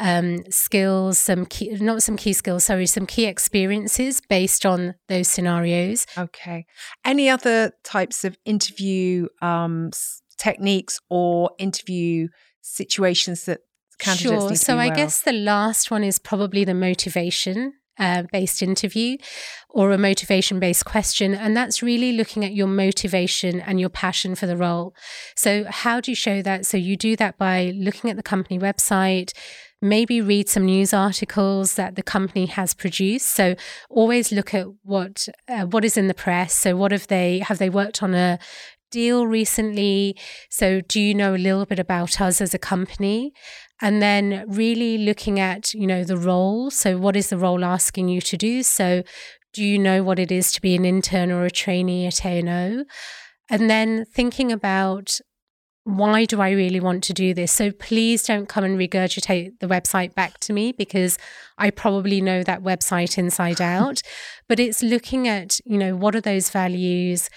um, 0.00 0.50
skills, 0.50 1.18
some 1.18 1.46
key, 1.46 1.76
not 1.80 2.02
some 2.02 2.16
key 2.16 2.32
skills, 2.32 2.64
sorry, 2.64 2.86
some 2.86 3.06
key 3.06 3.26
experiences 3.26 4.20
based 4.28 4.66
on 4.66 4.94
those 5.08 5.28
scenarios. 5.28 6.06
Okay. 6.18 6.66
Any 7.04 7.28
other 7.28 7.72
types 7.84 8.24
of 8.24 8.36
interview 8.44 9.28
um, 9.42 9.90
techniques 10.38 10.98
or 11.10 11.50
interview 11.58 12.28
situations 12.62 13.44
that 13.44 13.60
candidates 13.98 14.46
sure. 14.46 14.54
so 14.56 14.78
I 14.78 14.88
guess 14.88 15.20
the 15.20 15.32
last 15.32 15.90
one 15.90 16.02
is 16.02 16.18
probably 16.18 16.64
the 16.64 16.72
motivation 16.72 17.74
uh, 17.98 18.22
based 18.32 18.62
interview 18.62 19.18
or 19.68 19.92
a 19.92 19.98
motivation 19.98 20.58
based 20.58 20.86
question. 20.86 21.34
And 21.34 21.54
that's 21.54 21.82
really 21.82 22.12
looking 22.12 22.44
at 22.44 22.54
your 22.54 22.66
motivation 22.66 23.60
and 23.60 23.78
your 23.78 23.90
passion 23.90 24.34
for 24.34 24.46
the 24.46 24.56
role. 24.56 24.94
So, 25.36 25.64
how 25.68 26.00
do 26.00 26.10
you 26.10 26.14
show 26.14 26.40
that? 26.40 26.64
So, 26.64 26.78
you 26.78 26.96
do 26.96 27.14
that 27.16 27.36
by 27.36 27.74
looking 27.76 28.08
at 28.08 28.16
the 28.16 28.22
company 28.22 28.58
website, 28.58 29.32
maybe 29.82 30.20
read 30.20 30.48
some 30.48 30.64
news 30.64 30.92
articles 30.92 31.74
that 31.74 31.96
the 31.96 32.02
company 32.02 32.46
has 32.46 32.74
produced. 32.74 33.30
So 33.30 33.54
always 33.88 34.32
look 34.32 34.54
at 34.54 34.66
what 34.82 35.28
uh, 35.48 35.64
what 35.66 35.84
is 35.84 35.96
in 35.96 36.08
the 36.08 36.14
press. 36.14 36.54
So 36.54 36.76
what 36.76 36.92
have 36.92 37.06
they 37.06 37.38
have 37.40 37.58
they 37.58 37.70
worked 37.70 38.02
on 38.02 38.14
a 38.14 38.38
deal 38.90 39.26
recently? 39.26 40.16
So 40.50 40.80
do 40.80 41.00
you 41.00 41.14
know 41.14 41.34
a 41.34 41.38
little 41.38 41.66
bit 41.66 41.78
about 41.78 42.20
us 42.20 42.40
as 42.40 42.54
a 42.54 42.58
company? 42.58 43.32
And 43.82 44.02
then 44.02 44.44
really 44.46 44.98
looking 44.98 45.40
at 45.40 45.72
you 45.72 45.86
know 45.86 46.04
the 46.04 46.18
role. 46.18 46.70
So 46.70 46.98
what 46.98 47.16
is 47.16 47.30
the 47.30 47.38
role 47.38 47.64
asking 47.64 48.08
you 48.08 48.20
to 48.22 48.36
do? 48.36 48.62
So 48.62 49.02
do 49.52 49.64
you 49.64 49.78
know 49.78 50.02
what 50.02 50.18
it 50.18 50.30
is 50.30 50.52
to 50.52 50.60
be 50.60 50.76
an 50.76 50.84
intern 50.84 51.32
or 51.32 51.44
a 51.44 51.50
trainee 51.50 52.06
at 52.06 52.24
A&O 52.24 52.84
and 53.50 53.68
then 53.68 54.04
thinking 54.04 54.52
about 54.52 55.18
why 55.84 56.24
do 56.24 56.40
I 56.40 56.50
really 56.50 56.80
want 56.80 57.02
to 57.04 57.12
do 57.12 57.32
this? 57.32 57.52
So 57.52 57.70
please 57.70 58.22
don't 58.22 58.48
come 58.48 58.64
and 58.64 58.78
regurgitate 58.78 59.58
the 59.60 59.66
website 59.66 60.14
back 60.14 60.38
to 60.40 60.52
me 60.52 60.72
because 60.72 61.18
I 61.58 61.70
probably 61.70 62.20
know 62.20 62.42
that 62.42 62.62
website 62.62 63.16
inside 63.16 63.60
out. 63.76 64.02
but 64.48 64.60
it's 64.60 64.82
looking 64.82 65.26
at, 65.26 65.58
you 65.64 65.78
know, 65.78 65.96
what 65.96 66.14
are 66.14 66.20
those 66.20 66.50
values? 66.50 67.30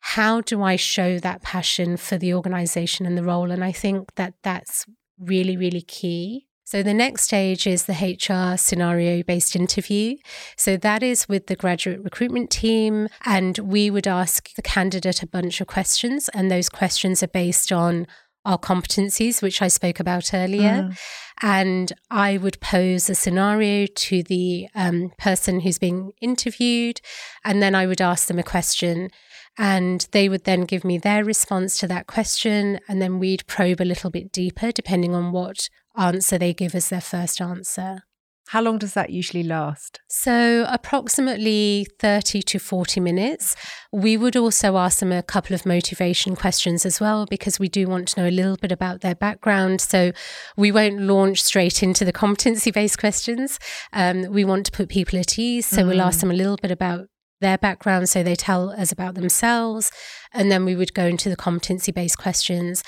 How 0.00 0.40
do 0.40 0.62
I 0.62 0.76
show 0.76 1.18
that 1.18 1.42
passion 1.42 1.96
for 1.96 2.16
the 2.16 2.32
organization 2.32 3.04
and 3.04 3.18
the 3.18 3.24
role? 3.24 3.50
And 3.50 3.62
I 3.62 3.72
think 3.72 4.14
that 4.14 4.34
that's 4.42 4.86
really, 5.18 5.56
really 5.56 5.82
key. 5.82 6.46
So 6.70 6.84
the 6.84 6.94
next 6.94 7.24
stage 7.24 7.66
is 7.66 7.86
the 7.86 7.94
HR 7.94 8.56
scenario 8.56 9.24
based 9.24 9.56
interview. 9.56 10.18
So 10.56 10.76
that 10.76 11.02
is 11.02 11.28
with 11.28 11.48
the 11.48 11.56
graduate 11.56 11.98
recruitment 12.00 12.48
team, 12.48 13.08
and 13.26 13.58
we 13.58 13.90
would 13.90 14.06
ask 14.06 14.54
the 14.54 14.62
candidate 14.62 15.20
a 15.20 15.26
bunch 15.26 15.60
of 15.60 15.66
questions, 15.66 16.28
and 16.28 16.48
those 16.48 16.68
questions 16.68 17.24
are 17.24 17.26
based 17.26 17.72
on 17.72 18.06
our 18.44 18.56
competencies, 18.56 19.42
which 19.42 19.60
I 19.60 19.66
spoke 19.66 19.98
about 19.98 20.32
earlier. 20.32 20.84
Mm. 20.84 20.98
And 21.42 21.92
I 22.08 22.36
would 22.36 22.60
pose 22.60 23.10
a 23.10 23.16
scenario 23.16 23.86
to 23.92 24.22
the 24.22 24.68
um, 24.76 25.10
person 25.18 25.58
who's 25.58 25.80
being 25.80 26.12
interviewed, 26.20 27.00
and 27.44 27.60
then 27.60 27.74
I 27.74 27.88
would 27.88 28.00
ask 28.00 28.28
them 28.28 28.38
a 28.38 28.44
question. 28.44 29.10
And 29.58 30.06
they 30.12 30.28
would 30.28 30.44
then 30.44 30.66
give 30.66 30.84
me 30.84 30.98
their 30.98 31.24
response 31.24 31.80
to 31.80 31.88
that 31.88 32.06
question. 32.06 32.78
And 32.88 33.02
then 33.02 33.18
we'd 33.18 33.44
probe 33.48 33.80
a 33.80 33.84
little 33.84 34.08
bit 34.08 34.30
deeper, 34.30 34.70
depending 34.70 35.16
on 35.16 35.32
what 35.32 35.68
answer 35.96 36.38
they 36.38 36.54
give 36.54 36.74
as 36.74 36.88
their 36.88 37.00
first 37.00 37.40
answer. 37.40 38.02
How 38.50 38.60
long 38.60 38.78
does 38.78 38.94
that 38.94 39.10
usually 39.10 39.44
last? 39.44 40.00
So, 40.08 40.66
approximately 40.68 41.86
30 42.00 42.42
to 42.42 42.58
40 42.58 42.98
minutes. 42.98 43.54
We 43.92 44.16
would 44.16 44.36
also 44.36 44.76
ask 44.76 44.98
them 44.98 45.12
a 45.12 45.22
couple 45.22 45.54
of 45.54 45.64
motivation 45.64 46.34
questions 46.34 46.84
as 46.84 47.00
well, 47.00 47.26
because 47.26 47.60
we 47.60 47.68
do 47.68 47.86
want 47.86 48.08
to 48.08 48.20
know 48.20 48.28
a 48.28 48.30
little 48.32 48.56
bit 48.56 48.72
about 48.72 49.02
their 49.02 49.14
background. 49.14 49.80
So, 49.80 50.10
we 50.56 50.72
won't 50.72 51.00
launch 51.00 51.44
straight 51.44 51.80
into 51.80 52.04
the 52.04 52.12
competency 52.12 52.72
based 52.72 52.98
questions. 52.98 53.60
Um, 53.92 54.22
we 54.22 54.44
want 54.44 54.66
to 54.66 54.72
put 54.72 54.88
people 54.88 55.20
at 55.20 55.38
ease. 55.38 55.66
So, 55.66 55.84
mm. 55.84 55.86
we'll 55.86 56.02
ask 56.02 56.18
mm. 56.18 56.22
them 56.22 56.30
a 56.32 56.34
little 56.34 56.56
bit 56.56 56.72
about 56.72 57.06
their 57.40 57.56
background 57.56 58.08
so 58.08 58.22
they 58.22 58.36
tell 58.36 58.70
us 58.70 58.92
about 58.92 59.14
themselves 59.14 59.90
and 60.34 60.50
then 60.50 60.64
we 60.66 60.76
would 60.76 60.92
go 60.92 61.06
into 61.06 61.30
the 61.30 61.36
competency 61.36 61.90
based 61.90 62.18
questions 62.18 62.82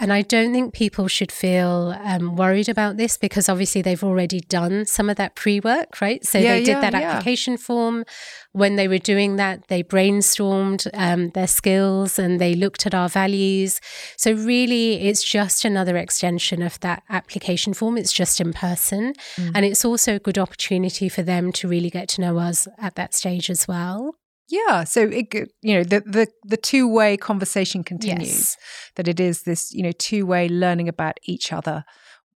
and 0.00 0.12
I 0.12 0.22
don't 0.22 0.52
think 0.52 0.72
people 0.72 1.06
should 1.06 1.30
feel 1.30 1.94
um, 2.02 2.34
worried 2.34 2.68
about 2.68 2.96
this 2.96 3.18
because 3.18 3.48
obviously 3.48 3.82
they've 3.82 4.02
already 4.02 4.40
done 4.40 4.86
some 4.86 5.10
of 5.10 5.16
that 5.16 5.34
pre 5.34 5.60
work, 5.60 6.00
right? 6.00 6.24
So 6.24 6.38
yeah, 6.38 6.54
they 6.54 6.58
did 6.60 6.68
yeah, 6.68 6.80
that 6.80 6.94
application 6.94 7.54
yeah. 7.54 7.58
form. 7.58 8.04
When 8.52 8.76
they 8.76 8.88
were 8.88 8.98
doing 8.98 9.36
that, 9.36 9.68
they 9.68 9.82
brainstormed 9.82 10.88
um, 10.94 11.30
their 11.30 11.46
skills 11.46 12.18
and 12.18 12.40
they 12.40 12.54
looked 12.54 12.86
at 12.86 12.94
our 12.94 13.08
values. 13.08 13.80
So, 14.16 14.32
really, 14.32 14.94
it's 15.08 15.22
just 15.22 15.64
another 15.64 15.96
extension 15.96 16.62
of 16.62 16.80
that 16.80 17.02
application 17.10 17.74
form. 17.74 17.98
It's 17.98 18.12
just 18.12 18.40
in 18.40 18.52
person. 18.52 19.14
Mm. 19.36 19.52
And 19.54 19.64
it's 19.64 19.84
also 19.84 20.16
a 20.16 20.18
good 20.18 20.38
opportunity 20.38 21.08
for 21.08 21.22
them 21.22 21.52
to 21.52 21.68
really 21.68 21.90
get 21.90 22.08
to 22.10 22.20
know 22.20 22.38
us 22.38 22.66
at 22.78 22.94
that 22.94 23.14
stage 23.14 23.50
as 23.50 23.68
well. 23.68 24.16
Yeah, 24.48 24.84
so 24.84 25.02
it 25.02 25.32
you 25.62 25.74
know 25.74 25.84
the 25.84 26.00
the 26.00 26.28
the 26.44 26.56
two 26.56 26.86
way 26.88 27.16
conversation 27.16 27.82
continues. 27.84 28.28
Yes. 28.28 28.56
That 28.96 29.08
it 29.08 29.20
is 29.20 29.42
this 29.42 29.72
you 29.72 29.82
know 29.82 29.92
two 29.92 30.26
way 30.26 30.48
learning 30.48 30.88
about 30.88 31.18
each 31.24 31.52
other, 31.52 31.84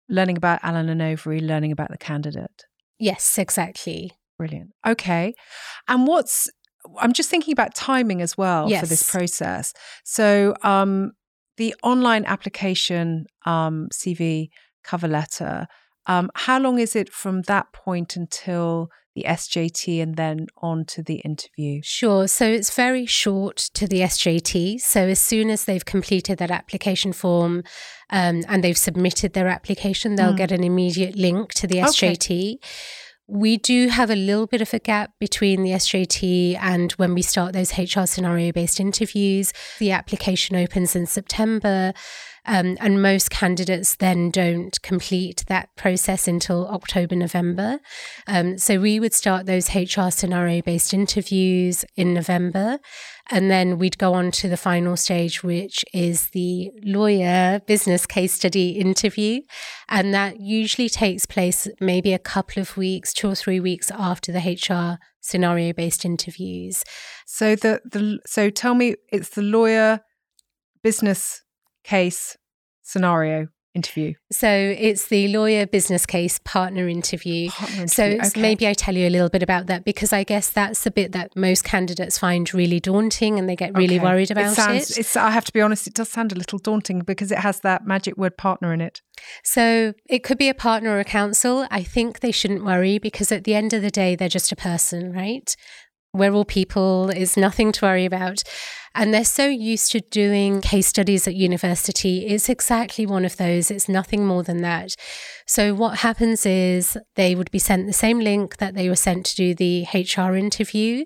learning 0.10 0.38
about 0.38 0.60
Allen 0.64 0.90
and 0.90 1.02
Overy, 1.02 1.42
learning 1.42 1.72
about 1.72 1.90
the 1.90 1.98
candidate. 1.98 2.66
Yes, 3.00 3.38
exactly. 3.38 4.12
Brilliant. 4.38 4.72
Okay, 4.86 5.34
and 5.88 6.06
what's 6.06 6.50
I'm 7.00 7.14
just 7.14 7.30
thinking 7.30 7.54
about 7.54 7.76
timing 7.76 8.22
as 8.22 8.38
well 8.38 8.70
yes. 8.70 8.82
for 8.82 8.88
this 8.88 9.10
process. 9.10 9.74
So 10.04 10.54
um, 10.64 11.14
the 11.58 11.76
online 11.84 12.26
application 12.26 13.26
um, 13.46 13.88
CV 13.94 14.50
cover 14.84 15.08
letter. 15.08 15.68
Um, 16.06 16.30
how 16.36 16.60
long 16.60 16.80
is 16.80 16.96
it 16.96 17.10
from 17.10 17.44
that 17.44 17.72
point 17.72 18.16
until 18.18 18.90
the 19.16 19.26
SJT 19.28 20.02
and 20.02 20.16
then 20.16 20.48
on 20.62 20.86
to 20.86 21.04
the 21.04 21.16
interview? 21.16 21.82
Sure. 21.84 22.28
So 22.28 22.46
it's 22.46 22.74
very 22.74 23.06
short 23.06 23.58
to 23.74 23.88
the 23.88 24.02
SJT. 24.02 24.80
So 24.82 25.08
as 25.08 25.20
soon 25.20 25.50
as 25.50 25.66
they've 25.66 25.86
completed 25.86 26.38
that 26.40 26.52
application 26.52 27.14
form 27.14 27.64
um, 28.10 28.44
and 28.48 28.64
they've 28.64 28.78
submitted 28.78 29.34
their 29.34 29.48
application, 29.48 30.16
they'll 30.16 30.34
mm. 30.34 30.38
get 30.38 30.52
an 30.52 30.64
immediate 30.64 31.16
link 31.16 31.54
to 31.56 31.68
the 31.68 31.78
SJT. 31.78 32.56
Okay. 32.56 32.60
We 33.26 33.58
do 33.58 33.88
have 33.88 34.10
a 34.10 34.16
little 34.16 34.48
bit 34.48 34.62
of 34.62 34.74
a 34.74 34.80
gap 34.80 35.12
between 35.18 35.64
the 35.64 35.72
SJT 35.72 36.58
and 36.60 36.92
when 36.94 37.14
we 37.14 37.22
start 37.22 37.54
those 37.54 37.78
HR 37.78 38.06
scenario 38.06 38.52
based 38.52 38.82
interviews. 38.82 39.54
The 39.80 39.92
application 39.92 40.58
opens 40.58 40.94
in 40.96 41.06
September. 41.06 41.94
Um, 42.46 42.78
and 42.82 43.02
most 43.02 43.30
candidates 43.30 43.96
then 43.96 44.30
don't 44.30 44.82
complete 44.82 45.46
that 45.48 45.70
process 45.76 46.28
until 46.28 46.68
October, 46.68 47.16
November. 47.16 47.80
Um, 48.28 48.58
so 48.58 48.80
we 48.80 49.00
would 49.00 49.14
start 49.14 49.46
those 49.46 49.74
HR 49.74 50.10
scenario 50.10 50.62
based 50.62 50.94
interviews 50.94 51.86
in 51.96 52.14
November. 52.14 52.80
And 53.32 53.50
then 53.50 53.78
we'd 53.78 53.98
go 53.98 54.14
on 54.14 54.32
to 54.32 54.50
the 54.50 54.58
final 54.58 54.98
stage, 54.98 55.44
which 55.44 55.86
is 55.94 56.28
the 56.32 56.72
lawyer 56.84 57.62
business 57.66 58.06
case 58.06 58.34
study 58.34 58.72
interview. 58.72 59.42
And 59.88 60.14
that 60.14 60.42
usually 60.42 60.90
takes 60.90 61.26
place 61.26 61.68
maybe 61.80 62.14
a 62.14 62.20
couple 62.20 62.62
of 62.62 62.76
weeks, 62.76 63.14
two 63.14 63.30
or 63.30 63.36
three 63.36 63.62
weeks 63.62 63.90
after 63.92 64.34
the 64.34 64.40
HR 64.40 65.00
scenario 65.22 65.72
based 65.72 66.04
interviews. 66.04 66.84
So 67.26 67.56
the, 67.56 67.80
the 67.86 68.20
so 68.26 68.50
tell 68.50 68.76
me 68.76 68.96
it's 69.10 69.30
the 69.30 69.42
lawyer 69.42 70.02
business 70.84 71.43
case 71.84 72.38
scenario 72.82 73.48
interview? 73.74 74.14
So 74.32 74.48
it's 74.48 75.08
the 75.08 75.28
lawyer 75.30 75.66
business 75.66 76.06
case 76.06 76.40
partner 76.44 76.88
interview. 76.88 77.50
Partner 77.50 77.84
interview. 77.84 77.88
So 77.88 78.28
okay. 78.28 78.40
maybe 78.40 78.68
I 78.68 78.74
tell 78.74 78.96
you 78.96 79.08
a 79.08 79.10
little 79.10 79.30
bit 79.30 79.42
about 79.42 79.66
that 79.66 79.84
because 79.84 80.14
I 80.14 80.24
guess 80.24 80.50
that's 80.50 80.84
the 80.84 80.92
bit 80.92 81.12
that 81.14 81.36
most 81.36 81.64
candidates 81.64 82.20
find 82.20 82.54
really 82.54 82.80
daunting 82.80 83.40
and 83.40 83.50
they 83.50 83.56
get 83.56 83.76
really 83.76 83.96
okay. 83.96 84.06
worried 84.06 84.30
about 84.30 84.52
it. 84.52 84.56
Sounds, 84.56 84.98
it. 84.98 85.18
I 85.18 85.32
have 85.32 85.46
to 85.46 85.54
be 85.54 85.62
honest, 85.62 85.88
it 85.88 85.96
does 85.96 86.10
sound 86.10 86.32
a 86.32 86.36
little 86.36 86.60
daunting 86.60 87.00
because 87.00 87.32
it 87.32 87.40
has 87.40 87.62
that 87.62 87.88
magic 87.88 88.16
word 88.16 88.38
partner 88.38 88.74
in 88.74 88.82
it. 88.82 89.02
So 89.44 89.94
it 90.08 90.24
could 90.24 90.38
be 90.38 90.50
a 90.50 90.54
partner 90.54 90.92
or 90.92 91.00
a 91.00 91.06
counsel. 91.06 91.66
I 91.72 91.82
think 91.82 92.20
they 92.20 92.32
shouldn't 92.32 92.64
worry 92.64 93.00
because 93.00 93.32
at 93.32 93.44
the 93.44 93.56
end 93.56 93.74
of 93.74 93.82
the 93.82 93.90
day, 93.92 94.16
they're 94.16 94.30
just 94.30 94.52
a 94.52 94.56
person, 94.56 95.12
right? 95.12 95.56
We're 96.14 96.34
all 96.34 96.46
people, 96.46 97.10
is 97.10 97.36
nothing 97.36 97.72
to 97.72 97.86
worry 97.86 98.06
about. 98.06 98.44
And 98.96 99.12
they're 99.12 99.26
so 99.26 99.48
used 99.48 99.92
to 99.94 100.02
doing 100.02 100.62
case 100.62 100.88
studies 100.88 101.28
at 101.28 101.34
university. 101.34 102.28
It's 102.28 102.48
exactly 102.48 103.08
one 103.08 103.26
of 103.26 103.38
those. 103.38 103.72
It's 103.72 103.90
nothing 103.90 104.26
more 104.26 104.44
than 104.44 104.62
that. 104.62 104.96
So 105.48 105.74
what 105.74 106.00
happens 106.00 106.46
is 106.46 106.98
they 107.16 107.34
would 107.34 107.50
be 107.50 107.60
sent 107.60 107.88
the 107.88 107.94
same 107.94 108.20
link 108.20 108.58
that 108.58 108.76
they 108.76 108.90
were 108.90 108.96
sent 108.96 109.26
to 109.28 109.36
do 109.36 109.56
the 109.56 109.88
HR 109.94 110.36
interview. 110.36 111.06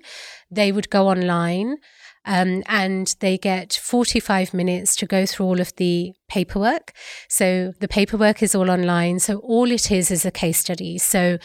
They 0.52 0.72
would 0.72 0.90
go 0.90 1.08
online. 1.08 1.78
Um, 2.28 2.62
and 2.68 3.16
they 3.22 3.38
get 3.38 3.74
45 3.74 4.54
minutes 4.54 4.98
to 4.98 5.06
go 5.06 5.26
through 5.26 5.46
all 5.46 5.62
of 5.62 5.74
the 5.78 6.14
paperwork. 6.28 6.92
So 7.30 7.74
the 7.80 7.88
paperwork 7.88 8.44
is 8.44 8.54
all 8.54 8.70
online. 8.70 9.20
So 9.20 9.38
all 9.38 9.72
it 9.72 9.90
is 9.90 10.12
is 10.12 10.26
a 10.26 10.32
case 10.32 10.60
study. 10.60 10.98
So 10.98 11.38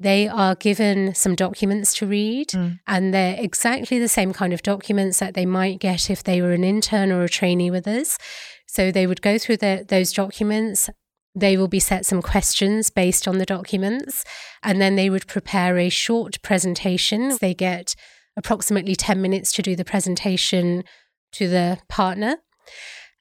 they 0.00 0.26
are 0.26 0.56
given 0.56 1.14
some 1.14 1.36
documents 1.36 1.94
to 1.94 2.06
read, 2.06 2.48
mm. 2.48 2.80
and 2.88 3.14
they're 3.14 3.36
exactly 3.38 4.00
the 4.00 4.08
same 4.08 4.32
kind 4.32 4.52
of 4.52 4.62
documents 4.62 5.20
that 5.20 5.34
they 5.34 5.46
might 5.46 5.78
get 5.78 6.10
if 6.10 6.24
they 6.24 6.42
were 6.42 6.52
an 6.52 6.64
intern 6.64 7.12
or 7.12 7.22
a 7.22 7.28
trainee 7.28 7.70
with 7.70 7.86
us. 7.86 8.18
So 8.66 8.90
they 8.90 9.06
would 9.06 9.22
go 9.22 9.38
through 9.38 9.58
the, 9.58 9.86
those 9.88 10.12
documents. 10.12 10.90
They 11.36 11.56
will 11.56 11.68
be 11.68 11.78
set 11.78 12.06
some 12.06 12.22
questions 12.22 12.90
based 12.90 13.28
on 13.28 13.38
the 13.38 13.46
documents, 13.46 14.24
and 14.64 14.80
then 14.80 14.96
they 14.96 15.10
would 15.10 15.28
prepare 15.28 15.78
a 15.78 15.90
short 15.90 16.42
presentation. 16.42 17.36
They 17.40 17.54
get 17.54 17.94
approximately 18.36 18.96
10 18.96 19.20
minutes 19.20 19.52
to 19.52 19.62
do 19.62 19.76
the 19.76 19.84
presentation 19.84 20.84
to 21.32 21.48
the 21.48 21.78
partner. 21.88 22.38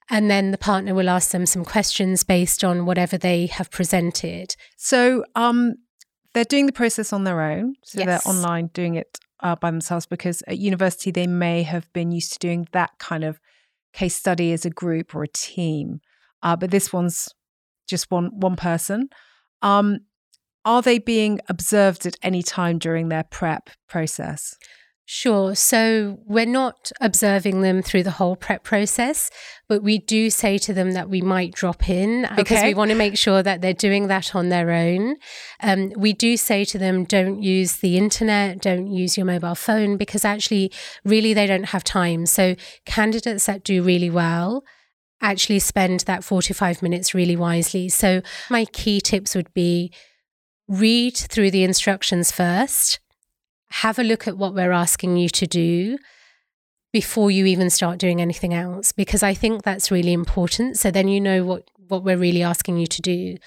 And 0.09 0.29
then 0.29 0.51
the 0.51 0.57
partner 0.57 0.93
will 0.93 1.09
ask 1.09 1.31
them 1.31 1.45
some 1.45 1.63
questions 1.63 2.23
based 2.23 2.63
on 2.63 2.85
whatever 2.85 3.17
they 3.17 3.45
have 3.47 3.71
presented. 3.71 4.55
So, 4.75 5.23
um, 5.35 5.75
they're 6.33 6.43
doing 6.43 6.65
the 6.65 6.73
process 6.73 7.13
on 7.13 7.23
their 7.23 7.41
own. 7.41 7.75
So 7.83 7.99
yes. 7.99 8.07
they're 8.07 8.33
online 8.33 8.67
doing 8.73 8.95
it 8.95 9.19
uh, 9.41 9.55
by 9.55 9.71
themselves 9.71 10.05
because 10.05 10.41
at 10.47 10.57
university 10.57 11.11
they 11.11 11.27
may 11.27 11.63
have 11.63 11.91
been 11.93 12.11
used 12.11 12.33
to 12.33 12.39
doing 12.39 12.67
that 12.71 12.91
kind 12.99 13.23
of 13.23 13.39
case 13.93 14.15
study 14.15 14.51
as 14.51 14.65
a 14.65 14.69
group 14.69 15.15
or 15.15 15.23
a 15.23 15.27
team. 15.27 16.01
Uh, 16.41 16.55
but 16.55 16.71
this 16.71 16.91
one's 16.91 17.29
just 17.87 18.09
one 18.09 18.31
one 18.33 18.55
person. 18.55 19.09
Um, 19.61 19.99
are 20.65 20.81
they 20.81 20.97
being 20.97 21.39
observed 21.49 22.05
at 22.05 22.15
any 22.23 22.41
time 22.41 22.79
during 22.79 23.09
their 23.09 23.23
prep 23.23 23.69
process? 23.87 24.55
Sure. 25.05 25.53
So 25.53 26.19
we're 26.25 26.45
not 26.45 26.91
observing 27.01 27.61
them 27.61 27.81
through 27.81 28.03
the 28.03 28.11
whole 28.11 28.37
prep 28.37 28.63
process, 28.63 29.29
but 29.67 29.83
we 29.83 29.97
do 29.97 30.29
say 30.29 30.57
to 30.59 30.73
them 30.73 30.93
that 30.93 31.09
we 31.09 31.21
might 31.21 31.53
drop 31.53 31.89
in 31.89 32.25
because 32.37 32.59
okay. 32.59 32.69
we 32.69 32.73
want 32.73 32.91
to 32.91 32.95
make 32.95 33.17
sure 33.17 33.43
that 33.43 33.59
they're 33.59 33.73
doing 33.73 34.07
that 34.07 34.33
on 34.33 34.47
their 34.47 34.71
own. 34.71 35.17
Um, 35.59 35.91
we 35.97 36.13
do 36.13 36.37
say 36.37 36.63
to 36.65 36.77
them, 36.77 37.03
don't 37.03 37.43
use 37.43 37.77
the 37.77 37.97
internet, 37.97 38.61
don't 38.61 38.87
use 38.87 39.17
your 39.17 39.25
mobile 39.25 39.55
phone 39.55 39.97
because 39.97 40.23
actually, 40.23 40.71
really, 41.03 41.33
they 41.33 41.47
don't 41.47 41.65
have 41.65 41.83
time. 41.83 42.25
So 42.25 42.55
candidates 42.85 43.45
that 43.47 43.65
do 43.65 43.83
really 43.83 44.09
well, 44.09 44.63
actually 45.21 45.59
spend 45.59 46.01
that 46.01 46.23
45 46.23 46.81
minutes 46.81 47.13
really 47.13 47.35
wisely. 47.35 47.89
So, 47.89 48.21
my 48.49 48.65
key 48.65 49.01
tips 49.01 49.35
would 49.35 49.53
be 49.53 49.91
read 50.69 51.15
through 51.17 51.51
the 51.51 51.63
instructions 51.63 52.31
first 52.31 52.99
have 53.81 53.97
a 53.97 54.03
look 54.03 54.27
at 54.27 54.37
what 54.37 54.53
we're 54.53 54.71
asking 54.71 55.17
you 55.17 55.27
to 55.29 55.47
do 55.47 55.97
before 56.91 57.31
you 57.31 57.45
even 57.45 57.71
start 57.71 57.97
doing 57.97 58.21
anything 58.21 58.53
else 58.53 58.91
because 58.91 59.23
i 59.23 59.33
think 59.33 59.63
that's 59.63 59.89
really 59.89 60.13
important. 60.13 60.77
So 60.77 60.91
then 60.91 61.07
you 61.07 61.19
know 61.19 61.43
what 61.43 61.69
what 61.87 62.03
we're 62.03 62.17
really 62.17 62.43
asking 62.43 62.77
you 62.77 62.87
to 62.87 63.01
do. 63.01 63.37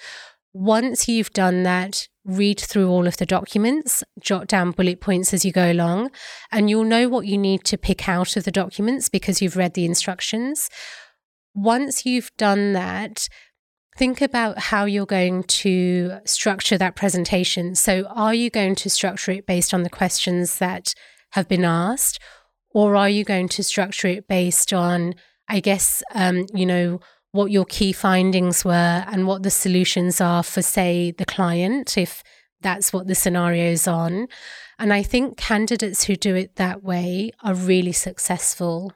Once 0.52 1.06
you've 1.08 1.32
done 1.32 1.62
that 1.62 2.08
read 2.24 2.58
through 2.58 2.88
all 2.88 3.06
of 3.06 3.18
the 3.18 3.26
documents 3.26 4.02
jot 4.20 4.48
down 4.48 4.72
bullet 4.72 5.00
points 5.00 5.32
as 5.32 5.44
you 5.44 5.52
go 5.52 5.70
along 5.70 6.10
and 6.50 6.68
you'll 6.68 6.82
know 6.82 7.08
what 7.08 7.26
you 7.26 7.38
need 7.38 7.62
to 7.62 7.78
pick 7.78 8.08
out 8.08 8.36
of 8.36 8.44
the 8.44 8.50
documents 8.50 9.08
because 9.08 9.40
you've 9.40 9.56
read 9.56 9.74
the 9.74 9.84
instructions. 9.84 10.68
Once 11.54 12.04
you've 12.04 12.32
done 12.36 12.72
that 12.72 13.28
think 13.96 14.20
about 14.20 14.58
how 14.58 14.84
you're 14.84 15.06
going 15.06 15.42
to 15.44 16.18
structure 16.24 16.76
that 16.78 16.96
presentation. 16.96 17.74
So, 17.74 18.04
are 18.10 18.34
you 18.34 18.50
going 18.50 18.74
to 18.76 18.90
structure 18.90 19.32
it 19.32 19.46
based 19.46 19.72
on 19.72 19.82
the 19.82 19.90
questions 19.90 20.58
that 20.58 20.94
have 21.32 21.48
been 21.48 21.64
asked, 21.64 22.18
or 22.70 22.94
are 22.94 23.08
you 23.08 23.24
going 23.24 23.48
to 23.48 23.62
structure 23.62 24.08
it 24.08 24.28
based 24.28 24.72
on, 24.72 25.14
I 25.48 25.60
guess, 25.60 26.02
um, 26.14 26.46
you 26.54 26.66
know, 26.66 27.00
what 27.32 27.50
your 27.50 27.64
key 27.64 27.92
findings 27.92 28.64
were 28.64 29.04
and 29.06 29.26
what 29.26 29.42
the 29.42 29.50
solutions 29.50 30.20
are 30.20 30.42
for, 30.42 30.62
say, 30.62 31.10
the 31.10 31.26
client, 31.26 31.96
if 31.98 32.22
that's 32.60 32.92
what 32.92 33.06
the 33.06 33.14
scenario 33.14 33.70
is 33.70 33.88
on? 33.88 34.28
And 34.78 34.92
I 34.92 35.02
think 35.02 35.38
candidates 35.38 36.04
who 36.04 36.16
do 36.16 36.34
it 36.34 36.56
that 36.56 36.82
way 36.82 37.32
are 37.42 37.54
really 37.54 37.92
successful. 37.92 38.92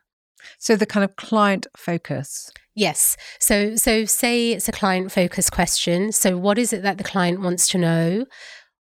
So, 0.59 0.77
the 0.77 0.87
kind 0.87 1.05
of 1.05 1.17
client 1.17 1.67
focus. 1.75 2.53
Yes. 2.75 3.17
So 3.39 3.77
so 3.77 4.05
say 4.05 4.53
it's 4.53 4.69
a 4.69 4.73
client 4.73 5.13
focused 5.13 5.53
question. 5.53 6.13
So 6.13 6.37
what 6.37 6.59
is 6.59 6.73
it 6.73 6.83
that 6.83 6.99
the 6.99 7.05
client 7.05 7.41
wants 7.41 7.69
to 7.69 7.79
know? 7.79 8.27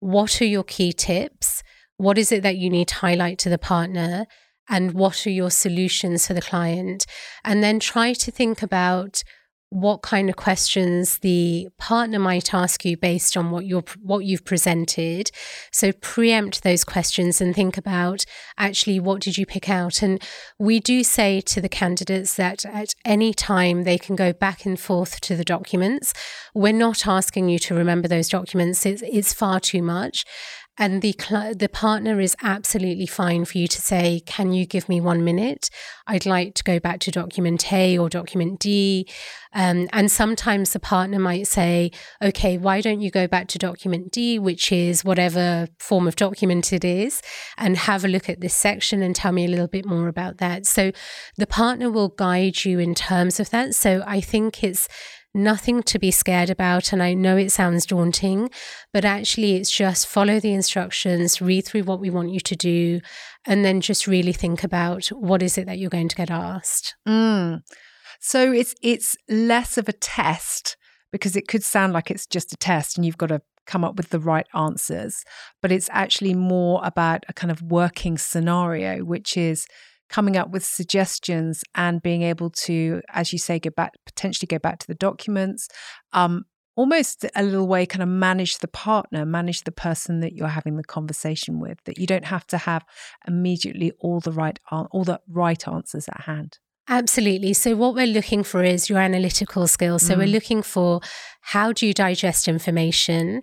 What 0.01 0.41
are 0.41 0.47
your 0.47 0.65
key 0.65 0.93
tips? 0.93 1.63
What 1.97 2.19
is 2.19 2.33
it 2.33 2.43
that 2.43 2.57
you 2.57 2.71
need 2.71 2.89
to 2.89 2.97
highlight 2.97 3.39
to 3.41 3.49
the 3.49 3.59
partner? 3.59 4.27
And 4.69 4.93
what 4.93 5.27
are 5.27 5.31
your 5.31 5.51
solutions 5.51 6.27
for 6.27 6.35
the 6.35 6.41
client? 6.41 7.05
And 7.45 7.63
then 7.63 7.81
try 7.81 8.13
to 8.13 8.31
think 8.31 8.63
about 8.63 9.23
what 9.71 10.03
kind 10.03 10.29
of 10.29 10.35
questions 10.35 11.19
the 11.19 11.69
partner 11.79 12.19
might 12.19 12.53
ask 12.53 12.85
you 12.85 12.97
based 12.97 13.37
on 13.37 13.53
what 13.53 13.65
you're 13.65 13.85
what 14.03 14.25
you've 14.25 14.45
presented. 14.45 15.31
So 15.73 15.93
preempt 15.93 16.63
those 16.63 16.83
questions 16.83 17.41
and 17.41 17.55
think 17.55 17.79
about 17.79 18.25
actually 18.59 18.99
what 18.99 19.23
did 19.23 19.39
you 19.39 19.47
pick 19.47 19.71
out? 19.71 20.03
And 20.03 20.21
we 20.59 20.81
do 20.81 21.05
say 21.05 21.41
to 21.43 21.61
the 21.61 21.69
candidates 21.69 22.35
that 22.35 22.65
at 22.65 22.95
any 23.05 23.33
time 23.33 23.85
they 23.85 23.97
can 23.97 24.17
go 24.17 24.33
back 24.33 24.67
and 24.67 24.79
forth 24.79 25.21
to 25.23 25.37
the 25.37 25.45
documents. 25.45 26.13
We're 26.53 26.73
not 26.73 27.07
asking 27.07 27.49
you 27.49 27.61
to 27.61 27.75
remember 27.75 28.09
those 28.09 28.29
documents. 28.29 28.85
It's, 28.85 29.03
it's 29.07 29.33
far 29.33 29.61
too 29.61 29.83
much 29.83 30.25
and 30.81 31.03
the 31.03 31.15
cl- 31.21 31.55
the 31.55 31.69
partner 31.69 32.21
is 32.21 32.35
absolutely 32.43 33.07
fine 33.07 33.45
for 33.45 33.59
you 33.59 33.69
to 33.69 33.81
say, 33.83 34.23
"Can 34.25 34.55
you 34.55 34.65
give 34.65 34.89
me 34.89 34.99
one 34.99 35.23
minute? 35.23 35.69
I'd 36.07 36.25
like 36.25 36.55
to 36.55 36.65
go 36.65 36.81
back 36.81 37.01
to 37.01 37.11
document 37.11 37.71
A 37.71 37.99
or 37.99 38.09
document 38.09 38.59
D." 38.59 39.07
Um, 39.53 39.89
and 39.93 40.11
sometimes 40.11 40.73
the 40.73 40.81
partner 40.81 41.19
might 41.19 41.47
say, 41.47 41.91
"Okay, 42.23 42.57
why 42.57 42.81
don't 42.81 43.03
you 43.03 43.11
go 43.11 43.27
back 43.29 43.47
to 43.49 43.59
document 43.59 44.11
D, 44.11 44.39
which 44.39 44.73
is 44.73 45.05
whatever 45.05 45.69
form 45.79 46.09
of 46.09 46.17
document 46.17 46.73
it 46.73 46.85
is, 46.85 47.21
and 47.59 47.77
have 47.77 48.03
a 48.03 48.09
look 48.09 48.31
at 48.31 48.41
this 48.41 48.55
section 48.55 49.03
and 49.03 49.15
tell 49.15 49.33
me 49.33 49.45
a 49.45 49.49
little 49.49 49.69
bit 49.69 49.85
more 49.85 50.09
about 50.09 50.39
that." 50.39 50.65
So 50.65 50.93
the 51.37 51.47
partner 51.47 51.91
will 51.91 52.09
guide 52.09 52.65
you 52.65 52.79
in 52.79 52.95
terms 52.95 53.39
of 53.39 53.51
that. 53.51 53.75
So 53.75 54.03
I 54.07 54.23
think 54.23 54.65
it's 54.65 54.89
nothing 55.35 55.83
to 55.85 55.99
be 55.99 56.11
scared 56.11 56.51
about. 56.51 56.93
And 56.93 57.03
I 57.03 57.15
know 57.15 57.37
it 57.37 57.51
sounds 57.51 57.87
daunting, 57.87 58.51
but 58.93 59.05
actually, 59.05 59.57
it's 59.57 59.71
just 59.71 60.07
follow 60.07 60.41
the 60.41 60.53
instructions, 60.53 61.41
read 61.41 61.65
through 61.65 61.85
what 61.85 62.01
we 62.01 62.11
want 62.11 62.31
you 62.31 62.41
to 62.41 62.57
do, 62.57 63.01
and 63.47 63.65
then 63.65 63.81
just 63.81 64.07
really 64.07 64.33
think 64.33 64.65
about 64.65 65.07
what 65.09 65.43
is 65.43 65.59
it 65.59 65.67
that 65.67 65.79
you're 65.79 65.91
going 65.91 66.09
to 66.09 66.17
get 66.17 66.31
asked. 66.31 66.95
Mm. 67.07 67.63
So 68.21 68.53
it's 68.53 68.75
it's 68.83 69.17
less 69.29 69.79
of 69.79 69.89
a 69.89 69.93
test 69.95 70.77
because 71.11 71.37
it 71.37 71.49
could 71.49 71.65
sound 71.65 71.93
like 71.93 72.11
it's 72.11 72.27
just 72.27 72.53
a 72.53 72.57
test 72.57 72.97
and 72.97 73.05
you've 73.05 73.19
got 73.19 73.29
to 73.29 73.41
come 73.67 73.85
up 73.85 73.97
with 73.97 74.11
the 74.11 74.19
right 74.19 74.47
answers, 74.55 75.25
but 75.63 75.71
it's 75.71 75.89
actually 75.93 76.35
more 76.35 76.81
about 76.85 77.25
a 77.29 77.33
kind 77.33 77.51
of 77.51 77.63
working 77.63 78.19
scenario, 78.19 79.05
which 79.05 79.37
is 79.37 79.67
coming 80.11 80.37
up 80.37 80.51
with 80.51 80.65
suggestions 80.65 81.65
and 81.75 82.03
being 82.03 82.23
able 82.23 82.51
to, 82.51 83.01
as 83.11 83.33
you 83.33 83.39
say, 83.39 83.59
go 83.59 83.71
back, 83.71 83.93
potentially 84.05 84.47
go 84.47 84.59
back 84.59 84.79
to 84.81 84.87
the 84.87 84.95
documents, 84.95 85.69
um, 86.13 86.45
almost 86.77 87.25
a 87.35 87.43
little 87.43 87.67
way 87.67 87.87
kind 87.87 88.03
of 88.03 88.09
manage 88.09 88.59
the 88.59 88.69
partner, 88.69 89.25
manage 89.25 89.65
the 89.65 89.73
person 89.73 90.21
that 90.21 90.33
you're 90.35 90.49
having 90.49 90.77
the 90.77 90.85
conversation 90.85 91.61
with, 91.61 91.79
that 91.85 91.99
you 91.99 92.07
don't 92.07 92.25
have 92.25 92.47
to 92.47 92.59
have 92.59 92.85
immediately 93.27 93.93
all 94.01 94.21
the 94.21 94.33
right, 94.33 94.59
all 94.71 95.05
the 95.05 95.21
right 95.29 95.67
answers 95.69 96.09
at 96.09 96.23
hand. 96.23 96.59
Absolutely. 96.89 97.53
So, 97.53 97.77
what 97.77 97.95
we're 97.95 98.07
looking 98.07 98.43
for 98.43 98.65
is 98.65 98.91
your 98.91 98.99
analytical 98.99 99.69
skills. 99.69 100.03
So, 100.03 100.15
mm. 100.15 100.19
we're 100.19 100.27
looking 100.27 100.63
for 100.63 101.01
how 101.41 101.73
do 101.73 101.87
you 101.87 101.95
digest 101.95 102.49
information? 102.49 103.43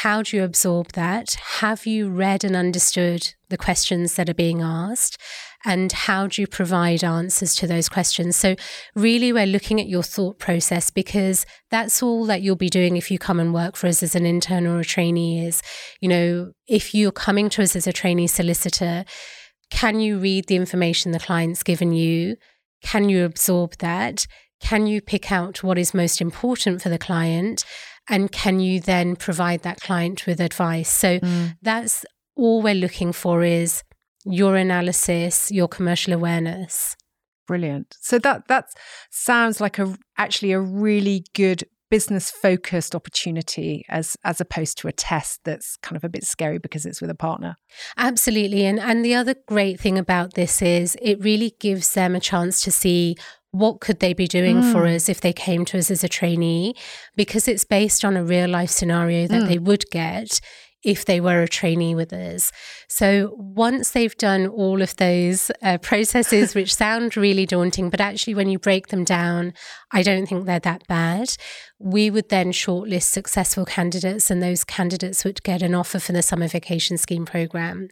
How 0.00 0.20
do 0.20 0.36
you 0.36 0.44
absorb 0.44 0.92
that? 0.92 1.38
Have 1.60 1.86
you 1.86 2.10
read 2.10 2.44
and 2.44 2.54
understood 2.54 3.32
the 3.48 3.56
questions 3.56 4.16
that 4.16 4.28
are 4.28 4.34
being 4.34 4.60
asked? 4.60 5.16
And 5.64 5.90
how 5.90 6.26
do 6.26 6.42
you 6.42 6.46
provide 6.46 7.02
answers 7.02 7.54
to 7.56 7.66
those 7.66 7.88
questions? 7.88 8.36
So, 8.36 8.56
really, 8.94 9.32
we're 9.32 9.46
looking 9.46 9.80
at 9.80 9.88
your 9.88 10.02
thought 10.02 10.38
process 10.38 10.90
because 10.90 11.46
that's 11.70 12.02
all 12.02 12.26
that 12.26 12.42
you'll 12.42 12.56
be 12.56 12.68
doing 12.68 12.98
if 12.98 13.10
you 13.10 13.18
come 13.18 13.40
and 13.40 13.54
work 13.54 13.74
for 13.74 13.86
us 13.86 14.02
as 14.02 14.14
an 14.14 14.26
intern 14.26 14.66
or 14.66 14.80
a 14.80 14.84
trainee. 14.84 15.46
Is, 15.46 15.62
you 16.02 16.10
know, 16.10 16.52
if 16.68 16.94
you're 16.94 17.10
coming 17.10 17.48
to 17.48 17.62
us 17.62 17.74
as 17.74 17.86
a 17.86 17.92
trainee 17.92 18.26
solicitor, 18.26 19.06
can 19.70 19.98
you 19.98 20.18
read 20.18 20.46
the 20.46 20.56
information 20.56 21.12
the 21.12 21.18
client's 21.18 21.62
given 21.62 21.92
you? 21.92 22.36
Can 22.82 23.08
you 23.08 23.24
absorb 23.24 23.78
that? 23.78 24.26
Can 24.60 24.86
you 24.86 25.00
pick 25.00 25.32
out 25.32 25.62
what 25.62 25.78
is 25.78 25.94
most 25.94 26.20
important 26.20 26.82
for 26.82 26.90
the 26.90 26.98
client? 26.98 27.64
And 28.08 28.30
can 28.30 28.60
you 28.60 28.80
then 28.80 29.16
provide 29.16 29.62
that 29.62 29.80
client 29.80 30.26
with 30.26 30.40
advice? 30.40 30.90
So 30.90 31.18
mm. 31.18 31.56
that's 31.62 32.04
all 32.36 32.62
we're 32.62 32.74
looking 32.74 33.12
for 33.12 33.42
is 33.42 33.82
your 34.26 34.56
analysis 34.56 35.50
your 35.50 35.68
commercial 35.68 36.12
awareness. 36.12 36.96
Brilliant. 37.46 37.96
So 38.00 38.18
that 38.18 38.48
that 38.48 38.66
sounds 39.10 39.60
like 39.60 39.78
a 39.78 39.96
actually 40.18 40.52
a 40.52 40.60
really 40.60 41.24
good 41.32 41.62
business 41.88 42.28
focused 42.28 42.96
opportunity 42.96 43.84
as 43.88 44.16
as 44.24 44.40
opposed 44.40 44.78
to 44.78 44.88
a 44.88 44.92
test 44.92 45.40
that's 45.44 45.76
kind 45.76 45.96
of 45.96 46.02
a 46.02 46.08
bit 46.08 46.24
scary 46.24 46.58
because 46.58 46.84
it's 46.84 47.00
with 47.00 47.10
a 47.10 47.14
partner. 47.14 47.54
Absolutely. 47.96 48.64
And 48.66 48.80
and 48.80 49.04
the 49.04 49.14
other 49.14 49.36
great 49.46 49.78
thing 49.78 49.96
about 49.96 50.34
this 50.34 50.60
is 50.60 50.96
it 51.00 51.22
really 51.22 51.54
gives 51.60 51.94
them 51.94 52.16
a 52.16 52.20
chance 52.20 52.60
to 52.62 52.72
see 52.72 53.14
what 53.58 53.80
could 53.80 54.00
they 54.00 54.12
be 54.12 54.26
doing 54.26 54.62
mm. 54.62 54.72
for 54.72 54.86
us 54.86 55.08
if 55.08 55.20
they 55.20 55.32
came 55.32 55.64
to 55.64 55.78
us 55.78 55.90
as 55.90 56.04
a 56.04 56.08
trainee 56.08 56.74
because 57.16 57.48
it's 57.48 57.64
based 57.64 58.04
on 58.04 58.16
a 58.16 58.24
real 58.24 58.48
life 58.48 58.70
scenario 58.70 59.26
that 59.26 59.42
mm. 59.42 59.48
they 59.48 59.58
would 59.58 59.84
get 59.90 60.40
if 60.86 61.04
they 61.04 61.20
were 61.20 61.42
a 61.42 61.48
trainee 61.48 61.96
with 61.96 62.12
us. 62.12 62.52
So 62.88 63.34
once 63.36 63.90
they've 63.90 64.16
done 64.16 64.46
all 64.46 64.82
of 64.82 64.94
those 64.96 65.50
uh, 65.60 65.78
processes, 65.78 66.54
which 66.54 66.74
sound 66.84 67.16
really 67.16 67.44
daunting, 67.44 67.90
but 67.90 68.00
actually, 68.00 68.34
when 68.34 68.48
you 68.48 68.60
break 68.60 68.86
them 68.88 69.02
down, 69.02 69.52
I 69.92 70.02
don't 70.02 70.26
think 70.26 70.46
they're 70.46 70.60
that 70.60 70.86
bad. 70.86 71.30
We 71.80 72.08
would 72.08 72.28
then 72.28 72.52
shortlist 72.52 73.10
successful 73.10 73.64
candidates, 73.64 74.30
and 74.30 74.40
those 74.40 74.62
candidates 74.62 75.24
would 75.24 75.42
get 75.42 75.60
an 75.60 75.74
offer 75.74 75.98
for 75.98 76.12
the 76.12 76.22
summer 76.22 76.46
vacation 76.46 76.98
scheme 76.98 77.26
program. 77.26 77.88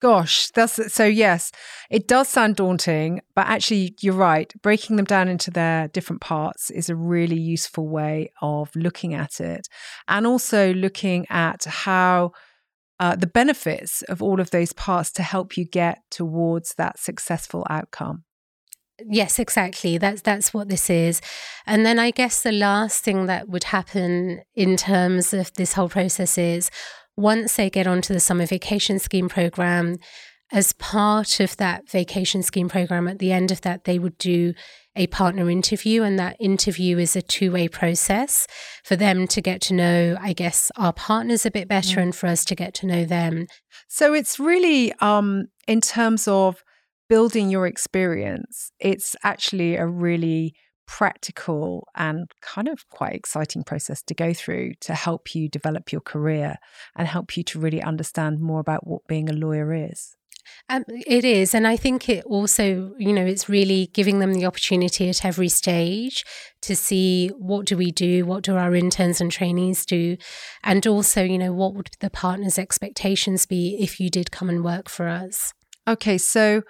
Gosh, 0.00 0.48
that's 0.52 0.94
so 0.94 1.04
yes, 1.04 1.50
it 1.90 2.06
does 2.06 2.28
sound 2.28 2.54
daunting, 2.54 3.20
but 3.34 3.46
actually 3.48 3.96
you're 4.00 4.14
right. 4.14 4.52
Breaking 4.62 4.94
them 4.94 5.04
down 5.04 5.26
into 5.28 5.50
their 5.50 5.88
different 5.88 6.22
parts 6.22 6.70
is 6.70 6.88
a 6.88 6.94
really 6.94 7.38
useful 7.38 7.88
way 7.88 8.30
of 8.40 8.70
looking 8.76 9.12
at 9.14 9.40
it. 9.40 9.66
And 10.06 10.24
also 10.24 10.72
looking 10.72 11.26
at 11.30 11.64
how 11.64 12.32
uh, 13.00 13.16
the 13.16 13.26
benefits 13.26 14.02
of 14.02 14.22
all 14.22 14.40
of 14.40 14.50
those 14.50 14.72
parts 14.72 15.10
to 15.12 15.22
help 15.22 15.56
you 15.56 15.64
get 15.64 15.98
towards 16.10 16.74
that 16.74 16.98
successful 16.98 17.66
outcome. 17.68 18.22
Yes, 19.04 19.38
exactly. 19.38 19.98
That's 19.98 20.22
that's 20.22 20.52
what 20.52 20.68
this 20.68 20.90
is. 20.90 21.20
And 21.66 21.86
then 21.86 21.98
I 21.98 22.10
guess 22.10 22.42
the 22.42 22.52
last 22.52 23.04
thing 23.04 23.26
that 23.26 23.48
would 23.48 23.64
happen 23.64 24.42
in 24.54 24.76
terms 24.76 25.32
of 25.32 25.52
this 25.54 25.74
whole 25.74 25.88
process 25.88 26.36
is 26.36 26.70
once 27.18 27.56
they 27.56 27.68
get 27.68 27.88
onto 27.88 28.14
the 28.14 28.20
summer 28.20 28.46
vacation 28.46 29.00
scheme 29.00 29.28
program, 29.28 29.96
as 30.52 30.72
part 30.74 31.40
of 31.40 31.56
that 31.56 31.90
vacation 31.90 32.44
scheme 32.44 32.68
program, 32.68 33.08
at 33.08 33.18
the 33.18 33.32
end 33.32 33.50
of 33.50 33.60
that, 33.62 33.84
they 33.84 33.98
would 33.98 34.16
do 34.18 34.54
a 34.94 35.08
partner 35.08 35.50
interview. 35.50 36.04
And 36.04 36.16
that 36.18 36.36
interview 36.38 36.96
is 36.96 37.16
a 37.16 37.22
two 37.22 37.50
way 37.50 37.66
process 37.66 38.46
for 38.84 38.94
them 38.94 39.26
to 39.26 39.40
get 39.42 39.60
to 39.62 39.74
know, 39.74 40.16
I 40.20 40.32
guess, 40.32 40.70
our 40.76 40.92
partners 40.92 41.44
a 41.44 41.50
bit 41.50 41.66
better 41.66 41.98
and 41.98 42.14
for 42.14 42.28
us 42.28 42.44
to 42.46 42.54
get 42.54 42.72
to 42.74 42.86
know 42.86 43.04
them. 43.04 43.46
So 43.88 44.14
it's 44.14 44.38
really, 44.38 44.92
um, 45.00 45.48
in 45.66 45.80
terms 45.80 46.28
of 46.28 46.62
building 47.08 47.50
your 47.50 47.66
experience, 47.66 48.70
it's 48.78 49.16
actually 49.24 49.74
a 49.74 49.86
really 49.86 50.54
practical 50.88 51.86
and 51.94 52.32
kind 52.40 52.66
of 52.66 52.88
quite 52.88 53.14
exciting 53.14 53.62
process 53.62 54.02
to 54.02 54.14
go 54.14 54.32
through 54.32 54.72
to 54.80 54.94
help 54.94 55.34
you 55.34 55.48
develop 55.48 55.92
your 55.92 56.00
career 56.00 56.56
and 56.96 57.06
help 57.06 57.36
you 57.36 57.44
to 57.44 57.60
really 57.60 57.82
understand 57.82 58.40
more 58.40 58.58
about 58.58 58.86
what 58.86 59.06
being 59.06 59.28
a 59.28 59.32
lawyer 59.32 59.72
is. 59.72 60.16
Um, 60.70 60.84
it 60.88 61.26
is. 61.26 61.54
And 61.54 61.66
I 61.66 61.76
think 61.76 62.08
it 62.08 62.24
also, 62.24 62.94
you 62.98 63.12
know, 63.12 63.24
it's 63.24 63.50
really 63.50 63.90
giving 63.92 64.18
them 64.18 64.32
the 64.32 64.46
opportunity 64.46 65.10
at 65.10 65.24
every 65.24 65.50
stage 65.50 66.24
to 66.62 66.74
see 66.74 67.28
what 67.38 67.66
do 67.66 67.76
we 67.76 67.92
do, 67.92 68.24
what 68.24 68.44
do 68.44 68.56
our 68.56 68.74
interns 68.74 69.20
and 69.20 69.30
trainees 69.30 69.84
do, 69.84 70.16
and 70.64 70.86
also, 70.86 71.22
you 71.22 71.38
know, 71.38 71.52
what 71.52 71.74
would 71.74 71.90
the 72.00 72.08
partner's 72.08 72.58
expectations 72.58 73.44
be 73.44 73.76
if 73.78 74.00
you 74.00 74.08
did 74.08 74.30
come 74.30 74.48
and 74.48 74.64
work 74.64 74.88
for 74.88 75.06
us. 75.06 75.52
Okay. 75.86 76.16
So, 76.16 76.62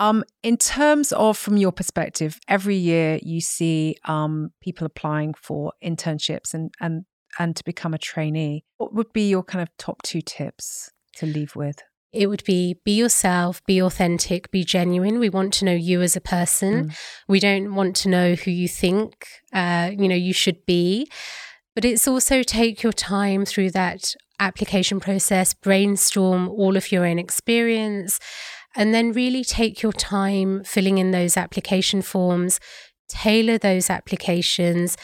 um, 0.00 0.24
in 0.42 0.56
terms 0.56 1.12
of 1.12 1.36
from 1.36 1.58
your 1.58 1.72
perspective, 1.72 2.40
every 2.48 2.74
year 2.74 3.20
you 3.22 3.40
see 3.42 3.96
um, 4.06 4.50
people 4.62 4.86
applying 4.86 5.34
for 5.34 5.74
internships 5.84 6.54
and 6.54 6.74
and 6.80 7.04
and 7.38 7.54
to 7.54 7.62
become 7.62 7.94
a 7.94 7.98
trainee. 7.98 8.64
What 8.78 8.94
would 8.94 9.12
be 9.12 9.28
your 9.28 9.44
kind 9.44 9.62
of 9.62 9.68
top 9.76 10.02
two 10.02 10.22
tips 10.22 10.90
to 11.16 11.26
leave 11.26 11.54
with? 11.54 11.76
It 12.14 12.28
would 12.28 12.42
be 12.44 12.80
be 12.82 12.92
yourself, 12.92 13.62
be 13.66 13.80
authentic, 13.80 14.50
be 14.50 14.64
genuine. 14.64 15.18
We 15.18 15.28
want 15.28 15.52
to 15.54 15.66
know 15.66 15.74
you 15.74 16.00
as 16.00 16.16
a 16.16 16.20
person. 16.20 16.86
Mm. 16.86 16.98
We 17.28 17.38
don't 17.38 17.74
want 17.74 17.94
to 17.96 18.08
know 18.08 18.34
who 18.34 18.50
you 18.50 18.68
think 18.68 19.26
uh, 19.52 19.90
you 19.96 20.08
know 20.08 20.16
you 20.16 20.32
should 20.32 20.64
be. 20.64 21.08
But 21.74 21.84
it's 21.84 22.08
also 22.08 22.42
take 22.42 22.82
your 22.82 22.94
time 22.94 23.44
through 23.44 23.72
that 23.72 24.14
application 24.40 24.98
process, 24.98 25.52
brainstorm 25.52 26.48
all 26.48 26.76
of 26.76 26.90
your 26.90 27.04
own 27.04 27.18
experience 27.18 28.18
and 28.76 28.94
then 28.94 29.12
really 29.12 29.44
take 29.44 29.82
your 29.82 29.92
time 29.92 30.62
filling 30.64 30.98
in 30.98 31.10
those 31.10 31.36
application 31.36 32.02
forms, 32.02 32.60
tailor 33.08 33.58
those 33.58 33.90
applications. 33.90 34.96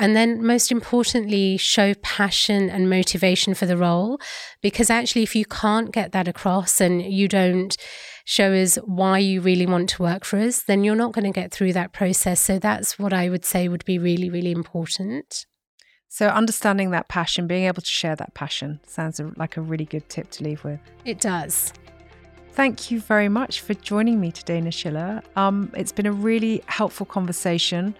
And 0.00 0.14
then, 0.14 0.46
most 0.46 0.70
importantly, 0.70 1.56
show 1.56 1.92
passion 1.94 2.70
and 2.70 2.88
motivation 2.88 3.54
for 3.54 3.66
the 3.66 3.76
role. 3.76 4.20
Because 4.62 4.90
actually, 4.90 5.24
if 5.24 5.34
you 5.34 5.44
can't 5.44 5.92
get 5.92 6.12
that 6.12 6.28
across 6.28 6.80
and 6.80 7.02
you 7.02 7.26
don't 7.26 7.76
show 8.24 8.52
us 8.52 8.76
why 8.84 9.18
you 9.18 9.40
really 9.40 9.66
want 9.66 9.88
to 9.88 10.02
work 10.02 10.24
for 10.24 10.38
us, 10.38 10.62
then 10.62 10.84
you're 10.84 10.94
not 10.94 11.12
going 11.12 11.24
to 11.24 11.32
get 11.32 11.50
through 11.50 11.72
that 11.72 11.92
process. 11.92 12.40
So, 12.40 12.60
that's 12.60 12.96
what 12.96 13.12
I 13.12 13.28
would 13.28 13.44
say 13.44 13.66
would 13.66 13.84
be 13.84 13.98
really, 13.98 14.30
really 14.30 14.52
important. 14.52 15.46
So, 16.08 16.28
understanding 16.28 16.90
that 16.92 17.08
passion, 17.08 17.48
being 17.48 17.64
able 17.64 17.82
to 17.82 17.90
share 17.90 18.14
that 18.16 18.34
passion 18.34 18.78
sounds 18.86 19.20
like 19.36 19.56
a 19.56 19.60
really 19.60 19.84
good 19.84 20.08
tip 20.08 20.30
to 20.32 20.44
leave 20.44 20.62
with. 20.62 20.78
It 21.04 21.20
does. 21.20 21.72
Thank 22.58 22.90
you 22.90 22.98
very 23.00 23.28
much 23.28 23.60
for 23.60 23.74
joining 23.74 24.20
me 24.20 24.32
today, 24.32 24.60
Nashila. 24.60 25.22
Um, 25.36 25.70
it's 25.76 25.92
been 25.92 26.06
a 26.06 26.12
really 26.12 26.60
helpful 26.66 27.06
conversation. 27.06 27.94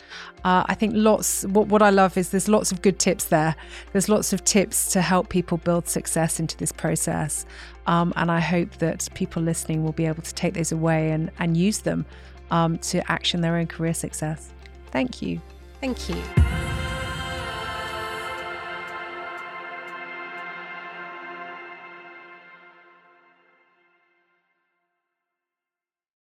Uh, 0.44 0.64
I 0.66 0.74
think 0.74 0.94
lots, 0.96 1.44
what, 1.44 1.68
what 1.68 1.80
I 1.80 1.90
love 1.90 2.16
is 2.16 2.30
there's 2.30 2.48
lots 2.48 2.72
of 2.72 2.82
good 2.82 2.98
tips 2.98 3.26
there. 3.26 3.54
There's 3.92 4.08
lots 4.08 4.32
of 4.32 4.42
tips 4.42 4.90
to 4.94 5.00
help 5.00 5.28
people 5.28 5.58
build 5.58 5.86
success 5.86 6.40
into 6.40 6.56
this 6.56 6.72
process. 6.72 7.46
Um, 7.86 8.12
and 8.16 8.32
I 8.32 8.40
hope 8.40 8.72
that 8.78 9.08
people 9.14 9.44
listening 9.44 9.84
will 9.84 9.92
be 9.92 10.06
able 10.06 10.22
to 10.22 10.34
take 10.34 10.54
those 10.54 10.72
away 10.72 11.12
and, 11.12 11.30
and 11.38 11.56
use 11.56 11.78
them 11.78 12.04
um, 12.50 12.78
to 12.78 13.08
action 13.08 13.42
their 13.42 13.54
own 13.54 13.68
career 13.68 13.94
success. 13.94 14.52
Thank 14.90 15.22
you. 15.22 15.40
Thank 15.80 16.08
you. 16.08 16.16